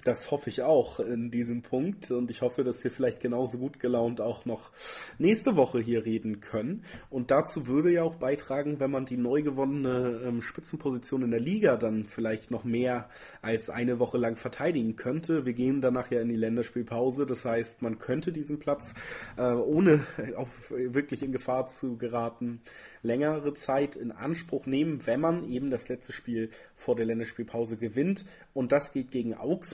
Das 0.03 0.31
hoffe 0.31 0.49
ich 0.49 0.63
auch 0.63 0.99
in 0.99 1.29
diesem 1.29 1.61
Punkt 1.61 2.09
und 2.09 2.31
ich 2.31 2.41
hoffe, 2.41 2.63
dass 2.63 2.83
wir 2.83 2.89
vielleicht 2.89 3.19
genauso 3.19 3.59
gut 3.59 3.79
gelaunt 3.79 4.21
auch 4.21 4.43
noch 4.43 4.71
nächste 5.19 5.55
Woche 5.55 5.79
hier 5.79 6.03
reden 6.03 6.39
können. 6.39 6.83
Und 7.11 7.29
dazu 7.29 7.67
würde 7.67 7.91
ja 7.91 8.01
auch 8.01 8.15
beitragen, 8.15 8.79
wenn 8.79 8.89
man 8.89 9.05
die 9.05 9.17
neu 9.17 9.43
gewonnene 9.43 10.21
ähm, 10.25 10.41
Spitzenposition 10.41 11.21
in 11.21 11.29
der 11.29 11.39
Liga 11.39 11.75
dann 11.75 12.05
vielleicht 12.05 12.49
noch 12.49 12.63
mehr 12.63 13.11
als 13.43 13.69
eine 13.69 13.99
Woche 13.99 14.17
lang 14.17 14.35
verteidigen 14.35 14.95
könnte. 14.95 15.45
Wir 15.45 15.53
gehen 15.53 15.79
danach 15.79 16.09
ja 16.09 16.21
in 16.21 16.29
die 16.29 16.35
Länderspielpause, 16.35 17.27
das 17.27 17.45
heißt, 17.45 17.83
man 17.83 17.99
könnte 17.99 18.31
diesen 18.31 18.57
Platz 18.57 18.95
äh, 19.37 19.53
ohne 19.53 20.03
auf 20.37 20.71
wirklich 20.71 21.21
in 21.21 21.31
Gefahr 21.31 21.67
zu 21.67 21.97
geraten 21.97 22.61
längere 23.03 23.53
Zeit 23.53 23.95
in 23.95 24.11
Anspruch 24.11 24.65
nehmen, 24.65 25.05
wenn 25.05 25.21
man 25.21 25.47
eben 25.49 25.69
das 25.69 25.87
letzte 25.87 26.13
Spiel 26.13 26.49
vor 26.75 26.95
der 26.95 27.05
Länderspielpause 27.05 27.77
gewinnt. 27.77 28.25
Und 28.53 28.71
das 28.71 28.91
geht 28.91 29.11
gegen 29.11 29.33
Augsburg. 29.33 29.66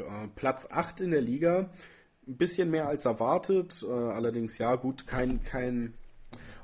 Äh, 0.00 0.28
Platz 0.34 0.68
8 0.70 1.00
in 1.00 1.10
der 1.10 1.20
Liga. 1.20 1.70
Ein 2.26 2.36
bisschen 2.36 2.70
mehr 2.70 2.88
als 2.88 3.04
erwartet. 3.04 3.84
Äh, 3.86 3.90
allerdings, 3.90 4.58
ja, 4.58 4.76
gut, 4.76 5.06
kein, 5.06 5.42
kein 5.42 5.94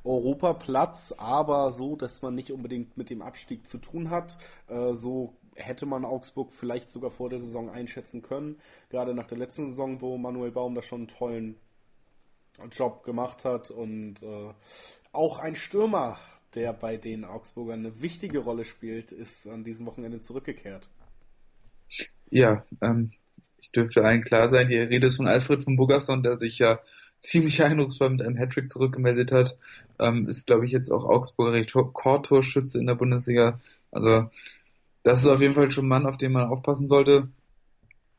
Europaplatz, 0.04 1.14
aber 1.16 1.72
so, 1.72 1.96
dass 1.96 2.22
man 2.22 2.34
nicht 2.34 2.52
unbedingt 2.52 2.96
mit 2.96 3.10
dem 3.10 3.22
Abstieg 3.22 3.66
zu 3.66 3.78
tun 3.78 4.10
hat. 4.10 4.38
Äh, 4.68 4.94
so 4.94 5.34
hätte 5.54 5.86
man 5.86 6.04
Augsburg 6.04 6.52
vielleicht 6.52 6.90
sogar 6.90 7.10
vor 7.10 7.30
der 7.30 7.40
Saison 7.40 7.70
einschätzen 7.70 8.22
können. 8.22 8.60
Gerade 8.90 9.14
nach 9.14 9.26
der 9.26 9.38
letzten 9.38 9.66
Saison, 9.68 10.00
wo 10.00 10.18
Manuel 10.18 10.52
Baum 10.52 10.74
da 10.74 10.82
schon 10.82 11.00
einen 11.00 11.08
tollen 11.08 11.56
Job 12.70 13.04
gemacht 13.04 13.44
hat 13.44 13.70
und 13.70 14.16
auch 15.12 15.38
ein 15.38 15.56
Stürmer, 15.56 16.18
der 16.54 16.72
bei 16.72 16.96
den 16.96 17.24
Augsburgern 17.24 17.80
eine 17.80 18.00
wichtige 18.00 18.38
Rolle 18.40 18.64
spielt, 18.64 19.12
ist 19.12 19.46
an 19.46 19.62
diesem 19.62 19.86
Wochenende 19.86 20.20
zurückgekehrt. 20.20 20.88
Ja, 22.30 22.64
ähm, 22.80 23.12
ich 23.58 23.72
dürfte 23.72 24.04
allen 24.04 24.24
klar 24.24 24.48
sein, 24.48 24.68
die 24.68 24.76
Rede 24.76 25.06
ist 25.06 25.16
von 25.16 25.28
Alfred 25.28 25.64
von 25.64 25.76
Burgaston, 25.76 26.22
der 26.22 26.36
sich 26.36 26.58
ja 26.58 26.80
ziemlich 27.18 27.62
eindrucksvoll 27.64 28.10
mit 28.10 28.22
einem 28.22 28.36
Hattrick 28.36 28.70
zurückgemeldet 28.70 29.32
hat. 29.32 29.58
Ähm, 29.98 30.28
ist, 30.28 30.46
glaube 30.46 30.66
ich, 30.66 30.72
jetzt 30.72 30.90
auch 30.90 31.04
Augsburger 31.04 31.52
Rekordtorschütze 31.54 32.78
in 32.78 32.86
der 32.86 32.94
Bundesliga. 32.94 33.60
Also 33.90 34.30
das 35.02 35.20
ist 35.22 35.28
auf 35.28 35.40
jeden 35.40 35.54
Fall 35.54 35.70
schon 35.70 35.86
ein 35.86 35.88
Mann, 35.88 36.06
auf 36.06 36.18
den 36.18 36.32
man 36.32 36.48
aufpassen 36.48 36.86
sollte. 36.86 37.28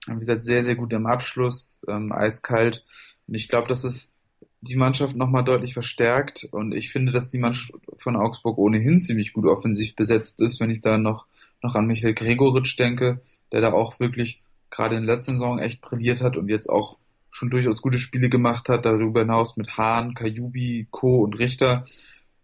wie 0.07 0.19
gesagt, 0.19 0.43
sehr, 0.43 0.63
sehr 0.63 0.75
gut 0.75 0.93
im 0.93 1.05
Abschluss, 1.05 1.81
ähm, 1.87 2.11
eiskalt. 2.13 2.85
Und 3.27 3.35
ich 3.35 3.49
glaube, 3.49 3.67
dass 3.67 3.83
es 3.83 4.13
die 4.61 4.75
Mannschaft 4.77 5.15
nochmal 5.15 5.43
deutlich 5.43 5.73
verstärkt. 5.73 6.47
Und 6.51 6.73
ich 6.73 6.91
finde, 6.91 7.11
dass 7.11 7.29
die 7.29 7.39
Mannschaft 7.39 7.73
von 7.97 8.15
Augsburg 8.15 8.57
ohnehin 8.57 8.99
ziemlich 8.99 9.33
gut 9.33 9.45
offensiv 9.45 9.95
besetzt 9.95 10.41
ist, 10.41 10.59
wenn 10.59 10.69
ich 10.69 10.81
da 10.81 10.97
noch, 10.97 11.27
noch 11.61 11.75
an 11.75 11.87
Michael 11.87 12.13
Gregoritsch 12.13 12.79
denke, 12.79 13.21
der 13.51 13.61
da 13.61 13.73
auch 13.73 13.99
wirklich 13.99 14.43
gerade 14.69 14.95
in 14.95 15.05
der 15.05 15.15
letzten 15.15 15.33
Saison 15.33 15.59
echt 15.59 15.81
brilliert 15.81 16.21
hat 16.21 16.37
und 16.37 16.49
jetzt 16.49 16.69
auch 16.69 16.97
schon 17.31 17.49
durchaus 17.49 17.81
gute 17.81 17.99
Spiele 17.99 18.29
gemacht 18.29 18.69
hat. 18.69 18.85
Darüber 18.85 19.21
hinaus 19.21 19.57
mit 19.57 19.77
Hahn, 19.77 20.13
Kajubi, 20.13 20.87
Co. 20.91 21.17
und 21.17 21.37
Richter 21.39 21.85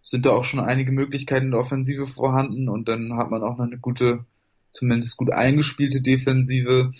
sind 0.01 0.25
da 0.25 0.31
auch 0.31 0.43
schon 0.43 0.59
einige 0.59 0.91
Möglichkeiten 0.91 1.45
in 1.45 1.51
der 1.51 1.61
Offensive 1.61 2.05
vorhanden 2.05 2.69
und 2.69 2.87
dann 2.87 3.15
hat 3.17 3.31
man 3.31 3.41
auch 3.41 3.57
noch 3.57 3.65
eine 3.65 3.77
gute, 3.77 4.25
zumindest 4.71 5.17
gut 5.17 5.31
eingespielte 5.31 6.01
Defensive. 6.01 6.91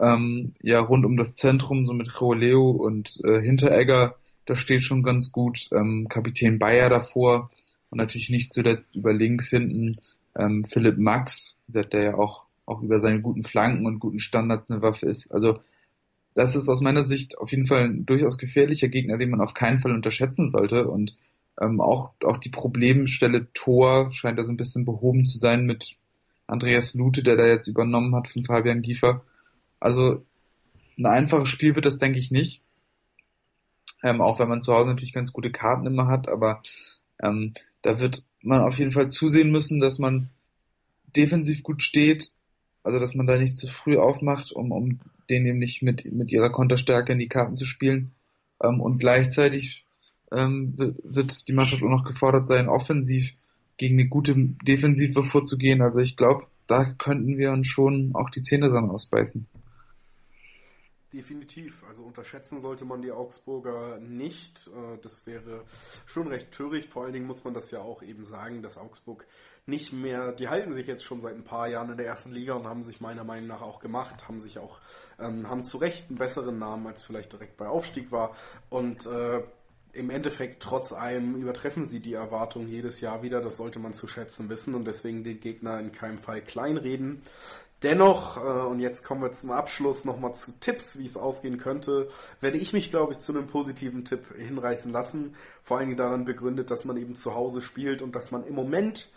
Ähm, 0.00 0.54
ja, 0.62 0.80
rund 0.80 1.04
um 1.04 1.16
das 1.16 1.34
Zentrum, 1.34 1.84
so 1.84 1.92
mit 1.92 2.08
Leo 2.36 2.70
und 2.70 3.20
äh, 3.24 3.40
Hinteregger, 3.40 4.16
das 4.46 4.58
steht 4.58 4.82
schon 4.82 5.02
ganz 5.02 5.30
gut. 5.30 5.68
Ähm, 5.72 6.06
Kapitän 6.08 6.58
Bayer 6.58 6.88
davor 6.88 7.50
und 7.90 7.98
natürlich 7.98 8.30
nicht 8.30 8.52
zuletzt 8.52 8.96
über 8.96 9.12
links 9.12 9.50
hinten 9.50 9.96
ähm, 10.36 10.64
Philipp 10.64 10.98
Max, 10.98 11.56
der 11.66 12.02
ja 12.02 12.14
auch, 12.14 12.46
auch 12.68 12.82
über 12.82 13.00
seine 13.00 13.20
guten 13.20 13.44
Flanken 13.44 13.86
und 13.86 13.98
guten 13.98 14.18
Standards 14.18 14.70
eine 14.70 14.82
Waffe 14.82 15.06
ist. 15.06 15.32
Also 15.32 15.58
das 16.34 16.54
ist 16.54 16.68
aus 16.68 16.80
meiner 16.80 17.06
Sicht 17.06 17.38
auf 17.38 17.50
jeden 17.50 17.66
Fall 17.66 17.84
ein 17.84 18.06
durchaus 18.06 18.38
gefährlicher 18.38 18.88
Gegner, 18.88 19.18
den 19.18 19.30
man 19.30 19.40
auf 19.40 19.54
keinen 19.54 19.80
Fall 19.80 19.92
unterschätzen 19.92 20.48
sollte. 20.48 20.86
Und 20.88 21.16
ähm, 21.60 21.80
auch, 21.80 22.12
auch 22.24 22.36
die 22.36 22.50
Problemstelle 22.50 23.52
Tor 23.52 24.12
scheint 24.12 24.38
da 24.38 24.44
so 24.44 24.52
ein 24.52 24.56
bisschen 24.56 24.84
behoben 24.84 25.26
zu 25.26 25.38
sein 25.38 25.64
mit 25.64 25.96
Andreas 26.46 26.94
Lute, 26.94 27.22
der 27.22 27.36
da 27.36 27.46
jetzt 27.46 27.66
übernommen 27.66 28.14
hat 28.14 28.28
von 28.28 28.44
Fabian 28.44 28.82
Giefer. 28.82 29.24
Also 29.80 30.24
ein 30.96 31.06
einfaches 31.06 31.48
Spiel 31.48 31.74
wird 31.74 31.86
das, 31.86 31.98
denke 31.98 32.18
ich, 32.18 32.30
nicht. 32.30 32.62
Ähm, 34.02 34.20
auch 34.20 34.38
wenn 34.38 34.48
man 34.48 34.62
zu 34.62 34.72
Hause 34.72 34.90
natürlich 34.90 35.12
ganz 35.12 35.32
gute 35.32 35.50
Karten 35.50 35.86
immer 35.86 36.06
hat, 36.06 36.28
aber 36.28 36.62
ähm, 37.20 37.54
da 37.82 37.98
wird 37.98 38.22
man 38.42 38.60
auf 38.60 38.78
jeden 38.78 38.92
Fall 38.92 39.10
zusehen 39.10 39.50
müssen, 39.50 39.80
dass 39.80 39.98
man 39.98 40.30
defensiv 41.16 41.62
gut 41.62 41.82
steht, 41.82 42.32
also 42.88 43.00
dass 43.00 43.14
man 43.14 43.26
da 43.26 43.36
nicht 43.36 43.58
zu 43.58 43.66
früh 43.66 43.98
aufmacht, 43.98 44.50
um, 44.50 44.72
um 44.72 44.98
den 45.28 45.42
nämlich 45.42 45.82
mit, 45.82 46.10
mit 46.10 46.32
ihrer 46.32 46.48
Konterstärke 46.48 47.12
in 47.12 47.18
die 47.18 47.28
Karten 47.28 47.58
zu 47.58 47.66
spielen. 47.66 48.12
Ähm, 48.62 48.80
und 48.80 48.98
gleichzeitig 48.98 49.84
ähm, 50.32 50.72
wird 50.76 51.46
die 51.48 51.52
Mannschaft 51.52 51.82
auch 51.82 51.90
noch 51.90 52.04
gefordert 52.04 52.48
sein, 52.48 52.66
offensiv 52.70 53.34
gegen 53.76 54.00
eine 54.00 54.08
gute 54.08 54.34
Defensive 54.66 55.22
vorzugehen. 55.22 55.82
Also 55.82 56.00
ich 56.00 56.16
glaube, 56.16 56.46
da 56.66 56.86
könnten 56.94 57.36
wir 57.36 57.52
uns 57.52 57.66
schon 57.66 58.12
auch 58.14 58.30
die 58.30 58.40
Zähne 58.40 58.70
dran 58.70 58.88
ausbeißen. 58.88 59.46
Definitiv. 61.12 61.84
Also 61.86 62.04
unterschätzen 62.04 62.62
sollte 62.62 62.86
man 62.86 63.02
die 63.02 63.12
Augsburger 63.12 63.98
nicht. 63.98 64.66
Äh, 64.68 64.96
das 65.02 65.26
wäre 65.26 65.64
schon 66.06 66.26
recht 66.28 66.52
töricht. 66.52 66.88
Vor 66.88 67.04
allen 67.04 67.12
Dingen 67.12 67.26
muss 67.26 67.44
man 67.44 67.52
das 67.52 67.70
ja 67.70 67.80
auch 67.80 68.02
eben 68.02 68.24
sagen, 68.24 68.62
dass 68.62 68.78
Augsburg 68.78 69.26
nicht 69.68 69.92
mehr, 69.92 70.32
die 70.32 70.48
halten 70.48 70.72
sich 70.72 70.86
jetzt 70.86 71.04
schon 71.04 71.20
seit 71.20 71.34
ein 71.34 71.44
paar 71.44 71.68
Jahren 71.68 71.90
in 71.90 71.96
der 71.96 72.06
ersten 72.06 72.32
Liga 72.32 72.54
und 72.54 72.66
haben 72.66 72.82
sich 72.82 73.00
meiner 73.00 73.24
Meinung 73.24 73.48
nach 73.48 73.62
auch 73.62 73.80
gemacht, 73.80 74.26
haben 74.26 74.40
sich 74.40 74.58
auch, 74.58 74.78
ähm, 75.20 75.48
haben 75.48 75.64
zu 75.64 75.78
Recht 75.78 76.08
einen 76.08 76.18
besseren 76.18 76.58
Namen, 76.58 76.86
als 76.86 77.02
vielleicht 77.02 77.32
direkt 77.32 77.56
bei 77.56 77.68
Aufstieg 77.68 78.10
war. 78.10 78.34
Und 78.70 79.06
äh, 79.06 79.42
im 79.92 80.10
Endeffekt, 80.10 80.62
trotz 80.62 80.92
allem, 80.92 81.34
übertreffen 81.36 81.84
sie 81.84 82.00
die 82.00 82.14
Erwartungen 82.14 82.68
jedes 82.68 83.00
Jahr 83.00 83.22
wieder. 83.22 83.40
Das 83.40 83.56
sollte 83.56 83.78
man 83.78 83.94
zu 83.94 84.06
schätzen 84.06 84.48
wissen 84.48 84.74
und 84.74 84.86
deswegen 84.86 85.24
den 85.24 85.40
Gegner 85.40 85.80
in 85.80 85.92
keinem 85.92 86.18
Fall 86.18 86.40
kleinreden. 86.40 87.22
Dennoch, 87.82 88.36
äh, 88.38 88.66
und 88.66 88.80
jetzt 88.80 89.04
kommen 89.04 89.22
wir 89.22 89.32
zum 89.32 89.50
Abschluss 89.52 90.04
nochmal 90.04 90.34
zu 90.34 90.52
Tipps, 90.58 90.98
wie 90.98 91.06
es 91.06 91.16
ausgehen 91.16 91.58
könnte, 91.58 92.08
werde 92.40 92.58
ich 92.58 92.72
mich, 92.72 92.90
glaube 92.90 93.12
ich, 93.12 93.20
zu 93.20 93.32
einem 93.32 93.46
positiven 93.46 94.04
Tipp 94.04 94.34
hinreißen 94.36 94.90
lassen. 94.90 95.36
Vor 95.62 95.78
allen 95.78 95.88
Dingen 95.88 95.98
daran 95.98 96.24
begründet, 96.24 96.70
dass 96.70 96.84
man 96.84 96.96
eben 96.96 97.14
zu 97.14 97.34
Hause 97.34 97.62
spielt 97.62 98.02
und 98.02 98.16
dass 98.16 98.30
man 98.32 98.44
im 98.44 98.54
Moment, 98.56 99.10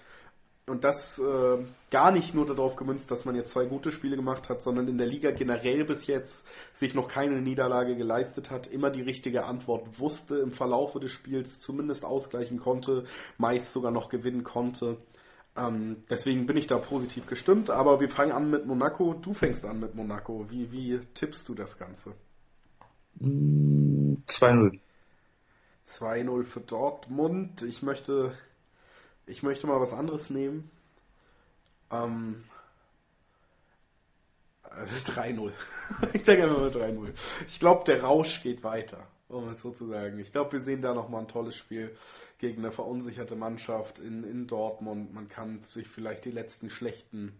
und 0.68 0.84
das 0.84 1.20
äh, 1.20 1.58
gar 1.90 2.12
nicht 2.12 2.34
nur 2.34 2.46
darauf 2.46 2.76
gemünzt, 2.76 3.12
dass 3.12 3.26
man 3.26 3.36
jetzt 3.36 3.52
zwei 3.52 3.66
gute 3.66 3.92
Spiele 3.92 4.16
gemacht 4.16 4.50
hat, 4.50 4.62
sondern 4.62 4.88
in 4.88 4.98
der 4.98 5.08
Liga 5.08 5.32
generell 5.32 5.84
bis 5.86 6.08
jetzt 6.08 6.46
sich 6.74 6.94
noch 6.94 7.08
keine 7.08 7.42
Niederlage 7.42 7.96
geleistet 7.96 8.52
hat, 8.52 8.68
immer 8.68 8.90
die 8.90 9.02
richtige 9.02 9.46
Antwort 9.46 10.00
wusste, 10.00 10.38
im 10.38 10.52
Verlaufe 10.52 11.00
des 11.00 11.12
Spiels 11.12 11.60
zumindest 11.60 12.06
ausgleichen 12.06 12.60
konnte, 12.60 13.06
meist 13.38 13.74
sogar 13.74 13.92
noch 13.92 14.10
gewinnen 14.10 14.44
konnte. 14.44 14.98
Ähm, 15.58 16.04
deswegen 16.10 16.46
bin 16.46 16.56
ich 16.56 16.68
da 16.68 16.78
positiv 16.78 17.28
gestimmt, 17.28 17.70
aber 17.70 18.00
wir 18.00 18.10
fangen 18.10 18.32
an 18.32 18.50
mit 18.50 18.66
Monaco. 18.66 19.14
Du 19.14 19.34
fängst 19.34 19.66
an 19.66 19.80
mit 19.80 19.96
Monaco. 19.96 20.46
Wie, 20.50 20.72
wie 20.72 21.00
tippst 21.14 21.48
du 21.50 21.56
das 21.56 21.78
Ganze? 21.78 22.14
2-0. 23.20 24.80
2-0 25.86 26.44
für 26.44 26.62
Dortmund. 26.62 27.64
Ich 27.64 27.82
möchte, 27.82 28.34
ich 29.26 29.44
möchte 29.44 29.68
mal 29.68 29.80
was 29.80 29.94
anderes 29.94 30.30
nehmen. 30.30 30.70
Ähm, 31.92 32.44
3-0. 34.64 35.50
Äh, 35.50 35.54
ich 36.14 36.24
denke 36.24 36.44
einfach 36.44 36.60
mal 36.60 36.70
3-0. 36.70 37.10
Ich 37.48 37.60
glaube, 37.60 37.84
der 37.86 38.04
Rausch 38.04 38.44
geht 38.44 38.64
weiter 38.64 39.08
um 39.32 39.50
es 39.50 39.62
so 39.62 39.72
zu 39.72 39.88
sagen. 39.88 40.20
Ich 40.20 40.32
glaube, 40.32 40.54
wir 40.54 40.60
sehen 40.60 40.82
da 40.82 40.94
nochmal 40.94 41.22
ein 41.22 41.28
tolles 41.28 41.56
Spiel 41.56 41.96
gegen 42.38 42.64
eine 42.64 42.72
verunsicherte 42.72 43.36
Mannschaft 43.36 44.00
in, 44.00 44.24
in 44.24 44.48
Dortmund. 44.48 45.14
Man 45.14 45.30
kann 45.30 45.64
sich 45.70 45.88
vielleicht 45.88 46.26
die 46.26 46.32
letzten 46.32 46.70
schlechten 46.70 47.34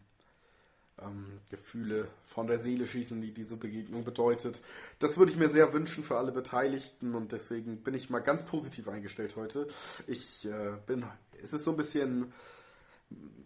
ähm, 1.06 1.26
Gefühle 1.50 2.08
von 2.26 2.48
der 2.48 2.60
Seele 2.60 2.88
schießen, 2.88 3.22
die 3.22 3.34
diese 3.34 3.58
Begegnung 3.58 4.04
bedeutet. 4.04 4.62
Das 5.00 5.18
würde 5.18 5.32
ich 5.32 5.38
mir 5.38 5.50
sehr 5.50 5.74
wünschen 5.74 6.04
für 6.04 6.18
alle 6.18 6.32
Beteiligten 6.32 7.16
und 7.16 7.32
deswegen 7.32 7.78
bin 7.78 7.94
ich 7.94 8.10
mal 8.10 8.20
ganz 8.20 8.46
positiv 8.46 8.88
eingestellt 8.88 9.36
heute. 9.36 9.68
Ich 10.08 10.46
äh, 10.46 10.74
bin, 10.86 11.06
es 11.44 11.54
ist 11.54 11.64
so 11.64 11.72
ein 11.72 11.78
bisschen 11.78 12.34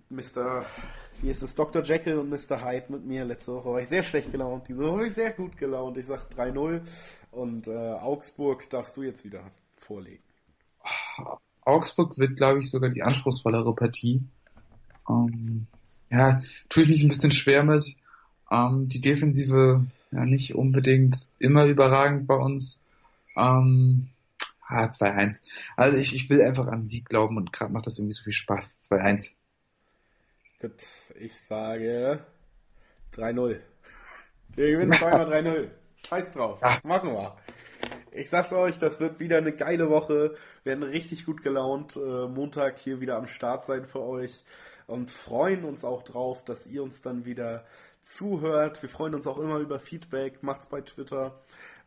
Mr. 0.10 0.66
Wie 1.22 1.30
ist 1.30 1.41
es? 1.41 1.56
Dr. 1.56 1.82
Jekyll 1.82 2.18
und 2.18 2.30
Mr. 2.30 2.64
Hyde 2.64 2.91
mit 2.91 3.06
mir. 3.06 3.26
Letzte 3.26 3.53
Woche 3.53 3.70
war 3.70 3.80
ich 3.80 3.88
sehr 3.88 4.03
schlecht 4.03 4.32
gelaunt. 4.32 4.68
Diese 4.68 4.84
Woche 4.84 4.97
war 4.97 5.06
ich 5.06 5.14
sehr 5.14 5.32
gut 5.32 5.58
gelaunt. 5.58 5.97
Ich 5.97 6.06
sage 6.06 6.24
3-0. 6.36 6.82
Und 7.32 7.68
äh, 7.68 7.72
Augsburg 7.72 8.70
darfst 8.70 8.95
du 8.97 9.03
jetzt 9.03 9.24
wieder 9.24 9.51
vorlegen. 9.76 10.24
Augsburg 11.62 12.18
wird, 12.20 12.38
glaube 12.38 12.60
ich, 12.60 12.70
sogar 12.70 12.89
die 12.91 13.01
anspruchsvollere 13.01 13.74
Partie. 13.74 14.22
Ähm, 15.10 15.68
ja, 16.10 16.41
tue 16.70 16.84
ich 16.84 16.89
mich 16.89 17.03
ein 17.03 17.10
bisschen 17.10 17.32
schwer 17.32 17.64
mit. 17.64 17.95
Ähm, 18.51 18.88
die 18.89 19.01
Defensive 19.01 19.86
ja 20.12 20.26
nicht 20.26 20.56
unbedingt 20.56 21.32
immer 21.39 21.66
überragend 21.66 22.28
bei 22.28 22.36
uns. 22.36 22.80
Ähm, 23.36 24.10
ah, 24.68 24.86
2-1. 24.86 25.41
Also 25.76 25.97
ich, 25.97 26.16
ich 26.16 26.30
will 26.30 26.41
einfach 26.41 26.68
an 26.68 26.86
Sieg 26.86 27.10
glauben 27.10 27.38
und 27.38 27.51
gerade 27.51 27.74
macht 27.74 27.88
das 27.88 27.99
irgendwie 27.99 28.16
so 28.16 28.24
viel 28.24 28.34
Spaß. 28.34 28.82
2-1. 28.89 29.32
Gut, 30.62 30.84
ich 31.20 31.34
sage 31.47 32.24
3-0. 33.14 33.60
Wir 34.56 34.72
gewinnen 34.72 34.93
zweimal 34.93 35.34
3-0. 35.43 35.70
Scheiß 36.08 36.32
drauf. 36.32 36.60
Ja. 36.62 36.80
Machen 36.84 37.12
wir. 37.12 37.36
Ich 38.12 38.30
sag's 38.30 38.53
euch, 38.53 38.80
das 38.80 39.01
wird 39.01 39.20
wieder 39.20 39.38
eine 39.38 39.51
geile 39.51 39.89
Woche. 39.89 40.36
Wir 40.64 40.72
werden 40.72 40.84
richtig 40.84 41.26
gut 41.26 41.43
gelaunt. 41.43 41.97
Äh, 41.97 42.28
Montag 42.28 42.78
hier 42.78 43.01
wieder 43.01 43.18
am 43.18 43.28
Start 43.28 43.66
sein 43.66 43.86
für 43.86 44.01
euch 44.01 44.43
und 44.88 45.11
freuen 45.11 45.63
uns 45.65 45.83
auch 45.83 46.03
drauf, 46.03 46.43
dass 46.43 46.67
ihr 46.67 46.83
uns 46.83 47.01
dann 47.01 47.25
wieder 47.25 47.65
zuhört. 48.01 48.81
Wir 48.81 48.89
freuen 48.89 49.15
uns 49.15 49.27
auch 49.27 49.38
immer 49.38 49.57
über 49.57 49.79
Feedback. 49.79 50.43
Macht's 50.43 50.67
bei 50.67 50.81
Twitter. 50.81 51.39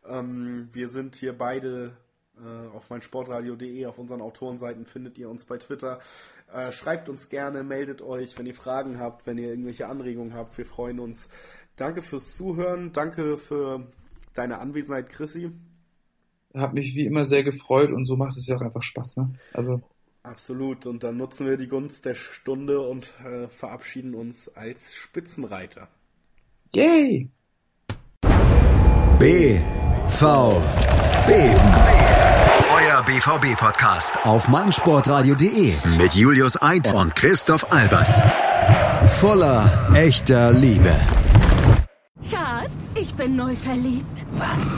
Ähm, 0.07 0.69
wir 0.73 0.89
sind 0.89 1.15
hier 1.15 1.37
beide 1.37 1.97
äh, 2.37 2.75
auf 2.75 2.89
meinsportradio.de, 2.89 3.85
auf 3.85 3.99
unseren 3.99 4.21
Autorenseiten 4.21 4.85
findet 4.85 5.17
ihr 5.17 5.29
uns 5.29 5.45
bei 5.45 5.57
Twitter. 5.57 5.99
Äh, 6.53 6.71
schreibt 6.71 7.09
uns 7.09 7.29
gerne, 7.29 7.63
meldet 7.63 8.01
euch, 8.01 8.37
wenn 8.37 8.45
ihr 8.45 8.53
Fragen 8.53 8.99
habt, 8.99 9.27
wenn 9.27 9.37
ihr 9.37 9.49
irgendwelche 9.49 9.87
Anregungen 9.87 10.33
habt. 10.33 10.57
Wir 10.57 10.65
freuen 10.65 10.99
uns. 10.99 11.29
Danke 11.75 12.01
fürs 12.01 12.35
Zuhören. 12.35 12.91
Danke 12.91 13.37
für 13.37 13.87
deine 14.33 14.59
Anwesenheit, 14.59 15.09
Chrissy. 15.09 15.51
Hat 16.53 16.73
mich 16.73 16.95
wie 16.95 17.05
immer 17.05 17.25
sehr 17.25 17.43
gefreut 17.43 17.91
und 17.91 18.05
so 18.05 18.15
macht 18.15 18.37
es 18.37 18.47
ja 18.47 18.55
auch 18.55 18.61
einfach 18.61 18.81
Spaß. 18.81 19.17
Ne? 19.17 19.33
Also 19.53 19.81
Absolut. 20.23 20.85
Und 20.85 21.03
dann 21.03 21.17
nutzen 21.17 21.47
wir 21.47 21.57
die 21.57 21.67
Gunst 21.67 22.05
der 22.05 22.15
Stunde 22.15 22.81
und 22.81 23.09
äh, 23.25 23.47
verabschieden 23.47 24.15
uns 24.15 24.49
als 24.55 24.93
Spitzenreiter. 24.93 25.87
Yay! 26.73 27.29
B 29.19 29.59
V 30.07 30.61
B 31.27 31.33
euer 32.89 33.03
BVB-Podcast 33.03 34.25
auf 34.25 34.47
meinsportradio.de 34.47 35.73
mit 35.97 36.13
Julius 36.13 36.61
Eid 36.61 36.93
und 36.93 37.15
Christoph 37.15 37.71
Albers. 37.71 38.21
Voller 39.19 39.89
echter 39.93 40.51
Liebe. 40.53 40.95
Schatz, 42.29 42.93
ich 42.95 43.13
bin 43.15 43.35
neu 43.35 43.55
verliebt. 43.55 44.25
Was? 44.33 44.77